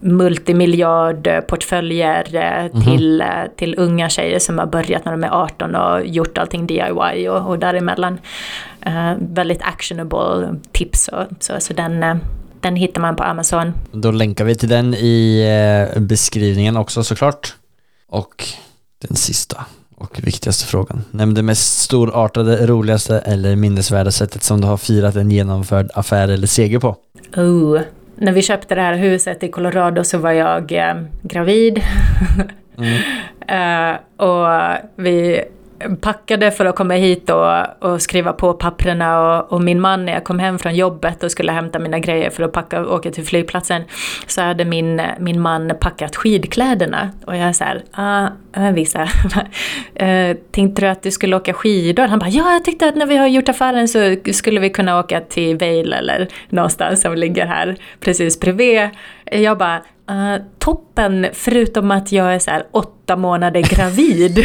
multimiljardportföljer 0.00 2.34
uh, 2.34 2.66
till, 2.84 3.22
uh, 3.22 3.44
till 3.56 3.74
unga 3.78 4.08
tjejer 4.08 4.38
som 4.38 4.58
har 4.58 4.66
börjat 4.66 5.04
när 5.04 5.12
de 5.12 5.24
är 5.24 5.42
18 5.42 5.74
och 5.74 6.06
gjort 6.06 6.38
allting 6.38 6.66
DIY 6.66 7.28
och, 7.28 7.48
och 7.48 7.58
däremellan. 7.58 8.18
Uh, 8.86 9.12
väldigt 9.18 9.62
actionable 9.62 10.54
tips 10.72 11.08
och 11.08 11.24
så, 11.40 11.60
så 11.60 11.72
den, 11.72 12.20
den 12.64 12.76
hittar 12.76 13.00
man 13.00 13.16
på 13.16 13.22
Amazon. 13.22 13.72
Då 13.92 14.10
länkar 14.10 14.44
vi 14.44 14.54
till 14.54 14.68
den 14.68 14.94
i 14.94 15.42
eh, 15.94 16.00
beskrivningen 16.00 16.76
också 16.76 17.04
såklart. 17.04 17.54
Och 18.08 18.44
den 18.98 19.16
sista 19.16 19.64
och 19.96 20.20
viktigaste 20.22 20.66
frågan. 20.66 21.04
Nämn 21.10 21.34
det 21.34 21.42
mest 21.42 21.78
storartade, 21.78 22.66
roligaste 22.66 23.18
eller 23.18 23.56
minnesvärda 23.56 24.10
sättet 24.10 24.42
som 24.42 24.60
du 24.60 24.66
har 24.66 24.76
firat 24.76 25.16
en 25.16 25.30
genomförd 25.30 25.90
affär 25.94 26.28
eller 26.28 26.46
seger 26.46 26.78
på. 26.78 26.96
Oh. 27.36 27.80
När 28.16 28.32
vi 28.32 28.42
köpte 28.42 28.74
det 28.74 28.80
här 28.80 28.94
huset 28.94 29.42
i 29.42 29.48
Colorado 29.48 30.04
så 30.04 30.18
var 30.18 30.32
jag 30.32 30.72
eh, 30.72 30.94
gravid. 31.22 31.80
Eh, 33.46 34.24
och 34.26 34.46
vi 34.96 35.44
packade 36.00 36.50
för 36.50 36.64
att 36.64 36.76
komma 36.76 36.94
hit 36.94 37.30
och, 37.30 37.82
och 37.92 38.02
skriva 38.02 38.32
på 38.32 38.52
papperna 38.52 39.38
och, 39.38 39.52
och 39.52 39.62
min 39.62 39.80
man 39.80 40.06
när 40.06 40.12
jag 40.12 40.24
kom 40.24 40.38
hem 40.38 40.58
från 40.58 40.74
jobbet 40.74 41.22
och 41.22 41.30
skulle 41.30 41.52
hämta 41.52 41.78
mina 41.78 41.98
grejer 41.98 42.30
för 42.30 42.42
att 42.42 42.52
packa 42.52 42.80
och 42.80 42.94
åka 42.94 43.10
till 43.10 43.24
flygplatsen 43.24 43.82
så 44.26 44.42
hade 44.42 44.64
min, 44.64 45.02
min 45.18 45.40
man 45.40 45.72
packat 45.80 46.16
skidkläderna 46.16 47.10
och 47.26 47.36
jag 47.36 47.56
så 47.56 47.64
här, 47.64 47.84
ah, 47.92 48.28
eh, 48.56 48.72
visa. 48.72 49.08
Eh, 49.96 50.36
tänkte 50.50 50.82
du 50.82 50.86
att 50.88 51.02
du 51.02 51.10
skulle 51.10 51.36
åka 51.36 51.52
skidor? 51.52 52.06
Han 52.06 52.18
bara, 52.18 52.30
ja 52.30 52.52
jag 52.52 52.64
tyckte 52.64 52.88
att 52.88 52.96
när 52.96 53.06
vi 53.06 53.16
har 53.16 53.26
gjort 53.26 53.48
affären 53.48 53.88
så 53.88 54.16
skulle 54.32 54.60
vi 54.60 54.70
kunna 54.70 54.98
åka 54.98 55.20
till 55.20 55.56
Vail 55.56 55.92
eller 55.92 56.28
någonstans 56.48 57.00
som 57.00 57.14
ligger 57.14 57.46
här 57.46 57.76
precis 58.00 58.40
bredvid. 58.40 58.88
Jag 59.24 59.58
bara, 59.58 59.82
Uh, 60.10 60.42
toppen, 60.58 61.26
förutom 61.32 61.90
att 61.90 62.12
jag 62.12 62.34
är 62.34 62.38
så 62.38 62.50
åtta 62.70 63.16
månader 63.16 63.60
gravid. 63.62 64.38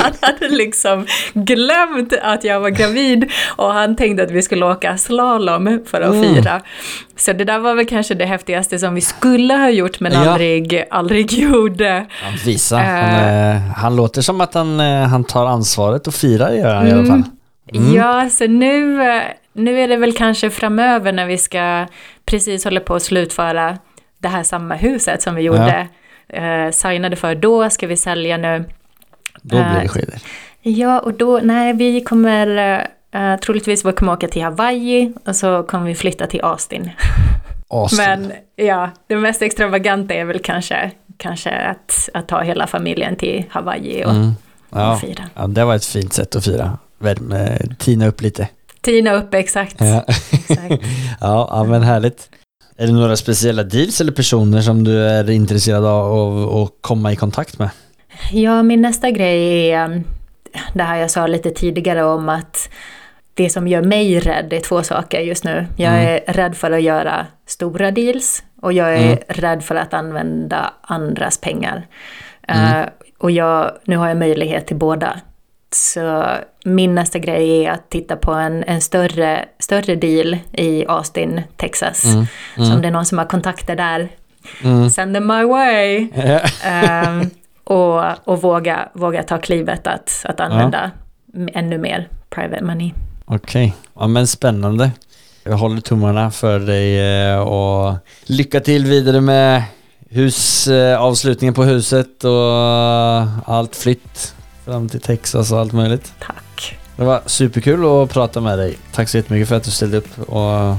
han 0.00 0.12
hade 0.20 0.48
liksom 0.48 1.06
glömt 1.34 2.12
att 2.22 2.44
jag 2.44 2.60
var 2.60 2.70
gravid 2.70 3.30
och 3.56 3.72
han 3.72 3.96
tänkte 3.96 4.22
att 4.22 4.30
vi 4.30 4.42
skulle 4.42 4.66
åka 4.66 4.98
slalom 4.98 5.80
för 5.86 6.00
att 6.00 6.14
Mm. 6.14 6.34
fira. 6.34 6.60
Så 7.16 7.32
det 7.32 7.44
där 7.44 7.58
var 7.58 7.74
väl 7.74 7.86
kanske 7.86 8.14
det 8.14 8.24
häftigaste 8.26 8.78
som 8.78 8.94
vi 8.94 9.00
skulle 9.00 9.54
ha 9.54 9.70
gjort 9.70 10.00
men 10.00 10.12
Ja. 10.12 10.30
aldrig, 10.30 10.84
aldrig 10.90 11.32
gjorde. 11.32 12.06
Han 12.10 12.32
visar. 12.44 12.78
Han, 12.78 13.04
Eh. 13.04 13.50
eh, 13.56 13.62
han 13.76 13.96
låter 13.96 14.22
som 14.22 14.40
att 14.40 14.54
han, 14.54 14.80
han 14.80 15.24
tar 15.24 15.46
ansvaret 15.46 16.06
och 16.06 16.14
firar 16.14 16.50
gör 16.52 16.74
han 16.74 16.86
i 16.86 16.92
alla 16.92 17.04
fall. 17.06 17.22
Mm. 17.74 17.94
Ja, 17.94 18.28
så 18.30 18.46
nu, 18.46 18.98
nu 19.52 19.80
är 19.80 19.88
det 19.88 19.96
väl 19.96 20.12
kanske 20.12 20.50
framöver 20.50 21.12
när 21.12 21.26
vi 21.26 21.38
ska 21.38 21.86
precis 22.26 22.64
hålla 22.64 22.80
på 22.80 22.94
att 22.94 23.02
slutföra 23.02 23.78
det 24.18 24.28
här 24.28 24.42
samma 24.42 24.74
huset 24.74 25.22
som 25.22 25.34
vi 25.34 25.42
gjorde. 25.42 25.88
Eh, 26.28 26.70
signade 26.70 27.16
för 27.16 27.34
då, 27.34 27.70
ska 27.70 27.86
vi 27.86 27.96
sälja 27.96 28.36
nu. 28.36 28.64
Då 29.42 29.56
blir 29.56 29.76
Eh, 29.76 29.82
det 29.82 29.88
skidor. 29.88 30.14
Ja, 30.62 30.98
och 31.00 31.14
då, 31.14 31.40
nej, 31.42 31.72
vi 31.72 32.00
kommer 32.00 32.46
uh, 33.14 33.36
troligtvis 33.36 33.84
vi 33.84 33.92
kommer 33.92 34.12
åka 34.12 34.28
till 34.28 34.42
Hawaii 34.42 35.12
och 35.26 35.36
så 35.36 35.62
kommer 35.62 35.86
vi 35.86 35.94
flytta 35.94 36.26
till 36.26 36.40
Austin. 36.40 36.90
Austin. 37.68 37.98
Men 37.98 38.32
ja, 38.56 38.90
det 39.06 39.16
mest 39.16 39.42
extravaganta 39.42 40.14
är 40.14 40.24
väl 40.24 40.38
kanske, 40.38 40.90
kanske 41.16 41.50
att, 41.50 42.08
att 42.14 42.28
ta 42.28 42.40
hela 42.40 42.66
familjen 42.66 43.16
till 43.16 43.44
Hawaii 43.50 44.04
och 44.04 44.10
Mm. 44.10 44.32
Ja. 44.70 44.92
och 44.92 45.00
fira. 45.00 45.24
ja, 45.34 45.46
det 45.46 45.64
var 45.64 45.74
ett 45.74 45.84
fint 45.84 46.12
sätt 46.12 46.36
att 46.36 46.44
fira. 46.44 46.78
Värme, 46.98 47.58
tina 47.78 48.06
upp 48.06 48.20
lite. 48.20 48.48
Tina 48.80 49.12
upp, 49.12 49.34
exakt. 49.34 49.76
Ja. 49.78 50.04
exakt. 50.30 50.82
ja, 51.20 51.48
ja, 51.50 51.64
men 51.64 51.82
härligt. 51.82 52.28
Är 52.80 52.86
det 52.86 52.92
några 52.92 53.16
speciella 53.16 53.62
deals 53.62 54.00
eller 54.00 54.12
personer 54.12 54.60
som 54.60 54.84
du 54.84 55.04
är 55.04 55.30
intresserad 55.30 55.84
av 55.86 56.56
att 56.62 56.72
komma 56.80 57.12
i 57.12 57.16
kontakt 57.16 57.58
med? 57.58 57.70
Ja, 58.32 58.62
min 58.62 58.80
nästa 58.82 59.10
grej 59.10 59.70
är 59.70 59.84
um, 59.84 60.04
det 60.74 60.82
här 60.82 60.96
jag 60.96 61.10
sa 61.10 61.26
lite 61.26 61.50
tidigare 61.50 62.04
om 62.04 62.28
att 62.28 62.68
det 63.34 63.50
som 63.50 63.68
gör 63.68 63.82
mig 63.82 64.20
rädd 64.20 64.52
är 64.52 64.60
två 64.60 64.82
saker 64.82 65.20
just 65.20 65.44
nu. 65.44 65.66
Jag 65.76 65.92
Mm. 65.94 66.06
är 66.26 66.32
rädd 66.32 66.56
för 66.56 66.70
att 66.70 66.82
göra 66.82 67.26
stora 67.46 67.90
deals 67.90 68.42
och 68.62 68.72
jag 68.72 68.94
är 68.96 69.06
Mm. 69.06 69.18
rädd 69.28 69.64
för 69.64 69.74
att 69.74 69.94
använda 69.94 70.72
andras 70.82 71.38
pengar. 71.40 71.86
Mm. 72.48 72.80
Eh, 72.82 72.86
och 73.18 73.30
jag, 73.30 73.72
nu 73.84 73.96
har 73.96 74.08
jag 74.08 74.16
möjlighet 74.16 74.66
till 74.66 74.76
båda. 74.76 75.20
Så 75.70 76.24
min 76.64 76.94
nästa 76.94 77.18
grej 77.18 77.64
är 77.66 77.70
att 77.72 77.90
titta 77.90 78.16
på 78.16 78.32
en, 78.32 78.64
en 78.64 78.80
större, 78.80 79.44
större 79.58 79.94
deal 79.94 80.36
i 80.52 80.84
Austin, 80.88 81.42
Texas. 81.56 82.04
Mm. 82.04 82.26
Så 82.56 82.74
om 82.74 82.82
det 82.82 82.88
är 82.88 82.92
någon 82.92 83.06
som 83.06 83.18
har 83.18 83.24
kontakter 83.24 83.76
där, 83.76 84.08
Mm. 84.64 84.90
send 84.90 85.14
them 85.14 85.26
my 85.26 85.42
way. 85.44 86.08
Ja. 86.14 86.40
Ehm, 86.64 87.30
och 87.64 88.04
och 88.28 88.42
våga, 88.42 88.88
våga 88.92 89.22
ta 89.22 89.38
klivet 89.38 89.86
att, 89.86 90.20
att 90.24 90.40
använda 90.40 90.90
m- 91.34 91.48
ännu 91.54 91.78
mer 91.78 92.08
private 92.30 92.64
money. 92.64 92.92
Okej, 93.26 93.74
ja 94.00 94.06
men 94.06 94.26
spännande. 94.26 94.90
Jag 95.44 95.56
håller 95.56 95.80
tummarna 95.80 96.30
för 96.30 96.58
dig 96.58 97.00
eh, 97.30 97.38
och 97.38 97.94
lycka 98.26 98.60
till 98.60 98.86
vidare 98.86 99.20
med 99.20 99.62
husavslutningen 100.10 101.54
på 101.54 101.64
huset 101.64 102.24
och 102.24 103.54
allt 103.54 103.76
flytt 103.76 104.34
fram 104.68 104.88
till 104.88 105.00
Texas 105.00 105.52
och 105.52 105.58
allt 105.60 105.72
möjligt. 105.72 106.12
Tack. 106.26 106.78
Det 106.96 107.04
var 107.04 107.22
superkul 107.26 108.02
att 108.02 108.10
prata 108.10 108.40
med 108.40 108.58
dig. 108.58 108.78
Tack 108.94 109.08
så 109.08 109.16
jättemycket 109.16 109.48
för 109.48 109.56
att 109.56 109.62
du 109.64 109.70
ställde 109.70 109.96
upp 109.96 110.18
och 110.28 110.76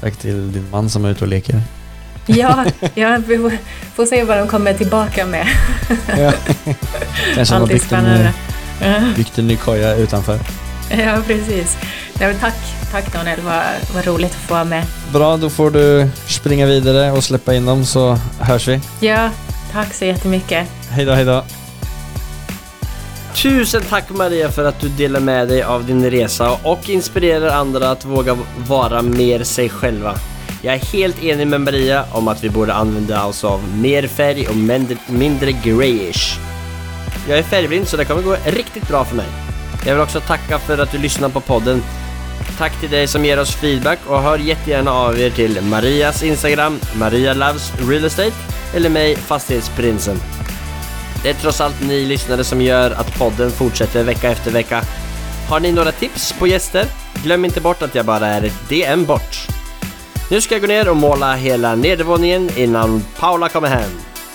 tack 0.00 0.16
till 0.16 0.52
din 0.52 0.70
man 0.70 0.90
som 0.90 1.04
är 1.04 1.10
ute 1.10 1.24
och 1.24 1.28
leker. 1.28 1.62
Ja, 2.26 2.64
ja 2.94 3.18
vi 3.26 3.58
får, 3.94 4.06
se 4.06 4.24
vad 4.24 4.38
de 4.38 4.48
kommer 4.48 4.74
tillbaka 4.74 5.26
med. 5.26 5.46
Kanske 7.34 7.54
han 7.54 7.62
har 7.62 7.68
Alltid 7.68 7.68
byggt 7.68 7.82
en, 7.82 7.88
spännande. 7.88 8.32
eh, 8.80 9.16
byggt 9.16 9.38
en 9.38 9.46
ny 9.46 9.56
koja 9.56 9.94
utanför. 9.94 10.38
Ja, 10.90 11.18
precis. 11.26 11.76
Ja, 12.20 12.26
men 12.26 12.38
tack, 12.38 12.54
tack 12.92 13.12
Daniel, 13.12 13.40
vad, 13.40 13.62
vad 13.94 14.06
roligt 14.06 14.30
att 14.30 14.36
få 14.36 14.54
vara 14.54 14.64
med. 14.64 14.84
Bra, 15.12 15.36
då 15.36 15.50
får 15.50 15.70
du 15.70 16.08
springa 16.26 16.66
vidare 16.66 17.12
och 17.12 17.24
släppa 17.24 17.54
in 17.54 17.66
dem 17.66 17.84
så 17.84 18.18
hörs 18.40 18.68
vi. 18.68 18.80
Ja, 19.00 19.30
tack 19.72 19.94
så 19.94 20.04
jättemycket. 20.04 20.68
Hej 20.90 21.04
då, 21.04 21.12
hej 21.12 21.24
då. 21.24 21.44
Tusen 23.34 23.82
tack 23.82 24.10
Maria 24.10 24.50
för 24.50 24.64
att 24.64 24.80
du 24.80 24.88
delar 24.88 25.20
med 25.20 25.48
dig 25.48 25.62
av 25.62 25.86
din 25.86 26.10
resa 26.10 26.58
och 26.62 26.90
inspirerar 26.90 27.48
andra 27.48 27.90
att 27.90 28.04
våga 28.04 28.38
vara 28.68 29.02
mer 29.02 29.44
sig 29.44 29.68
själva. 29.68 30.14
Jag 30.62 30.74
är 30.74 30.78
helt 30.78 31.22
enig 31.22 31.46
med 31.46 31.60
Maria 31.60 32.04
om 32.12 32.28
att 32.28 32.44
vi 32.44 32.50
borde 32.50 32.74
använda 32.74 33.24
oss 33.24 33.44
av 33.44 33.60
mer 33.76 34.06
färg 34.06 34.48
och 34.48 34.56
mindre, 34.56 35.52
greyish. 35.52 35.64
grayish. 35.64 36.38
Jag 37.28 37.38
är 37.38 37.42
färgblind 37.42 37.88
så 37.88 37.96
det 37.96 38.04
kommer 38.04 38.22
gå 38.22 38.36
riktigt 38.46 38.88
bra 38.88 39.04
för 39.04 39.16
mig. 39.16 39.26
Jag 39.86 39.94
vill 39.94 40.02
också 40.02 40.20
tacka 40.20 40.58
för 40.58 40.78
att 40.78 40.92
du 40.92 40.98
lyssnar 40.98 41.28
på 41.28 41.40
podden. 41.40 41.82
Tack 42.58 42.80
till 42.80 42.90
dig 42.90 43.06
som 43.06 43.24
ger 43.24 43.40
oss 43.40 43.54
feedback 43.54 43.98
och 44.06 44.22
hör 44.22 44.38
jättegärna 44.38 44.92
av 44.92 45.20
er 45.20 45.30
till 45.30 45.62
Marias 45.62 46.22
Instagram, 46.22 46.78
Maria 46.96 47.34
Loves 47.34 47.72
Real 47.88 48.04
Estate 48.04 48.36
eller 48.74 48.90
mig, 48.90 49.16
Fastighetsprinsen. 49.16 50.41
Det 51.22 51.30
är 51.30 51.34
trots 51.34 51.60
allt 51.60 51.80
ni 51.80 52.04
lyssnare 52.04 52.44
som 52.44 52.62
gör 52.62 52.90
att 52.90 53.18
podden 53.18 53.50
fortsätter 53.50 54.04
vecka 54.04 54.30
efter 54.30 54.50
vecka. 54.50 54.82
Har 55.48 55.60
ni 55.60 55.72
några 55.72 55.92
tips 55.92 56.32
på 56.38 56.46
gäster? 56.46 56.86
Glöm 57.22 57.44
inte 57.44 57.60
bort 57.60 57.82
att 57.82 57.94
jag 57.94 58.06
bara 58.06 58.26
är 58.26 58.42
ett 58.42 58.68
DM 58.68 59.04
bort. 59.04 59.48
Nu 60.30 60.40
ska 60.40 60.54
jag 60.54 60.62
gå 60.62 60.68
ner 60.68 60.88
och 60.88 60.96
måla 60.96 61.34
hela 61.34 61.74
nedervåningen 61.74 62.50
innan 62.56 63.04
Paula 63.18 63.48
kommer 63.48 63.68
hem. 63.68 63.90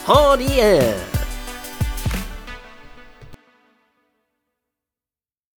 Ha 0.06 0.36
det! 0.36 1.17